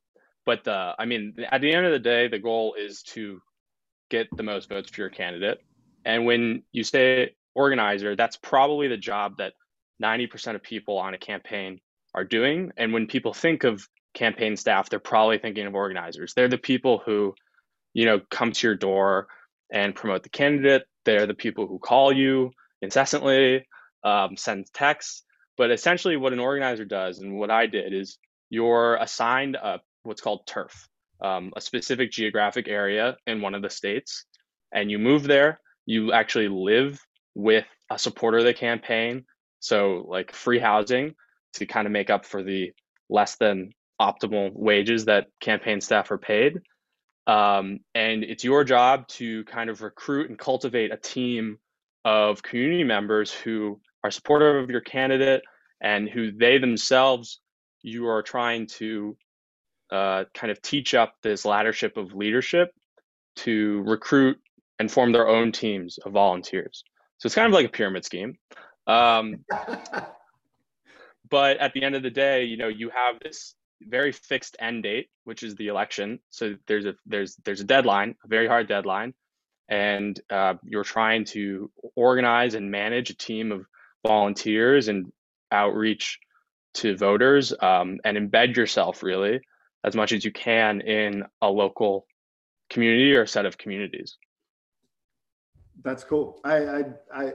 but 0.46 0.62
the 0.64 0.94
i 0.98 1.06
mean 1.06 1.34
at 1.50 1.62
the 1.62 1.72
end 1.72 1.86
of 1.86 1.92
the 1.92 1.98
day 1.98 2.28
the 2.28 2.38
goal 2.38 2.74
is 2.78 3.02
to 3.02 3.40
get 4.10 4.28
the 4.36 4.42
most 4.42 4.68
votes 4.68 4.90
for 4.90 5.00
your 5.00 5.10
candidate. 5.10 5.58
And 6.04 6.26
when 6.26 6.62
you 6.72 6.84
say 6.84 7.34
organizer, 7.54 8.14
that's 8.16 8.36
probably 8.36 8.88
the 8.88 8.96
job 8.96 9.38
that 9.38 9.54
90% 10.02 10.54
of 10.54 10.62
people 10.62 10.98
on 10.98 11.14
a 11.14 11.18
campaign 11.18 11.80
are 12.14 12.24
doing. 12.24 12.72
And 12.76 12.92
when 12.92 13.06
people 13.06 13.32
think 13.32 13.64
of 13.64 13.88
campaign 14.14 14.56
staff, 14.56 14.88
they're 14.88 14.98
probably 14.98 15.38
thinking 15.38 15.66
of 15.66 15.74
organizers. 15.74 16.32
They're 16.34 16.48
the 16.48 16.58
people 16.58 17.02
who, 17.04 17.34
you 17.92 18.06
know, 18.06 18.20
come 18.30 18.52
to 18.52 18.66
your 18.66 18.76
door 18.76 19.26
and 19.72 19.94
promote 19.94 20.22
the 20.22 20.28
candidate. 20.28 20.84
They're 21.04 21.26
the 21.26 21.34
people 21.34 21.66
who 21.66 21.78
call 21.78 22.12
you 22.12 22.52
incessantly, 22.80 23.66
um, 24.04 24.36
send 24.36 24.72
texts. 24.72 25.24
But 25.56 25.70
essentially, 25.70 26.16
what 26.16 26.32
an 26.32 26.40
organizer 26.40 26.84
does, 26.84 27.18
and 27.20 27.36
what 27.36 27.50
I 27.50 27.66
did, 27.66 27.92
is 27.92 28.18
you're 28.50 28.96
assigned 28.96 29.56
a 29.56 29.80
what's 30.02 30.20
called 30.20 30.46
turf, 30.46 30.88
um, 31.22 31.52
a 31.56 31.60
specific 31.60 32.10
geographic 32.10 32.68
area 32.68 33.16
in 33.26 33.40
one 33.40 33.54
of 33.54 33.62
the 33.62 33.70
states, 33.70 34.24
and 34.72 34.90
you 34.90 34.98
move 34.98 35.24
there. 35.24 35.60
You 35.86 36.12
actually 36.12 36.48
live 36.48 37.00
with 37.34 37.66
a 37.90 37.98
supporter 37.98 38.38
of 38.38 38.44
the 38.44 38.54
campaign, 38.54 39.24
so 39.60 40.04
like 40.08 40.32
free 40.32 40.58
housing 40.58 41.14
to 41.54 41.66
kind 41.66 41.86
of 41.86 41.92
make 41.92 42.10
up 42.10 42.24
for 42.24 42.42
the 42.42 42.72
less 43.08 43.36
than 43.36 43.70
optimal 44.00 44.52
wages 44.54 45.06
that 45.06 45.28
campaign 45.40 45.80
staff 45.80 46.10
are 46.10 46.18
paid. 46.18 46.60
Um, 47.26 47.80
and 47.94 48.22
it's 48.22 48.44
your 48.44 48.64
job 48.64 49.08
to 49.08 49.44
kind 49.44 49.70
of 49.70 49.82
recruit 49.82 50.28
and 50.28 50.38
cultivate 50.38 50.92
a 50.92 50.96
team 50.96 51.58
of 52.04 52.42
community 52.42 52.84
members 52.84 53.32
who 53.32 53.80
are 54.02 54.10
supportive 54.10 54.62
of 54.62 54.70
your 54.70 54.82
candidate 54.82 55.42
and 55.80 56.08
who 56.08 56.32
they 56.32 56.58
themselves 56.58 57.40
you 57.82 58.08
are 58.08 58.22
trying 58.22 58.66
to 58.66 59.16
uh, 59.90 60.24
kind 60.34 60.50
of 60.50 60.60
teach 60.62 60.94
up 60.94 61.14
this 61.22 61.44
laddership 61.44 61.96
of 61.96 62.14
leadership 62.14 62.70
to 63.36 63.82
recruit 63.82 64.38
and 64.78 64.90
form 64.90 65.12
their 65.12 65.28
own 65.28 65.52
teams 65.52 65.98
of 65.98 66.12
volunteers. 66.12 66.82
So 67.18 67.26
it's 67.26 67.34
kind 67.34 67.46
of 67.46 67.52
like 67.52 67.66
a 67.66 67.70
pyramid 67.70 68.04
scheme. 68.04 68.36
Um, 68.86 69.44
but 71.30 71.58
at 71.58 71.74
the 71.74 71.82
end 71.82 71.94
of 71.94 72.02
the 72.02 72.10
day, 72.10 72.44
you 72.44 72.56
know, 72.56 72.68
you 72.68 72.90
have 72.90 73.20
this 73.20 73.54
very 73.80 74.12
fixed 74.12 74.56
end 74.58 74.82
date, 74.82 75.08
which 75.24 75.42
is 75.42 75.54
the 75.56 75.68
election. 75.68 76.20
So 76.30 76.56
there's 76.66 76.86
a 76.86 76.94
there's 77.06 77.36
there's 77.44 77.60
a 77.60 77.64
deadline, 77.64 78.16
a 78.24 78.28
very 78.28 78.46
hard 78.46 78.68
deadline, 78.68 79.14
and 79.68 80.18
uh, 80.30 80.54
you're 80.64 80.84
trying 80.84 81.24
to 81.26 81.70
organize 81.94 82.54
and 82.54 82.70
manage 82.70 83.10
a 83.10 83.16
team 83.16 83.52
of 83.52 83.66
volunteers 84.06 84.88
and 84.88 85.12
outreach 85.50 86.18
to 86.74 86.96
voters 86.96 87.52
um, 87.60 87.98
and 88.04 88.16
embed 88.16 88.56
yourself 88.56 89.02
really 89.02 89.40
as 89.84 89.94
much 89.94 90.12
as 90.12 90.24
you 90.24 90.32
can 90.32 90.80
in 90.80 91.24
a 91.42 91.48
local 91.48 92.06
community 92.70 93.14
or 93.14 93.26
set 93.26 93.46
of 93.46 93.58
communities. 93.58 94.16
That's 95.82 96.04
cool. 96.04 96.40
I 96.44 96.56
I 96.56 96.84
I 97.14 97.32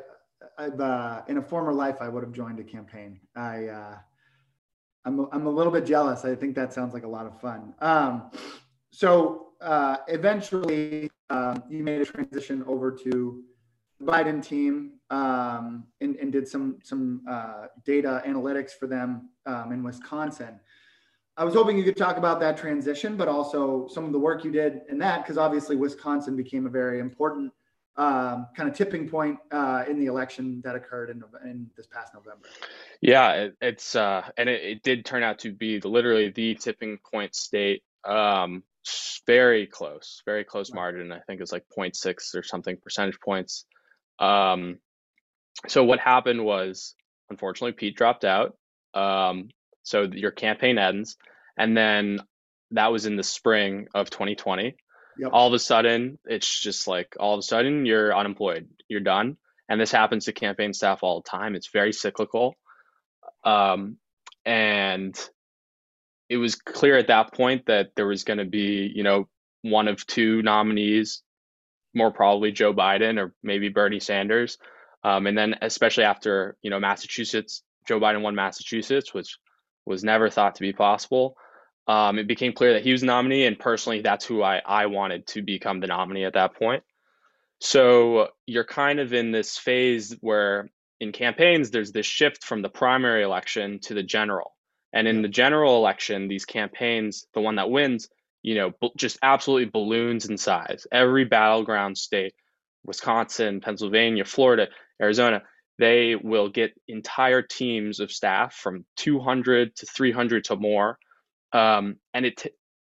I've 0.57 0.79
uh, 0.79 1.21
in 1.27 1.37
a 1.37 1.41
former 1.41 1.73
life 1.73 1.97
I 2.01 2.09
would 2.09 2.23
have 2.23 2.33
joined 2.33 2.59
a 2.59 2.63
campaign. 2.63 3.19
I 3.35 3.67
uh, 3.67 3.97
I'm 5.09 5.19
a, 5.19 5.29
I'm 5.31 5.47
a 5.47 5.49
little 5.49 5.73
bit 5.73 5.85
jealous. 5.85 6.23
I 6.23 6.35
think 6.35 6.55
that 6.55 6.71
sounds 6.71 6.93
like 6.93 7.03
a 7.03 7.07
lot 7.07 7.25
of 7.25 7.39
fun. 7.41 7.73
Um, 7.81 8.29
so 8.91 9.47
uh, 9.59 9.97
eventually, 10.07 11.09
um, 11.31 11.63
you 11.67 11.83
made 11.83 12.01
a 12.01 12.05
transition 12.05 12.63
over 12.67 12.91
to 12.91 13.43
the 13.99 14.05
Biden 14.05 14.45
team 14.45 14.93
um, 15.09 15.85
and, 15.99 16.15
and, 16.17 16.31
did 16.31 16.47
some 16.47 16.77
some 16.83 17.21
uh, 17.27 17.65
data 17.85 18.21
analytics 18.25 18.71
for 18.71 18.87
them 18.87 19.29
um, 19.47 19.71
in 19.71 19.83
Wisconsin. 19.83 20.59
I 21.35 21.43
was 21.43 21.55
hoping 21.55 21.77
you 21.77 21.83
could 21.83 21.97
talk 21.97 22.17
about 22.17 22.39
that 22.41 22.57
transition, 22.57 23.17
but 23.17 23.27
also 23.27 23.87
some 23.87 24.05
of 24.05 24.11
the 24.11 24.19
work 24.19 24.43
you 24.43 24.51
did 24.51 24.81
in 24.89 24.99
that, 24.99 25.23
because 25.23 25.37
obviously 25.37 25.75
Wisconsin 25.75 26.35
became 26.35 26.67
a 26.67 26.69
very 26.69 26.99
important 26.99 27.51
um, 27.99 28.47
kind 28.55 28.69
of 28.69 28.75
tipping 28.75 29.09
point 29.09 29.37
uh, 29.51 29.83
in 29.87 29.99
the 29.99 30.05
election 30.05 30.61
that 30.63 30.73
occurred 30.73 31.09
in, 31.09 31.21
in 31.43 31.69
this 31.75 31.85
past 31.85 32.13
November. 32.13 32.47
Yeah, 33.01 33.33
it, 33.33 33.57
it's 33.61 33.93
uh, 33.93 34.21
and 34.37 34.47
it, 34.47 34.63
it, 34.63 34.83
did 34.83 35.03
turn 35.03 35.21
out 35.21 35.39
to 35.39 35.51
be 35.51 35.79
the, 35.79 35.89
literally 35.89 36.29
the 36.29 36.55
tipping 36.55 36.97
point 37.11 37.35
state. 37.35 37.83
Um, 38.05 38.63
very 39.27 39.67
close, 39.67 40.21
very 40.25 40.45
close 40.45 40.71
margin. 40.73 41.11
I 41.11 41.19
think 41.27 41.41
it's 41.41 41.51
like 41.51 41.65
0.6 41.77 42.35
or 42.35 42.41
something 42.41 42.77
percentage 42.81 43.19
points. 43.19 43.65
Um, 44.17 44.79
so 45.67 45.83
what 45.83 45.99
happened 45.99 46.43
was, 46.45 46.95
unfortunately, 47.29 47.73
Pete 47.73 47.97
dropped 47.97 48.23
out. 48.23 48.55
Um, 48.93 49.49
so 49.83 50.03
your 50.03 50.31
campaign 50.31 50.77
ends, 50.77 51.17
and 51.57 51.75
then 51.75 52.21
that 52.71 52.93
was 52.93 53.05
in 53.05 53.17
the 53.17 53.23
spring 53.23 53.87
of 53.93 54.09
2020. 54.09 54.77
Yep. 55.19 55.31
All 55.33 55.47
of 55.47 55.53
a 55.53 55.59
sudden, 55.59 56.17
it's 56.25 56.61
just 56.61 56.87
like 56.87 57.17
all 57.19 57.33
of 57.33 57.39
a 57.39 57.43
sudden 57.43 57.85
you're 57.85 58.15
unemployed, 58.15 58.69
you're 58.87 59.01
done, 59.01 59.35
and 59.67 59.79
this 59.79 59.91
happens 59.91 60.25
to 60.25 60.31
campaign 60.31 60.73
staff 60.73 61.03
all 61.03 61.21
the 61.21 61.29
time. 61.29 61.55
It's 61.55 61.69
very 61.73 61.91
cyclical, 61.91 62.55
um, 63.43 63.97
and 64.45 65.19
it 66.29 66.37
was 66.37 66.55
clear 66.55 66.97
at 66.97 67.07
that 67.07 67.33
point 67.33 67.65
that 67.65 67.89
there 67.97 68.07
was 68.07 68.23
going 68.23 68.37
to 68.37 68.45
be, 68.45 68.89
you 68.95 69.03
know, 69.03 69.27
one 69.61 69.89
of 69.89 70.07
two 70.07 70.41
nominees, 70.41 71.21
more 71.93 72.11
probably 72.11 72.53
Joe 72.53 72.73
Biden 72.73 73.19
or 73.19 73.33
maybe 73.43 73.67
Bernie 73.67 73.99
Sanders, 73.99 74.57
um, 75.03 75.27
and 75.27 75.37
then 75.37 75.55
especially 75.61 76.05
after 76.05 76.55
you 76.61 76.69
know 76.69 76.79
Massachusetts, 76.79 77.61
Joe 77.85 77.99
Biden 77.99 78.21
won 78.21 78.35
Massachusetts, 78.35 79.13
which 79.13 79.37
was 79.85 80.01
never 80.01 80.29
thought 80.29 80.55
to 80.55 80.61
be 80.61 80.71
possible 80.71 81.35
um, 81.89 82.19
it 82.19 82.27
became 82.27 82.53
clear 82.53 82.73
that 82.73 82.83
he 82.83 82.91
was 82.91 83.01
the 83.01 83.07
nominee, 83.07 83.47
and 83.47 83.57
personally, 83.57 84.01
that's 84.01 84.23
who 84.23 84.43
I, 84.43 84.61
I 84.63 84.85
wanted 84.85 85.25
to 85.29 85.41
become 85.41 85.79
the 85.79 85.87
nominee 85.87 86.23
at 86.23 86.33
that 86.33 86.53
point. 86.53 86.83
So 87.61 88.27
you're 88.45 88.63
kind 88.63 88.99
of 88.99 89.11
in 89.11 89.31
this 89.31 89.57
phase 89.57 90.15
where 90.21 90.69
in 90.99 91.11
campaigns, 91.11 91.71
there's 91.71 91.91
this 91.91 92.05
shift 92.05 92.43
from 92.43 92.61
the 92.61 92.69
primary 92.69 93.23
election 93.23 93.79
to 93.85 93.95
the 93.95 94.03
general. 94.03 94.55
And 94.93 95.07
in 95.07 95.23
the 95.23 95.27
general 95.27 95.77
election, 95.77 96.27
these 96.27 96.45
campaigns, 96.45 97.25
the 97.33 97.41
one 97.41 97.55
that 97.55 97.71
wins, 97.71 98.07
you 98.43 98.53
know, 98.53 98.71
just 98.95 99.17
absolutely 99.23 99.71
balloons 99.71 100.27
in 100.29 100.37
size. 100.37 100.85
Every 100.91 101.25
battleground 101.25 101.97
state, 101.97 102.33
Wisconsin, 102.85 103.61
Pennsylvania, 103.61 104.25
Florida, 104.25 104.67
Arizona, 105.01 105.41
they 105.79 106.15
will 106.15 106.49
get 106.49 106.79
entire 106.87 107.41
teams 107.41 107.99
of 107.99 108.11
staff 108.11 108.53
from 108.53 108.85
200 108.97 109.75
to 109.77 109.87
300 109.87 110.43
to 110.43 110.55
more 110.55 110.99
um, 111.53 111.97
and 112.13 112.25
it 112.25 112.37
t- 112.37 112.51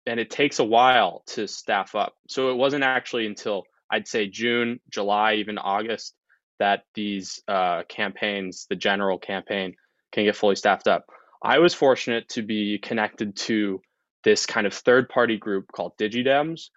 and 0.07 0.19
it 0.19 0.29
takes 0.29 0.59
a 0.59 0.63
while 0.63 1.23
to 1.27 1.47
staff 1.47 1.95
up. 1.95 2.13
So 2.27 2.51
it 2.51 2.55
wasn't 2.55 2.83
actually 2.83 3.25
until 3.25 3.63
I'd 3.89 4.07
say 4.07 4.27
June, 4.27 4.79
July, 4.89 5.35
even 5.35 5.57
August 5.57 6.13
that 6.59 6.83
these 6.93 7.41
uh, 7.47 7.83
campaigns, 7.89 8.67
the 8.69 8.75
general 8.75 9.17
campaign, 9.17 9.75
can 10.11 10.25
get 10.25 10.35
fully 10.35 10.55
staffed 10.55 10.87
up. 10.87 11.05
I 11.43 11.59
was 11.59 11.73
fortunate 11.73 12.29
to 12.29 12.41
be 12.41 12.77
connected 12.77 13.35
to 13.37 13.81
this 14.23 14.45
kind 14.45 14.65
of 14.65 14.73
third 14.73 15.09
party 15.09 15.37
group 15.37 15.71
called 15.71 15.97
DigiDems 15.97 16.69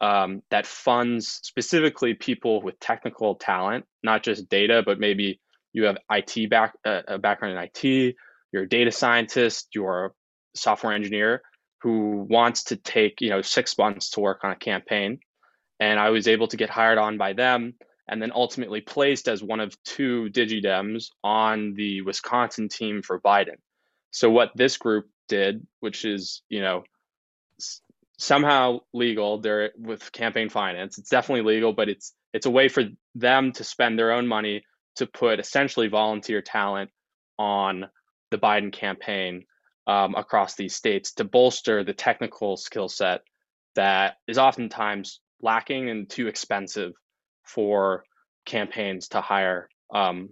um, 0.00 0.42
that 0.50 0.66
funds 0.66 1.40
specifically 1.42 2.14
people 2.14 2.62
with 2.62 2.78
technical 2.80 3.34
talent, 3.34 3.84
not 4.02 4.22
just 4.22 4.48
data, 4.48 4.82
but 4.84 4.98
maybe 4.98 5.40
you 5.72 5.84
have 5.84 5.98
IT 6.10 6.50
back 6.50 6.74
uh, 6.84 7.02
a 7.06 7.18
background 7.18 7.56
in 7.56 7.64
IT, 7.64 8.16
you're 8.52 8.62
a 8.62 8.68
data 8.68 8.90
scientist, 8.90 9.68
you're 9.74 10.14
software 10.60 10.92
engineer 10.92 11.42
who 11.82 12.26
wants 12.28 12.64
to 12.64 12.76
take 12.76 13.20
you 13.20 13.30
know 13.30 13.42
six 13.42 13.76
months 13.78 14.10
to 14.10 14.20
work 14.20 14.40
on 14.44 14.50
a 14.50 14.56
campaign. 14.56 15.20
And 15.80 16.00
i 16.00 16.10
was 16.10 16.26
able 16.26 16.48
to 16.48 16.56
get 16.56 16.70
hired 16.70 16.98
on 16.98 17.18
by 17.18 17.34
them 17.34 17.74
and 18.08 18.20
then 18.20 18.32
ultimately 18.34 18.80
placed 18.80 19.28
as 19.28 19.42
one 19.42 19.60
of 19.60 19.80
two 19.84 20.28
digidems 20.30 21.10
on 21.22 21.74
the 21.74 22.02
wisconsin 22.02 22.68
team 22.68 23.02
for 23.02 23.20
biden. 23.20 23.58
So 24.10 24.30
what 24.30 24.50
this 24.54 24.76
group 24.76 25.08
did 25.28 25.66
which 25.80 26.04
is 26.04 26.42
you 26.48 26.60
know 26.60 26.84
somehow 28.18 28.80
legal 28.92 29.40
they're 29.40 29.70
with 29.78 30.10
campaign 30.12 30.48
finance. 30.48 30.98
It's 30.98 31.10
definitely 31.10 31.54
legal 31.54 31.72
but 31.72 31.88
it's 31.88 32.12
it's 32.34 32.46
a 32.46 32.50
way 32.50 32.68
for 32.68 32.84
them 33.14 33.52
to 33.52 33.64
spend 33.64 33.98
their 33.98 34.12
own 34.12 34.26
money 34.26 34.64
to 34.96 35.06
put 35.06 35.38
essentially 35.38 35.88
volunteer 35.88 36.42
talent 36.42 36.90
on 37.38 37.86
the 38.30 38.38
biden 38.38 38.72
campaign 38.72 39.44
um, 39.88 40.14
across 40.14 40.54
these 40.54 40.76
states 40.76 41.14
to 41.14 41.24
bolster 41.24 41.82
the 41.82 41.94
technical 41.94 42.56
skill 42.58 42.88
set 42.88 43.22
that 43.74 44.16
is 44.28 44.38
oftentimes 44.38 45.20
lacking 45.40 45.88
and 45.88 46.10
too 46.10 46.28
expensive 46.28 46.92
for 47.42 48.04
campaigns 48.44 49.08
to 49.08 49.22
hire. 49.22 49.68
Um, 49.92 50.28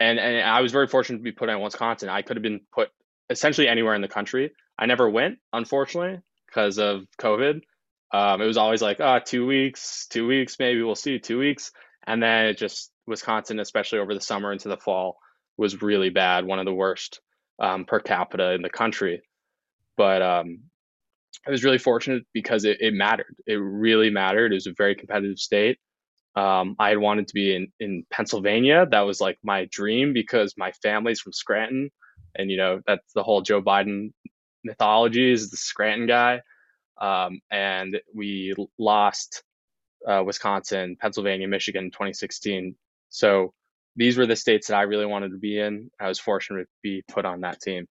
and 0.00 0.18
and 0.18 0.40
I 0.40 0.62
was 0.62 0.72
very 0.72 0.86
fortunate 0.86 1.18
to 1.18 1.22
be 1.22 1.32
put 1.32 1.50
in 1.50 1.60
Wisconsin. 1.60 2.08
I 2.08 2.22
could 2.22 2.36
have 2.36 2.42
been 2.42 2.62
put 2.72 2.88
essentially 3.28 3.68
anywhere 3.68 3.94
in 3.94 4.00
the 4.00 4.08
country. 4.08 4.52
I 4.78 4.86
never 4.86 5.08
went, 5.10 5.38
unfortunately, 5.52 6.20
because 6.46 6.78
of 6.78 7.02
COVID. 7.20 7.60
Um, 8.12 8.40
it 8.40 8.46
was 8.46 8.56
always 8.56 8.80
like, 8.80 8.96
ah, 9.00 9.16
oh, 9.16 9.24
two 9.24 9.46
weeks, 9.46 10.06
two 10.08 10.26
weeks, 10.26 10.56
maybe 10.58 10.82
we'll 10.82 10.94
see, 10.94 11.18
two 11.18 11.38
weeks, 11.38 11.70
and 12.06 12.22
then 12.22 12.46
it 12.46 12.56
just 12.56 12.90
Wisconsin, 13.06 13.60
especially 13.60 13.98
over 13.98 14.14
the 14.14 14.20
summer 14.20 14.50
into 14.50 14.68
the 14.68 14.78
fall, 14.78 15.18
was 15.58 15.82
really 15.82 16.08
bad. 16.08 16.46
One 16.46 16.58
of 16.58 16.64
the 16.64 16.72
worst 16.72 17.20
um, 17.60 17.84
per 17.84 18.00
capita 18.00 18.52
in 18.52 18.62
the 18.62 18.70
country. 18.70 19.22
But 19.96 20.22
um, 20.22 20.60
I 21.46 21.50
was 21.50 21.64
really 21.64 21.78
fortunate 21.78 22.24
because 22.32 22.64
it, 22.64 22.78
it, 22.80 22.94
mattered. 22.94 23.36
It 23.46 23.54
really 23.54 24.10
mattered. 24.10 24.52
It 24.52 24.56
was 24.56 24.66
a 24.66 24.74
very 24.76 24.94
competitive 24.94 25.38
state. 25.38 25.78
Um, 26.36 26.76
I 26.78 26.90
had 26.90 26.98
wanted 26.98 27.28
to 27.28 27.34
be 27.34 27.54
in, 27.54 27.72
in 27.80 28.04
Pennsylvania. 28.10 28.86
That 28.90 29.00
was 29.00 29.20
like 29.20 29.38
my 29.42 29.68
dream 29.70 30.12
because 30.12 30.54
my 30.56 30.72
family's 30.82 31.20
from 31.20 31.32
Scranton. 31.32 31.90
And, 32.36 32.50
you 32.50 32.56
know, 32.56 32.80
that's 32.86 33.12
the 33.12 33.22
whole 33.22 33.42
Joe 33.42 33.60
Biden 33.60 34.12
mythology 34.64 35.30
is 35.30 35.50
the 35.50 35.56
Scranton 35.56 36.06
guy, 36.06 36.40
um, 37.00 37.40
and 37.50 38.00
we 38.14 38.54
lost 38.78 39.42
uh, 40.06 40.22
Wisconsin, 40.24 40.96
Pennsylvania, 41.00 41.48
Michigan 41.48 41.84
in 41.84 41.90
2016. 41.90 42.74
So 43.08 43.52
these 43.96 44.16
were 44.16 44.26
the 44.26 44.36
states 44.36 44.68
that 44.68 44.76
I 44.76 44.82
really 44.82 45.06
wanted 45.06 45.32
to 45.32 45.38
be 45.38 45.58
in. 45.58 45.90
I 46.00 46.08
was 46.08 46.18
fortunate 46.18 46.64
to 46.64 46.68
be 46.82 47.02
put 47.08 47.24
on 47.24 47.40
that 47.40 47.60
team. 47.60 47.86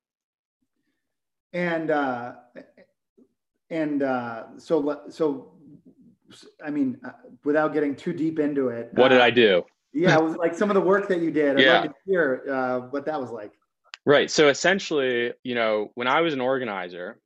And 1.54 1.92
uh, 1.92 2.34
and 3.70 4.04
uh, 4.04 4.44
so 4.58 5.02
so 5.10 5.54
I 6.64 6.70
mean, 6.70 7.00
uh, 7.04 7.12
without 7.44 7.74
getting 7.74 7.96
too 7.96 8.14
deep 8.14 8.40
into 8.40 8.70
it, 8.70 8.90
what 8.94 9.10
did 9.10 9.22
I 9.22 9.32
do? 9.32 9.64
yeah, 9.94 10.18
it 10.18 10.24
was 10.24 10.36
like 10.36 10.56
some 10.56 10.70
of 10.70 10.76
the 10.76 10.82
work 10.82 11.08
that 11.08 11.22
you 11.22 11.32
did. 11.32 11.58
I'd 11.58 11.64
yeah. 11.64 11.80
love 11.82 11.90
to 11.90 11.94
hear 12.06 12.44
uh, 12.50 12.80
what 12.90 13.06
that 13.06 13.20
was 13.20 13.32
like. 13.32 13.52
Right. 14.06 14.30
So 14.32 14.48
essentially, 14.48 15.34
you 15.44 15.56
know, 15.56 15.92
when 15.96 16.08
I 16.08 16.22
was 16.22 16.34
an 16.34 16.42
organizer, 16.42 17.20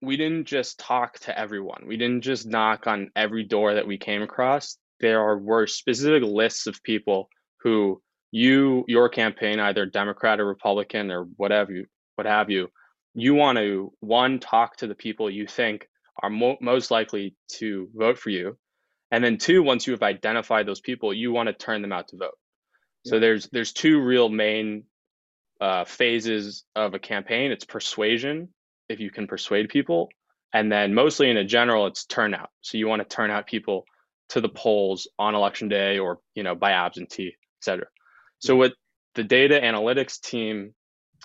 we 0.00 0.16
didn't 0.16 0.46
just 0.46 0.78
talk 0.78 1.18
to 1.20 1.38
everyone. 1.38 1.84
We 1.86 1.96
didn't 1.96 2.22
just 2.22 2.46
knock 2.46 2.86
on 2.86 3.10
every 3.14 3.44
door 3.44 3.74
that 3.74 3.86
we 3.86 3.98
came 3.98 4.22
across. 4.22 4.76
There 5.00 5.20
are, 5.20 5.38
were 5.38 5.66
specific 5.66 6.22
lists 6.22 6.66
of 6.66 6.82
people 6.82 7.28
who 7.60 8.02
you, 8.34 8.84
your 8.88 9.08
campaign, 9.08 9.60
either 9.60 9.86
Democrat 9.86 10.40
or 10.40 10.44
Republican 10.44 11.12
or 11.12 11.22
whatever 11.36 11.70
you, 11.70 11.86
what 12.16 12.26
have 12.26 12.50
you, 12.50 12.68
you 13.14 13.32
want 13.32 13.58
to 13.58 13.92
one 14.00 14.40
talk 14.40 14.76
to 14.78 14.88
the 14.88 14.94
people 14.96 15.30
you 15.30 15.46
think 15.46 15.88
are 16.20 16.30
mo- 16.30 16.56
most 16.60 16.90
likely 16.90 17.36
to 17.48 17.88
vote 17.94 18.18
for 18.18 18.30
you, 18.30 18.56
and 19.12 19.22
then 19.22 19.38
two, 19.38 19.62
once 19.62 19.86
you 19.86 19.92
have 19.92 20.02
identified 20.02 20.66
those 20.66 20.80
people, 20.80 21.14
you 21.14 21.30
want 21.30 21.46
to 21.46 21.52
turn 21.52 21.80
them 21.80 21.92
out 21.92 22.08
to 22.08 22.16
vote. 22.16 22.36
Yeah. 23.04 23.10
So 23.10 23.20
there's 23.20 23.48
there's 23.52 23.72
two 23.72 24.00
real 24.00 24.28
main 24.28 24.82
uh, 25.60 25.84
phases 25.84 26.64
of 26.74 26.94
a 26.94 26.98
campaign. 26.98 27.52
It's 27.52 27.64
persuasion, 27.64 28.48
if 28.88 28.98
you 28.98 29.10
can 29.12 29.28
persuade 29.28 29.68
people, 29.68 30.08
and 30.52 30.72
then 30.72 30.92
mostly 30.92 31.30
in 31.30 31.36
a 31.36 31.44
general, 31.44 31.86
it's 31.86 32.04
turnout. 32.04 32.50
So 32.62 32.78
you 32.78 32.88
want 32.88 33.00
to 33.08 33.16
turn 33.16 33.30
out 33.30 33.46
people 33.46 33.84
to 34.30 34.40
the 34.40 34.48
polls 34.48 35.06
on 35.20 35.36
election 35.36 35.68
day 35.68 36.00
or 36.00 36.18
you 36.34 36.42
know 36.42 36.56
by 36.56 36.72
absentee, 36.72 37.28
et 37.28 37.64
cetera. 37.64 37.86
So 38.44 38.56
with 38.56 38.74
the 39.14 39.24
data 39.24 39.58
analytics 39.58 40.20
team, 40.20 40.74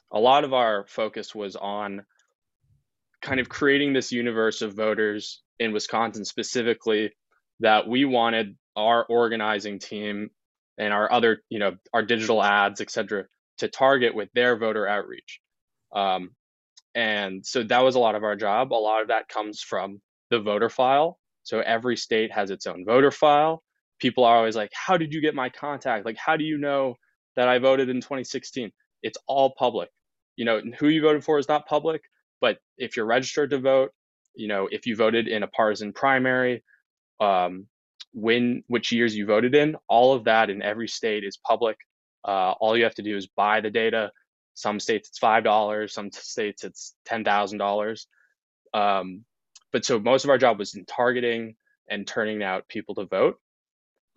a 0.09 0.19
lot 0.21 0.45
of 0.45 0.53
our 0.53 0.85
focus 0.87 1.35
was 1.35 1.57
on 1.57 2.05
kind 3.21 3.41
of 3.41 3.49
creating 3.49 3.91
this 3.91 4.13
universe 4.13 4.61
of 4.61 4.73
voters 4.73 5.41
in 5.59 5.73
Wisconsin 5.73 6.23
specifically 6.23 7.11
that 7.59 7.89
we 7.89 8.05
wanted 8.05 8.55
our 8.77 9.03
organizing 9.03 9.79
team 9.79 10.29
and 10.77 10.93
our 10.93 11.11
other, 11.11 11.41
you 11.49 11.59
know, 11.59 11.75
our 11.93 12.03
digital 12.03 12.41
ads, 12.41 12.79
et 12.79 12.89
cetera, 12.89 13.25
to 13.57 13.67
target 13.67 14.15
with 14.15 14.29
their 14.33 14.57
voter 14.57 14.87
outreach. 14.87 15.41
Um, 15.93 16.29
and 16.95 17.45
so 17.45 17.63
that 17.63 17.83
was 17.83 17.95
a 17.95 17.99
lot 17.99 18.15
of 18.15 18.23
our 18.23 18.37
job. 18.37 18.71
A 18.71 18.75
lot 18.75 19.01
of 19.01 19.09
that 19.09 19.27
comes 19.27 19.61
from 19.61 19.99
the 20.29 20.39
voter 20.39 20.69
file. 20.69 21.19
So 21.43 21.59
every 21.59 21.97
state 21.97 22.31
has 22.31 22.49
its 22.49 22.65
own 22.65 22.85
voter 22.85 23.11
file. 23.11 23.61
People 23.99 24.23
are 24.23 24.37
always 24.37 24.55
like, 24.55 24.71
How 24.73 24.95
did 24.95 25.13
you 25.13 25.19
get 25.19 25.35
my 25.35 25.49
contact? 25.49 26.05
Like, 26.05 26.15
how 26.15 26.37
do 26.37 26.45
you 26.45 26.57
know 26.57 26.95
that 27.39 27.47
I 27.47 27.57
voted 27.57 27.87
in 27.87 28.01
2016? 28.01 28.69
It's 29.01 29.17
all 29.25 29.53
public. 29.57 29.89
You 30.35 30.43
know, 30.43 30.61
who 30.77 30.89
you 30.89 31.01
voted 31.01 31.23
for 31.23 31.39
is 31.39 31.47
not 31.47 31.65
public, 31.67 32.01
but 32.41 32.57
if 32.77 32.97
you're 32.97 33.05
registered 33.05 33.51
to 33.51 33.59
vote, 33.59 33.93
you 34.35 34.49
know, 34.49 34.67
if 34.69 34.85
you 34.85 34.97
voted 34.97 35.29
in 35.29 35.43
a 35.43 35.47
partisan 35.47 35.93
primary, 35.93 36.65
um, 37.21 37.67
when 38.13 38.65
which 38.67 38.91
years 38.91 39.15
you 39.15 39.25
voted 39.25 39.55
in, 39.55 39.77
all 39.87 40.11
of 40.13 40.25
that 40.25 40.49
in 40.49 40.61
every 40.61 40.89
state 40.89 41.23
is 41.23 41.37
public. 41.37 41.77
Uh, 42.27 42.51
all 42.59 42.75
you 42.75 42.83
have 42.83 42.95
to 42.95 43.03
do 43.03 43.15
is 43.15 43.27
buy 43.27 43.61
the 43.61 43.69
data. 43.69 44.11
Some 44.55 44.81
states 44.81 45.07
it's 45.07 45.17
five 45.17 45.45
dollars, 45.45 45.93
some 45.93 46.11
states 46.11 46.65
it's 46.65 46.93
ten 47.05 47.23
thousand 47.23 47.61
um, 47.61 47.65
dollars. 47.65 48.07
But 48.73 49.85
so 49.85 49.97
most 49.97 50.25
of 50.25 50.29
our 50.29 50.37
job 50.37 50.59
was 50.59 50.75
in 50.75 50.83
targeting 50.83 51.55
and 51.89 52.05
turning 52.05 52.43
out 52.43 52.67
people 52.67 52.95
to 52.95 53.05
vote. 53.05 53.37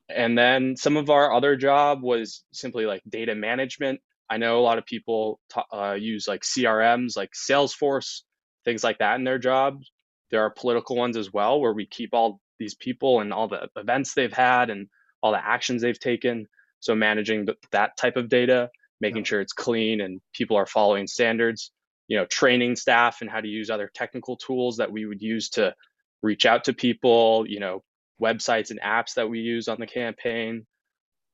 And 0.09 0.37
then 0.37 0.77
some 0.77 0.97
of 0.97 1.11
our 1.11 1.33
other 1.33 1.57
job 1.57 2.03
was 2.03 2.45
simply 2.53 2.87
like 2.87 3.03
data 3.09 3.35
management. 3.35 4.01
I 4.29 4.37
know 4.39 4.59
a 4.59 4.63
lot 4.63 4.79
of 4.79 4.87
people 4.87 5.41
uh, 5.73 5.93
use 5.93 6.27
like 6.27 6.43
CRMs, 6.43 7.17
like 7.17 7.31
Salesforce, 7.33 8.23
things 8.65 8.83
like 8.83 8.99
that 8.99 9.17
in 9.17 9.25
their 9.25 9.39
jobs. 9.39 9.91
There 10.31 10.43
are 10.43 10.51
political 10.51 10.97
ones 10.97 11.17
as 11.17 11.33
well, 11.33 11.61
where 11.61 11.73
we 11.73 11.87
keep 11.87 12.11
all 12.13 12.41
these 12.59 12.75
people 12.75 13.21
and 13.21 13.33
all 13.33 13.49
the 13.49 13.69
events 13.77 14.15
they've 14.15 14.33
had 14.33 14.71
and 14.71 14.89
all 15.23 15.33
the 15.33 15.45
actions 15.45 15.83
they've 15.83 15.99
taken. 15.99 16.47
So 16.81 16.95
managing 16.95 17.47
that 17.73 17.97
type 17.97 18.17
of 18.17 18.29
data, 18.29 18.71
making 19.01 19.19
yeah. 19.19 19.25
sure 19.25 19.41
it's 19.41 19.53
clean 19.53 20.01
and 20.01 20.21
people 20.33 20.57
are 20.57 20.67
following 20.67 21.07
standards. 21.07 21.71
You 22.09 22.19
know, 22.19 22.27
training 22.27 22.77
staff 22.77 23.21
and 23.21 23.31
how 23.31 23.41
to 23.41 23.49
use 23.49 23.71
other 23.71 23.91
technical 23.95 24.37
tools 24.37 24.79
that 24.79 24.91
we 24.91 25.07
would 25.07 25.23
use 25.23 25.51
to 25.51 25.75
reach 26.23 26.47
out 26.47 26.65
to 26.65 26.73
people. 26.73 27.45
You 27.47 27.61
know, 27.61 27.83
websites 28.23 28.70
and 28.70 28.81
apps 28.81 29.14
that 29.14 29.29
we 29.29 29.41
use 29.41 29.68
on 29.68 29.79
the 29.81 29.87
campaign. 29.87 30.66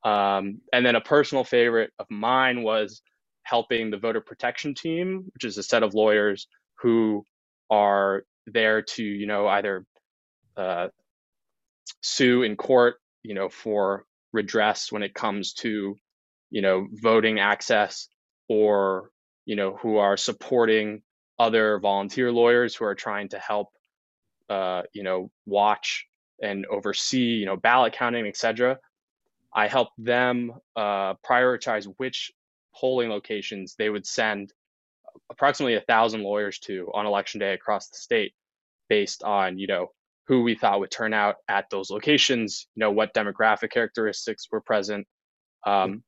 Um, 0.03 0.61
and 0.73 0.85
then 0.85 0.95
a 0.95 1.01
personal 1.01 1.43
favorite 1.43 1.91
of 1.99 2.07
mine 2.09 2.63
was 2.63 3.01
helping 3.43 3.89
the 3.89 3.97
voter 3.97 4.21
protection 4.21 4.73
team, 4.73 5.29
which 5.33 5.43
is 5.43 5.57
a 5.57 5.63
set 5.63 5.83
of 5.83 5.93
lawyers 5.93 6.47
who 6.81 7.23
are 7.69 8.23
there 8.47 8.81
to, 8.81 9.03
you 9.03 9.27
know, 9.27 9.47
either 9.47 9.85
uh, 10.57 10.87
sue 12.01 12.43
in 12.43 12.55
court, 12.55 12.95
you 13.23 13.33
know, 13.33 13.49
for 13.49 14.05
redress 14.33 14.91
when 14.91 15.03
it 15.03 15.13
comes 15.13 15.53
to, 15.53 15.95
you 16.49 16.61
know, 16.61 16.87
voting 16.91 17.39
access 17.39 18.07
or, 18.47 19.09
you 19.45 19.55
know, 19.55 19.77
who 19.81 19.97
are 19.97 20.17
supporting 20.17 21.01
other 21.37 21.79
volunteer 21.79 22.31
lawyers 22.31 22.75
who 22.75 22.85
are 22.85 22.95
trying 22.95 23.29
to 23.29 23.39
help, 23.39 23.69
uh, 24.49 24.83
you 24.93 25.03
know, 25.03 25.29
watch 25.45 26.05
and 26.41 26.65
oversee, 26.67 27.35
you 27.35 27.45
know, 27.45 27.57
ballot 27.57 27.93
counting, 27.93 28.27
et 28.27 28.37
cetera. 28.37 28.77
I 29.53 29.67
helped 29.67 29.93
them 29.97 30.53
uh, 30.75 31.15
prioritize 31.27 31.85
which 31.97 32.31
polling 32.75 33.09
locations 33.09 33.75
they 33.75 33.89
would 33.89 34.05
send 34.05 34.53
approximately 35.31 35.75
a 35.75 35.81
thousand 35.81 36.23
lawyers 36.23 36.59
to 36.59 36.89
on 36.93 37.05
election 37.05 37.39
day 37.39 37.53
across 37.53 37.89
the 37.89 37.97
state 37.97 38.33
based 38.89 39.23
on, 39.23 39.57
you 39.57 39.67
know, 39.67 39.87
who 40.27 40.43
we 40.43 40.53
thought 40.53 40.79
would 40.79 40.91
turn 40.91 41.13
out 41.13 41.37
at 41.47 41.65
those 41.71 41.89
locations, 41.89 42.67
you 42.75 42.81
know, 42.81 42.91
what 42.91 43.13
demographic 43.15 43.71
characteristics 43.71 44.47
were 44.51 44.61
present, 44.61 45.07
um, 45.65 46.03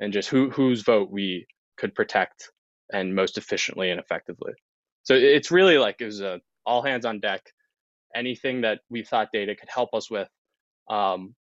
and 0.00 0.12
just 0.12 0.28
who 0.28 0.50
whose 0.50 0.82
vote 0.82 1.10
we 1.10 1.46
could 1.78 1.94
protect 1.94 2.52
and 2.92 3.14
most 3.14 3.38
efficiently 3.38 3.90
and 3.90 3.98
effectively. 3.98 4.52
So 5.04 5.14
it's 5.14 5.50
really 5.50 5.78
like 5.78 5.96
it 6.00 6.04
was 6.04 6.20
a 6.20 6.40
all 6.66 6.82
hands 6.82 7.06
on 7.06 7.20
deck. 7.20 7.42
Anything 8.14 8.62
that 8.62 8.80
we 8.90 9.02
thought 9.02 9.28
data 9.32 9.54
could 9.54 9.68
help 9.68 9.94
us 9.94 10.10
with, 10.10 10.28
um, 10.90 11.34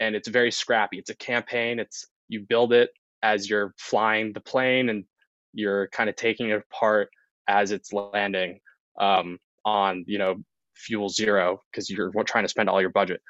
and 0.00 0.14
it's 0.16 0.28
very 0.28 0.50
scrappy. 0.50 0.98
It's 0.98 1.10
a 1.10 1.16
campaign. 1.16 1.78
It's 1.78 2.06
you 2.28 2.40
build 2.48 2.72
it 2.72 2.90
as 3.22 3.48
you're 3.48 3.74
flying 3.78 4.32
the 4.32 4.40
plane, 4.40 4.88
and 4.88 5.04
you're 5.52 5.88
kind 5.88 6.08
of 6.10 6.16
taking 6.16 6.50
it 6.50 6.62
apart 6.70 7.10
as 7.48 7.70
it's 7.70 7.92
landing 7.92 8.60
um, 9.00 9.38
on 9.64 10.04
you 10.06 10.18
know 10.18 10.36
fuel 10.74 11.08
zero 11.08 11.60
because 11.70 11.90
you're 11.90 12.12
trying 12.24 12.44
to 12.44 12.48
spend 12.48 12.68
all 12.68 12.80
your 12.80 12.90
budget. 12.90 13.20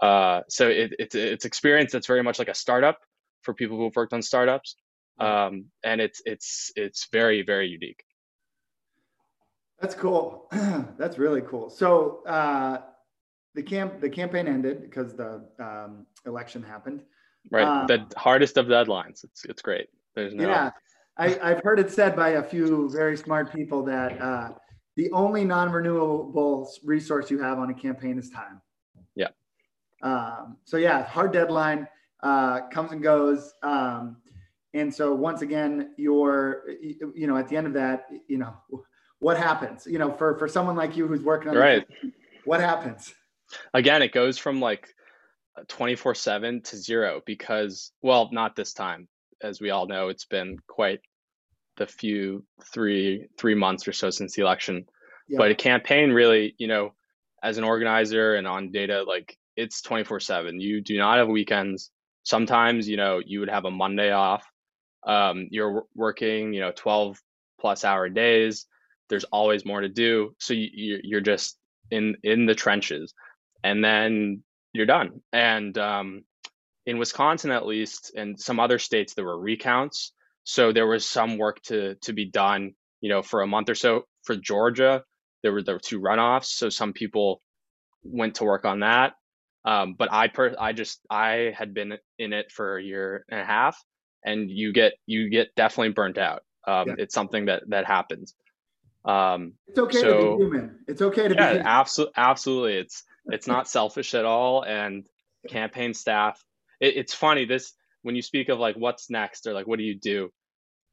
Uh, 0.00 0.42
so 0.48 0.68
it, 0.68 0.94
it's 0.98 1.14
it's 1.14 1.44
experience 1.44 1.92
that's 1.92 2.06
very 2.06 2.22
much 2.22 2.38
like 2.38 2.48
a 2.48 2.54
startup 2.54 2.98
for 3.42 3.54
people 3.54 3.76
who've 3.76 3.94
worked 3.96 4.12
on 4.12 4.22
startups, 4.22 4.76
um, 5.20 5.66
and 5.84 6.00
it's 6.00 6.22
it's 6.24 6.70
it's 6.76 7.08
very 7.12 7.42
very 7.42 7.68
unique. 7.68 8.02
That's 9.80 9.94
cool. 9.94 10.48
that's 10.98 11.18
really 11.18 11.42
cool. 11.42 11.70
So 11.70 12.24
uh, 12.26 12.78
the 13.54 13.62
camp 13.62 14.00
the 14.00 14.10
campaign 14.10 14.48
ended 14.48 14.82
because 14.82 15.14
the 15.14 15.44
um, 15.58 16.06
election 16.26 16.62
happened. 16.62 17.02
Right, 17.50 17.64
um, 17.64 17.86
the 17.86 18.06
hardest 18.16 18.56
of 18.56 18.66
deadlines. 18.66 19.24
It's 19.24 19.44
it's 19.44 19.62
great. 19.62 19.88
There's 20.14 20.34
no. 20.34 20.48
Yeah, 20.48 20.70
I, 21.16 21.38
I've 21.40 21.62
heard 21.62 21.78
it 21.78 21.90
said 21.90 22.16
by 22.16 22.30
a 22.30 22.42
few 22.42 22.90
very 22.90 23.16
smart 23.16 23.52
people 23.52 23.84
that. 23.84 24.20
Uh, 24.20 24.50
the 24.98 25.12
only 25.12 25.44
non-renewable 25.44 26.68
resource 26.82 27.30
you 27.30 27.38
have 27.38 27.60
on 27.60 27.70
a 27.70 27.74
campaign 27.74 28.18
is 28.18 28.30
time. 28.30 28.60
Yeah. 29.14 29.28
Um, 30.02 30.56
so 30.64 30.76
yeah, 30.76 31.04
hard 31.04 31.32
deadline 31.32 31.86
uh, 32.20 32.62
comes 32.72 32.90
and 32.90 33.00
goes. 33.00 33.54
Um, 33.62 34.16
and 34.74 34.92
so 34.92 35.14
once 35.14 35.40
again, 35.40 35.94
you're, 35.96 36.64
you 37.14 37.28
know, 37.28 37.36
at 37.36 37.46
the 37.46 37.56
end 37.56 37.68
of 37.68 37.74
that, 37.74 38.08
you 38.26 38.38
know, 38.38 38.54
what 39.20 39.36
happens, 39.36 39.86
you 39.86 39.98
know, 39.98 40.12
for, 40.12 40.38
for 40.38 40.48
someone 40.48 40.76
like 40.76 40.96
you 40.96 41.06
who's 41.06 41.22
working 41.22 41.50
on 41.50 41.56
right. 41.56 41.86
what 42.44 42.60
happens? 42.60 43.12
Again, 43.74 44.02
it 44.02 44.12
goes 44.12 44.38
from 44.38 44.60
like 44.60 44.88
24 45.68 46.14
seven 46.14 46.62
to 46.62 46.76
zero 46.76 47.20
because, 47.26 47.92
well, 48.02 48.28
not 48.32 48.54
this 48.54 48.72
time. 48.72 49.08
As 49.42 49.60
we 49.60 49.70
all 49.70 49.86
know, 49.86 50.08
it's 50.08 50.24
been 50.24 50.58
quite 50.66 51.00
the 51.76 51.86
few 51.86 52.44
three 52.72 53.28
three 53.38 53.54
months 53.54 53.86
or 53.86 53.92
so 53.92 54.10
since 54.10 54.34
the 54.34 54.42
election. 54.42 54.84
Yeah. 55.28 55.38
But 55.38 55.50
a 55.50 55.54
campaign 55.54 56.10
really, 56.10 56.54
you 56.58 56.66
know, 56.66 56.94
as 57.42 57.58
an 57.58 57.64
organizer 57.64 58.34
and 58.34 58.46
on 58.46 58.72
data, 58.72 59.04
like 59.04 59.36
it's 59.56 59.82
24 59.82 60.20
seven. 60.20 60.60
You 60.60 60.80
do 60.80 60.98
not 60.98 61.18
have 61.18 61.28
weekends. 61.28 61.90
Sometimes, 62.24 62.88
you 62.88 62.96
know, 62.96 63.20
you 63.24 63.40
would 63.40 63.48
have 63.48 63.64
a 63.64 63.70
Monday 63.70 64.10
off. 64.10 64.44
Um, 65.06 65.46
you're 65.50 65.84
working, 65.94 66.52
you 66.52 66.60
know, 66.60 66.72
12 66.74 67.18
plus 67.60 67.84
hour 67.84 68.08
days. 68.08 68.66
There's 69.08 69.24
always 69.24 69.64
more 69.64 69.80
to 69.80 69.88
do. 69.88 70.34
So 70.38 70.54
you, 70.54 71.00
you're 71.02 71.20
just 71.20 71.56
in 71.90 72.16
in 72.22 72.46
the 72.46 72.54
trenches 72.54 73.14
and 73.64 73.82
then 73.82 74.42
you're 74.72 74.86
done. 74.86 75.20
And 75.32 75.76
um, 75.78 76.24
in 76.86 76.98
wisconsin 76.98 77.50
at 77.50 77.66
least 77.66 78.12
and 78.16 78.38
some 78.40 78.60
other 78.60 78.78
states 78.78 79.14
there 79.14 79.24
were 79.24 79.38
recounts. 79.38 80.12
So 80.44 80.72
there 80.72 80.86
was 80.86 81.06
some 81.06 81.38
work 81.38 81.60
to 81.64 81.96
to 82.02 82.12
be 82.12 82.26
done 82.26 82.74
you 83.00 83.08
know 83.08 83.22
for 83.22 83.42
a 83.42 83.46
month 83.46 83.68
or 83.70 83.74
so. 83.74 84.02
For 84.24 84.36
georgia 84.36 85.04
there 85.42 85.52
were 85.52 85.62
there 85.62 85.76
were 85.76 85.80
two 85.80 86.00
runoffs 86.00 86.46
so 86.46 86.68
some 86.68 86.92
people 86.92 87.42
went 88.02 88.36
to 88.36 88.44
work 88.44 88.64
on 88.64 88.80
that. 88.80 89.14
Um, 89.64 89.96
but 89.98 90.12
i 90.12 90.28
per 90.28 90.54
i 90.58 90.72
just 90.72 91.00
i 91.10 91.52
had 91.56 91.74
been 91.74 91.98
in 92.18 92.32
it 92.32 92.50
for 92.52 92.78
a 92.78 92.82
year 92.82 93.24
and 93.28 93.40
a 93.40 93.44
half 93.44 93.76
and 94.24 94.50
you 94.50 94.72
get 94.72 94.94
you 95.06 95.30
get 95.30 95.54
definitely 95.56 95.92
burnt 95.92 96.18
out. 96.18 96.42
Um, 96.66 96.88
yeah. 96.88 96.94
it's 96.98 97.14
something 97.14 97.46
that 97.46 97.62
that 97.68 97.86
happens 97.86 98.34
um, 99.08 99.54
it's 99.66 99.78
okay 99.78 100.00
so, 100.00 100.12
to 100.12 100.36
be 100.36 100.44
human. 100.44 100.78
It's 100.86 101.00
okay 101.02 101.28
to 101.28 101.34
yeah, 101.34 101.54
be 101.54 101.60
absolutely, 101.60 102.14
absolutely. 102.16 102.74
It's 102.74 103.02
it's 103.26 103.46
not 103.46 103.66
selfish 103.66 104.14
at 104.14 104.26
all. 104.26 104.62
And 104.62 105.04
campaign 105.48 105.94
staff, 105.94 106.42
it, 106.78 106.96
it's 106.98 107.14
funny. 107.14 107.46
This 107.46 107.72
when 108.02 108.16
you 108.16 108.22
speak 108.22 108.50
of 108.50 108.58
like 108.58 108.76
what's 108.76 109.08
next 109.08 109.46
or 109.46 109.54
like 109.54 109.66
what 109.66 109.78
do 109.78 109.84
you 109.84 109.98
do, 109.98 110.30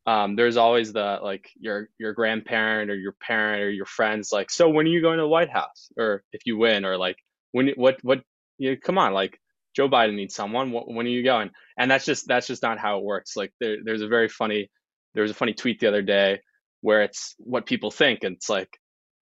um, 0.08 0.38
there's 0.38 0.56
always 0.56 0.94
the 0.94 1.20
like 1.22 1.50
your 1.60 1.90
your 2.00 2.14
grandparent 2.14 2.90
or 2.90 2.96
your 2.96 3.12
parent 3.12 3.64
or 3.64 3.70
your 3.70 3.86
friends 3.86 4.32
like, 4.32 4.50
so 4.50 4.70
when 4.70 4.86
are 4.86 4.90
you 4.90 5.02
going 5.02 5.18
to 5.18 5.24
the 5.24 5.28
White 5.28 5.50
House? 5.50 5.92
Or 5.98 6.24
if 6.32 6.46
you 6.46 6.58
win, 6.58 6.86
or 6.86 6.98
like 6.98 7.18
when 7.52 7.74
what 7.76 7.98
what 8.02 8.24
you 8.58 8.78
come 8.78 8.98
on 8.98 9.14
like 9.14 9.38
Joe 9.76 9.90
Biden 9.90 10.16
needs 10.16 10.34
someone. 10.34 10.72
When 10.72 11.06
are 11.06 11.10
you 11.10 11.24
going? 11.24 11.52
And 11.78 11.92
that's 11.92 12.06
just 12.06 12.30
that's 12.30 12.48
just 12.48 12.64
not 12.64 12.80
how 12.80 12.98
it 12.98 13.04
works. 13.04 13.36
Like 13.36 13.52
there, 13.60 13.76
there's 13.84 14.02
a 14.02 14.08
very 14.08 14.30
funny 14.30 14.72
there 15.14 15.24
was 15.24 15.32
a 15.32 15.36
funny 15.36 15.54
tweet 15.54 15.82
the 15.82 15.90
other 15.90 16.02
day 16.02 16.40
where 16.86 17.02
it's 17.02 17.34
what 17.40 17.66
people 17.66 17.90
think. 17.90 18.24
And 18.24 18.36
it's 18.36 18.48
like 18.48 18.70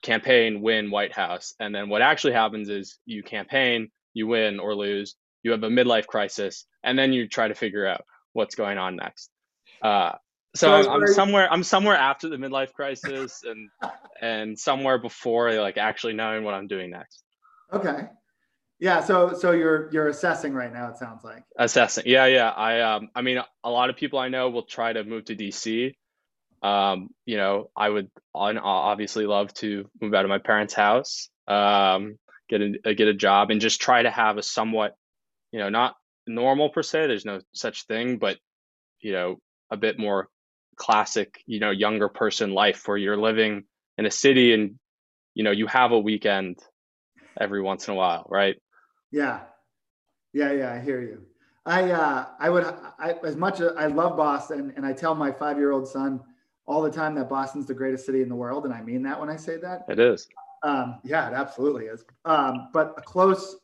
campaign, 0.03 0.61
win, 0.61 0.91
White 0.91 1.13
House. 1.13 1.55
And 1.61 1.73
then 1.73 1.89
what 1.89 2.03
actually 2.03 2.33
happens 2.33 2.69
is 2.69 2.99
you 3.07 3.23
campaign, 3.23 3.91
you 4.13 4.27
win 4.27 4.59
or 4.59 4.75
lose, 4.75 5.15
you 5.45 5.53
have 5.53 5.63
a 5.63 5.69
midlife 5.69 6.09
crisis, 6.09 6.67
and 6.83 6.99
then 6.99 7.13
you 7.13 7.29
try 7.29 7.47
to 7.47 7.55
figure 7.55 7.87
out 7.87 8.03
what's 8.33 8.57
going 8.57 8.77
on 8.77 8.97
next. 8.97 9.31
Uh, 9.81 10.15
so, 10.57 10.73
I'm, 10.73 10.89
I'm, 10.89 11.07
somewhere 11.07 11.53
I'm 11.53 11.63
somewhere 11.63 11.97
after 11.97 12.29
the 12.29 12.39
midlife 12.39 12.73
crisis 12.73 13.45
and 13.45 13.71
and 14.21 14.59
somewhere 14.59 14.99
before 14.99 15.53
like 15.53 15.77
actually 15.77 16.15
knowing 16.15 16.43
what 16.43 16.55
I'm 16.55 16.67
doing 16.67 16.91
next. 16.91 17.23
Okay. 17.73 18.09
Yeah, 18.81 19.01
so 19.01 19.33
so 19.33 19.53
you're 19.53 19.91
you're 19.93 20.09
assessing 20.09 20.55
right 20.55 20.73
now 20.73 20.91
it 20.91 20.97
sounds 20.97 21.23
like. 21.23 21.45
Assessing. 21.57 22.03
Yeah, 22.07 22.27
yeah. 22.27 22.51
I 22.51 22.81
um 22.81 23.11
I 23.15 23.23
mean 23.23 23.39
a 23.63 23.71
lot 23.71 23.91
of 23.91 23.97
people 23.97 24.19
I 24.19 24.29
know 24.29 24.51
will 24.51 24.65
try 24.65 24.93
to 24.93 25.05
move 25.05 25.27
to 25.27 25.37
DC 25.37 25.95
um, 26.65 27.11
you 27.27 27.37
know, 27.37 27.71
I 27.77 27.91
would 27.91 28.11
obviously 28.35 29.27
love 29.27 29.53
to 29.55 29.89
move 30.01 30.15
out 30.15 30.25
of 30.25 30.31
my 30.31 30.39
parents' 30.39 30.73
house, 30.73 31.29
um, 31.47 32.17
get 32.49 32.63
a 32.63 32.95
get 32.95 33.07
a 33.07 33.15
job, 33.15 33.51
and 33.51 33.61
just 33.61 33.83
try 33.83 34.03
to 34.03 34.11
have 34.11 34.39
a 34.39 34.43
somewhat, 34.43 34.95
you 35.53 35.59
know, 35.59 35.69
not 35.69 35.95
normal 36.27 36.71
per 36.71 36.83
se. 36.83 37.07
There's 37.07 37.27
no 37.27 37.41
such 37.53 37.87
thing, 37.87 38.17
but 38.17 38.39
you 39.01 39.13
know, 39.13 39.37
a 39.71 39.77
bit 39.77 39.99
more 39.99 40.29
classic, 40.77 41.39
you 41.47 41.61
know, 41.61 41.71
younger 41.71 42.09
person 42.09 42.53
life 42.53 42.89
where 42.89 42.97
you're 42.97 43.19
living 43.19 43.65
in 43.99 44.07
a 44.07 44.11
city 44.11 44.55
and 44.55 44.77
you 45.35 45.45
know 45.45 45.51
you 45.51 45.67
have 45.67 45.93
a 45.93 46.01
weekend 46.01 46.59
every 47.39 47.61
once 47.61 47.89
in 47.89 47.93
a 47.93 47.97
while, 47.97 48.27
right? 48.31 48.57
Yeah, 49.13 49.41
yeah, 50.33 50.53
yeah. 50.53 50.73
I 50.73 50.81
hear 50.81 51.03
you. 51.03 51.27
I 51.67 51.91
uh, 51.91 52.27
I 52.39 52.49
would 52.49 52.65
I, 52.65 53.17
as 53.23 53.37
much 53.37 53.61
as 53.61 53.73
I 53.77 53.89
love 53.89 54.17
Boston, 54.17 54.73
and 54.77 54.87
I 54.87 54.95
tell 54.95 55.15
my 55.15 55.31
five 55.31 55.59
year 55.59 55.71
old 55.71 55.87
son 55.87 56.23
all 56.67 56.83
the 56.83 56.91
time 56.91 57.15
that 57.15 57.29
Boston's 57.29 57.67
the 57.67 57.75
greatest 57.75 58.07
city 58.07 58.23
in 58.23 58.29
the 58.29 58.35
world, 58.35 58.65
and 58.65 58.73
I 58.73 58.81
mean 58.81 59.03
that 59.03 59.19
when 59.19 59.29
I 59.29 59.37
say 59.37 59.57
that. 59.59 59.85
It 59.89 59.99
is. 59.99 60.29
Um, 60.63 61.01
yeah, 61.05 61.29
it 61.29 61.35
absolutely 61.35 61.87
is. 61.87 62.05
Um, 62.25 62.69
but 62.73 62.95
a 62.97 63.03
close 63.03 63.57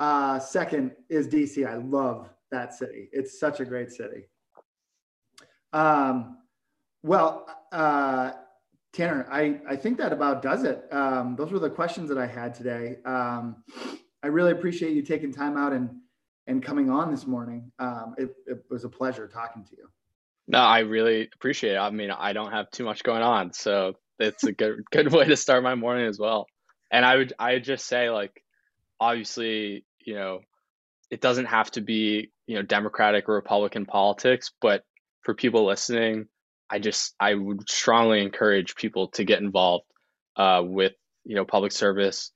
uh, 0.00 0.38
second 0.40 0.92
is 1.08 1.28
DC. 1.28 1.66
I 1.66 1.76
love 1.76 2.28
that 2.50 2.74
city. 2.74 3.08
It's 3.12 3.38
such 3.38 3.60
a 3.60 3.64
great 3.64 3.92
city. 3.92 4.24
Um, 5.72 6.38
well, 7.02 7.46
uh, 7.70 8.32
Tanner, 8.92 9.26
I, 9.30 9.60
I 9.68 9.76
think 9.76 9.96
that 9.98 10.12
about 10.12 10.42
does 10.42 10.64
it. 10.64 10.86
Um, 10.92 11.36
those 11.36 11.50
were 11.50 11.58
the 11.58 11.70
questions 11.70 12.08
that 12.08 12.18
I 12.18 12.26
had 12.26 12.54
today. 12.54 12.98
Um, 13.04 13.62
I 14.22 14.26
really 14.26 14.52
appreciate 14.52 14.92
you 14.92 15.02
taking 15.02 15.32
time 15.32 15.56
out 15.56 15.72
and 15.72 15.90
and 16.48 16.62
coming 16.62 16.90
on 16.90 17.10
this 17.10 17.26
morning. 17.26 17.70
Um, 17.78 18.14
it, 18.18 18.34
it 18.46 18.64
was 18.68 18.84
a 18.84 18.88
pleasure 18.88 19.28
talking 19.28 19.64
to 19.64 19.70
you. 19.76 19.88
No, 20.48 20.58
I 20.58 20.80
really 20.80 21.28
appreciate 21.34 21.74
it. 21.74 21.78
I 21.78 21.90
mean, 21.90 22.10
I 22.10 22.32
don't 22.32 22.52
have 22.52 22.70
too 22.70 22.84
much 22.84 23.02
going 23.02 23.22
on, 23.22 23.52
so 23.52 23.94
it's 24.18 24.44
a 24.44 24.52
good 24.52 24.82
good 24.90 25.12
way 25.12 25.26
to 25.26 25.36
start 25.36 25.62
my 25.62 25.74
morning 25.74 26.06
as 26.06 26.18
well. 26.18 26.46
And 26.90 27.04
I 27.04 27.16
would 27.16 27.32
I 27.38 27.54
would 27.54 27.64
just 27.64 27.86
say 27.86 28.10
like 28.10 28.42
obviously, 29.00 29.84
you 30.04 30.14
know, 30.14 30.40
it 31.10 31.20
doesn't 31.20 31.46
have 31.46 31.70
to 31.72 31.80
be, 31.80 32.30
you 32.46 32.56
know, 32.56 32.62
Democratic 32.62 33.28
or 33.28 33.34
Republican 33.34 33.86
politics, 33.86 34.50
but 34.60 34.84
for 35.22 35.34
people 35.34 35.66
listening, 35.66 36.26
I 36.70 36.78
just 36.78 37.14
I 37.20 37.34
would 37.34 37.68
strongly 37.70 38.22
encourage 38.22 38.74
people 38.74 39.08
to 39.08 39.24
get 39.24 39.40
involved 39.40 39.84
uh, 40.36 40.62
with, 40.64 40.92
you 41.24 41.36
know, 41.36 41.44
public 41.44 41.72
service, 41.72 42.32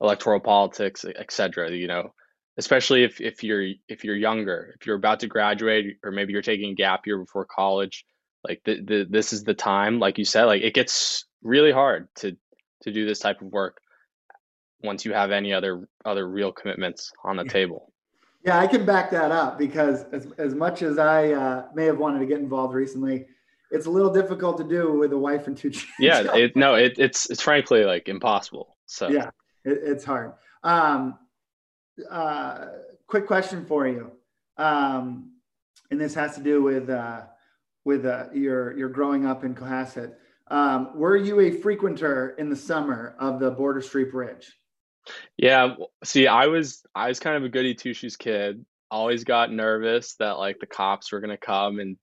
electoral 0.00 0.40
politics, 0.40 1.04
etc. 1.04 1.72
You 1.72 1.88
know, 1.88 2.14
especially 2.60 3.04
if, 3.04 3.22
if 3.22 3.42
you're 3.42 3.66
if 3.88 4.04
you're 4.04 4.16
younger 4.16 4.74
if 4.78 4.86
you're 4.86 4.96
about 4.96 5.18
to 5.18 5.26
graduate 5.26 5.96
or 6.04 6.10
maybe 6.12 6.30
you're 6.32 6.42
taking 6.42 6.72
a 6.72 6.74
gap 6.74 7.06
year 7.06 7.18
before 7.18 7.46
college 7.46 8.04
like 8.46 8.60
the, 8.64 8.82
the 8.82 9.06
this 9.08 9.32
is 9.32 9.42
the 9.44 9.54
time 9.54 9.98
like 9.98 10.18
you 10.18 10.26
said 10.26 10.44
like 10.44 10.62
it 10.62 10.74
gets 10.74 11.24
really 11.42 11.72
hard 11.72 12.06
to 12.14 12.36
to 12.82 12.92
do 12.92 13.06
this 13.06 13.18
type 13.18 13.40
of 13.40 13.48
work 13.48 13.78
once 14.82 15.06
you 15.06 15.14
have 15.14 15.30
any 15.30 15.54
other 15.54 15.88
other 16.04 16.28
real 16.28 16.52
commitments 16.52 17.12
on 17.24 17.36
the 17.36 17.44
table. 17.44 17.92
Yeah 18.44 18.58
i 18.58 18.66
can 18.66 18.84
back 18.84 19.10
that 19.10 19.30
up 19.30 19.58
because 19.58 20.04
as, 20.12 20.26
as 20.36 20.54
much 20.54 20.82
as 20.82 20.98
i 20.98 21.32
uh, 21.32 21.66
may 21.74 21.86
have 21.86 21.98
wanted 21.98 22.20
to 22.20 22.26
get 22.26 22.40
involved 22.40 22.74
recently 22.74 23.26
it's 23.70 23.86
a 23.86 23.90
little 23.90 24.12
difficult 24.12 24.58
to 24.58 24.64
do 24.64 24.92
with 24.92 25.12
a 25.14 25.18
wife 25.18 25.46
and 25.46 25.56
two 25.56 25.70
children. 25.76 25.94
Yeah 25.98 26.36
it, 26.36 26.56
no 26.56 26.74
it, 26.74 26.98
it's 26.98 27.30
it's 27.30 27.40
frankly 27.40 27.84
like 27.84 28.08
impossible 28.08 28.76
so. 28.84 29.08
Yeah 29.08 29.30
it, 29.64 29.78
it's 29.82 30.04
hard. 30.04 30.32
Um, 30.62 31.18
uh, 32.10 32.66
quick 33.06 33.26
question 33.26 33.64
for 33.64 33.86
you, 33.86 34.12
um, 34.56 35.32
and 35.90 36.00
this 36.00 36.14
has 36.14 36.34
to 36.36 36.42
do 36.42 36.62
with 36.62 36.88
uh, 36.88 37.22
with 37.84 38.06
uh, 38.06 38.26
your 38.32 38.76
your 38.76 38.88
growing 38.88 39.26
up 39.26 39.44
in 39.44 39.54
Cohasset. 39.54 40.14
Um, 40.48 40.98
were 40.98 41.16
you 41.16 41.40
a 41.40 41.50
frequenter 41.50 42.34
in 42.38 42.50
the 42.50 42.56
summer 42.56 43.14
of 43.18 43.38
the 43.38 43.50
Border 43.50 43.80
Street 43.80 44.10
Bridge? 44.10 44.52
Yeah. 45.36 45.74
See, 46.04 46.26
I 46.26 46.46
was 46.46 46.84
I 46.94 47.08
was 47.08 47.20
kind 47.20 47.36
of 47.36 47.44
a 47.44 47.48
goody 47.48 47.74
two 47.74 47.94
shoes 47.94 48.16
kid. 48.16 48.64
Always 48.90 49.24
got 49.24 49.52
nervous 49.52 50.16
that 50.16 50.38
like 50.38 50.58
the 50.58 50.66
cops 50.66 51.12
were 51.12 51.20
gonna 51.20 51.36
come 51.36 51.78
and 51.78 51.96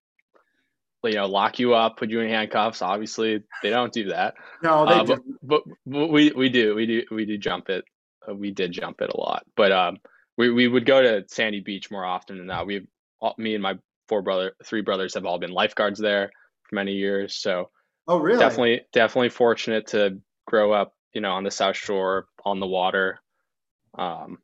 you 1.03 1.13
know 1.13 1.27
lock 1.27 1.59
you 1.59 1.73
up, 1.73 1.97
put 1.97 2.09
you 2.09 2.19
in 2.21 2.29
handcuffs. 2.29 2.81
Obviously, 2.81 3.43
they 3.63 3.69
don't 3.69 3.93
do 3.93 4.09
that. 4.09 4.35
No, 4.63 4.85
they 4.85 4.93
uh, 4.93 5.03
but, 5.03 5.19
but, 5.43 5.63
but 5.85 6.07
we 6.07 6.31
we 6.31 6.49
do 6.49 6.75
we 6.75 6.85
do 6.85 7.03
we 7.11 7.25
do 7.25 7.37
jump 7.37 7.69
it 7.69 7.85
we 8.33 8.51
did 8.51 8.71
jump 8.71 9.01
it 9.01 9.11
a 9.13 9.19
lot. 9.19 9.45
But 9.55 9.71
um, 9.71 9.97
we 10.37 10.51
we 10.51 10.67
would 10.67 10.85
go 10.85 11.01
to 11.01 11.25
Sandy 11.27 11.59
Beach 11.59 11.91
more 11.91 12.05
often 12.05 12.37
than 12.37 12.47
that. 12.47 12.65
We 12.65 12.87
me 13.37 13.53
and 13.53 13.63
my 13.63 13.77
four 14.07 14.21
brother 14.21 14.53
three 14.63 14.81
brothers 14.81 15.13
have 15.15 15.25
all 15.25 15.39
been 15.39 15.51
lifeguards 15.51 15.99
there 15.99 16.31
for 16.63 16.75
many 16.75 16.93
years. 16.93 17.35
So 17.35 17.69
oh 18.07 18.17
really? 18.17 18.39
Definitely 18.39 18.81
definitely 18.93 19.29
fortunate 19.29 19.87
to 19.87 20.19
grow 20.45 20.71
up, 20.71 20.93
you 21.13 21.21
know, 21.21 21.31
on 21.31 21.43
the 21.43 21.51
South 21.51 21.75
Shore 21.75 22.27
on 22.45 22.59
the 22.59 22.67
water, 22.67 23.19
um, 23.97 24.37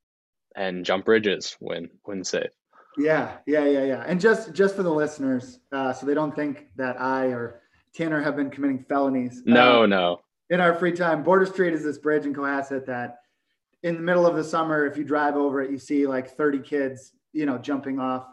and 0.55 0.85
jump 0.85 1.05
bridges 1.05 1.55
when 1.59 1.89
when 2.03 2.23
safe. 2.23 2.51
Yeah, 2.97 3.37
yeah, 3.47 3.65
yeah, 3.65 3.83
yeah. 3.85 4.03
And 4.05 4.19
just 4.19 4.53
just 4.53 4.75
for 4.75 4.83
the 4.83 4.93
listeners, 4.93 5.59
uh, 5.71 5.93
so 5.93 6.05
they 6.05 6.13
don't 6.13 6.35
think 6.35 6.67
that 6.75 6.99
I 6.99 7.27
or 7.27 7.61
Tanner 7.95 8.21
have 8.21 8.35
been 8.35 8.49
committing 8.49 8.85
felonies. 8.87 9.41
No, 9.45 9.83
um, 9.83 9.89
no. 9.89 10.21
In 10.49 10.59
our 10.59 10.75
free 10.75 10.91
time, 10.91 11.23
Border 11.23 11.45
Street 11.45 11.73
is 11.73 11.83
this 11.83 11.97
bridge 11.97 12.25
in 12.25 12.33
Cohasset 12.33 12.85
that 12.85 13.19
in 13.83 13.95
the 13.95 14.01
middle 14.01 14.25
of 14.25 14.35
the 14.35 14.43
summer, 14.43 14.85
if 14.85 14.97
you 14.97 15.03
drive 15.03 15.35
over 15.35 15.61
it, 15.61 15.69
you 15.69 15.77
see 15.77 16.07
like 16.07 16.29
30 16.29 16.59
kids, 16.59 17.11
you 17.33 17.45
know, 17.45 17.57
jumping 17.57 17.99
off 17.99 18.27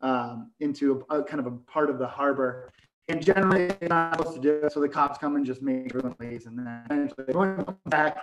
um, 0.00 0.50
into 0.60 1.04
a, 1.10 1.20
a, 1.20 1.24
kind 1.24 1.40
of 1.40 1.46
a 1.46 1.52
part 1.52 1.88
of 1.88 1.98
the 1.98 2.06
harbor. 2.06 2.70
And 3.08 3.24
generally, 3.24 3.70
you're 3.80 3.88
not 3.88 4.18
supposed 4.18 4.34
to 4.34 4.42
do 4.42 4.66
it. 4.66 4.72
So 4.72 4.80
the 4.80 4.88
cops 4.88 5.18
come 5.18 5.36
and 5.36 5.46
just 5.46 5.62
make 5.62 5.86
everyone 5.94 6.16
leave. 6.18 6.46
And 6.46 6.58
then 6.58 6.82
eventually, 6.90 7.32
going 7.32 7.64
back, 7.86 8.18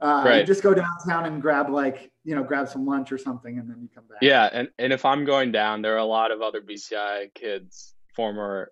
uh, 0.00 0.22
right. 0.24 0.38
you 0.38 0.44
just 0.44 0.62
go 0.62 0.72
downtown 0.72 1.26
and 1.26 1.42
grab 1.42 1.68
like, 1.68 2.12
you 2.24 2.36
know, 2.36 2.44
grab 2.44 2.68
some 2.68 2.86
lunch 2.86 3.10
or 3.10 3.18
something, 3.18 3.58
and 3.58 3.68
then 3.68 3.78
you 3.82 3.88
come 3.92 4.04
back. 4.08 4.20
Yeah. 4.22 4.48
And, 4.52 4.68
and 4.78 4.92
if 4.92 5.04
I'm 5.04 5.24
going 5.24 5.50
down, 5.50 5.82
there 5.82 5.94
are 5.94 5.98
a 5.98 6.04
lot 6.04 6.30
of 6.30 6.42
other 6.42 6.60
BC 6.60 6.94
High 6.94 7.28
kids, 7.34 7.94
former 8.14 8.70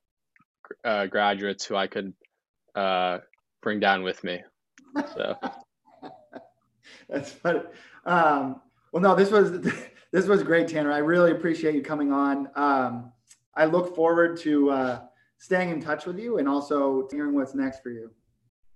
uh, 0.85 1.07
graduates 1.07 1.65
who 1.65 1.75
I 1.75 1.89
could 1.89 2.15
uh, 2.77 3.19
bring 3.61 3.81
down 3.81 4.05
with 4.05 4.23
me. 4.23 4.43
So. 5.17 5.35
That's 7.09 7.33
funny. 7.33 7.61
Um, 8.05 8.61
well, 8.93 9.03
no, 9.03 9.15
this 9.15 9.31
was 9.31 9.61
this 10.13 10.27
was 10.27 10.43
great, 10.43 10.69
Tanner. 10.69 10.93
I 10.93 10.99
really 10.99 11.33
appreciate 11.33 11.75
you 11.75 11.83
coming 11.83 12.13
on. 12.13 12.49
Um, 12.55 13.13
I 13.55 13.65
look 13.65 13.95
forward 13.95 14.39
to 14.41 14.71
uh, 14.71 15.01
staying 15.39 15.71
in 15.71 15.81
touch 15.81 16.07
with 16.07 16.19
you 16.19 16.39
and 16.39 16.49
also 16.49 17.09
hearing 17.11 17.35
what's 17.35 17.55
next 17.55 17.83
for 17.83 17.91
you. 17.91 18.11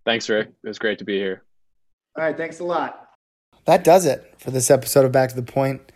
Thanks, 0.05 0.29
Rick. 0.29 0.49
It 0.65 0.69
was 0.69 0.79
great 0.79 0.99
to 0.99 1.05
be 1.05 1.17
here. 1.17 1.45
All 2.17 2.25
right. 2.25 2.37
Thanks 2.37 2.61
a 2.61 2.65
lot. 2.65 3.09
That 3.65 3.85
does 3.85 4.07
it 4.07 4.35
for 4.39 4.51
this 4.51 4.71
episode 4.71 5.05
of 5.05 5.13
Back 5.13 5.31
to 5.31 5.37
the 5.37 5.43
Point. 5.43 5.93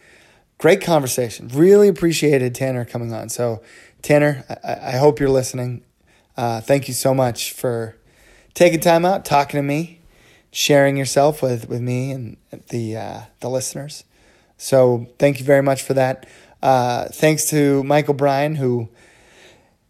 Great 0.59 0.81
conversation. 0.81 1.49
Really 1.49 1.89
appreciated 1.89 2.55
Tanner 2.55 2.85
coming 2.85 3.13
on. 3.13 3.29
So, 3.29 3.63
Tanner, 4.03 4.45
I, 4.65 4.75
I 4.75 4.97
hope 4.97 5.19
you're 5.19 5.29
listening. 5.29 5.85
Uh, 6.37 6.61
thank 6.61 6.87
you 6.87 6.95
so 6.95 7.13
much 7.13 7.53
for 7.53 7.97
taking 8.55 8.81
time 8.81 9.05
out, 9.05 9.25
talking 9.25 9.59
to 9.59 9.63
me, 9.63 10.01
sharing 10.57 10.97
yourself 10.97 11.43
with, 11.43 11.69
with 11.69 11.83
me 11.83 12.11
and 12.11 12.39
the 12.71 12.97
uh, 12.97 13.21
the 13.41 13.51
listeners. 13.51 14.05
So, 14.57 15.07
thank 15.19 15.39
you 15.39 15.45
very 15.45 15.63
much 15.63 15.83
for 15.83 15.93
that. 15.93 16.27
Uh, 16.63 17.09
thanks 17.09 17.51
to 17.51 17.85
Michael 17.85 18.15
Bryan 18.15 18.55
who 18.55 18.89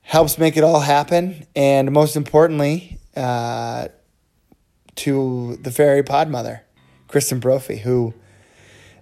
helps 0.02 0.38
make 0.38 0.56
it 0.56 0.64
all 0.64 0.80
happen, 0.80 1.46
and 1.54 1.92
most 1.92 2.16
importantly, 2.16 2.98
uh, 3.16 3.86
to 4.96 5.56
the 5.62 5.70
fairy 5.70 6.02
pod 6.02 6.28
mother, 6.28 6.64
Kristen 7.06 7.38
Brophy, 7.38 7.78
who 7.78 8.12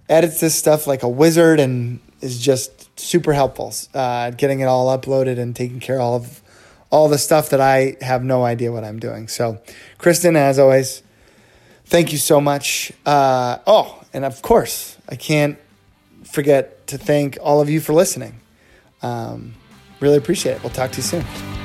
edits 0.07 0.39
this 0.39 0.53
stuff 0.53 0.85
like 0.85 1.01
a 1.01 1.09
wizard 1.09 1.59
and 1.59 1.99
is 2.21 2.39
just 2.39 2.99
super 2.99 3.33
helpful 3.33 3.73
uh, 3.95 4.29
getting 4.29 4.59
it 4.59 4.65
all 4.65 4.95
uploaded 4.95 5.39
and 5.39 5.55
taking 5.55 5.79
care 5.79 5.95
of 5.95 6.01
all 6.01 6.15
of 6.15 6.41
all 6.91 7.09
the 7.09 7.17
stuff 7.17 7.49
that 7.49 7.59
I 7.59 7.97
have 8.01 8.23
no 8.23 8.45
idea 8.45 8.71
what 8.71 8.83
I'm 8.83 8.99
doing. 8.99 9.27
So, 9.27 9.59
Kristen, 9.97 10.35
as 10.35 10.59
always, 10.59 11.01
thank 11.85 12.11
you 12.11 12.17
so 12.17 12.41
much. 12.41 12.91
Uh, 13.05 13.59
oh, 13.65 14.03
and 14.13 14.25
of 14.25 14.41
course, 14.41 14.97
I 15.07 15.15
can't 15.15 15.57
forget 16.23 16.87
to 16.87 16.97
thank 16.97 17.37
all 17.41 17.61
of 17.61 17.69
you 17.69 17.79
for 17.79 17.93
listening. 17.93 18.39
Um, 19.01 19.53
really 19.99 20.17
appreciate 20.17 20.53
it. 20.53 20.63
We'll 20.63 20.73
talk 20.73 20.91
to 20.91 20.97
you 20.97 21.03
soon. 21.03 21.64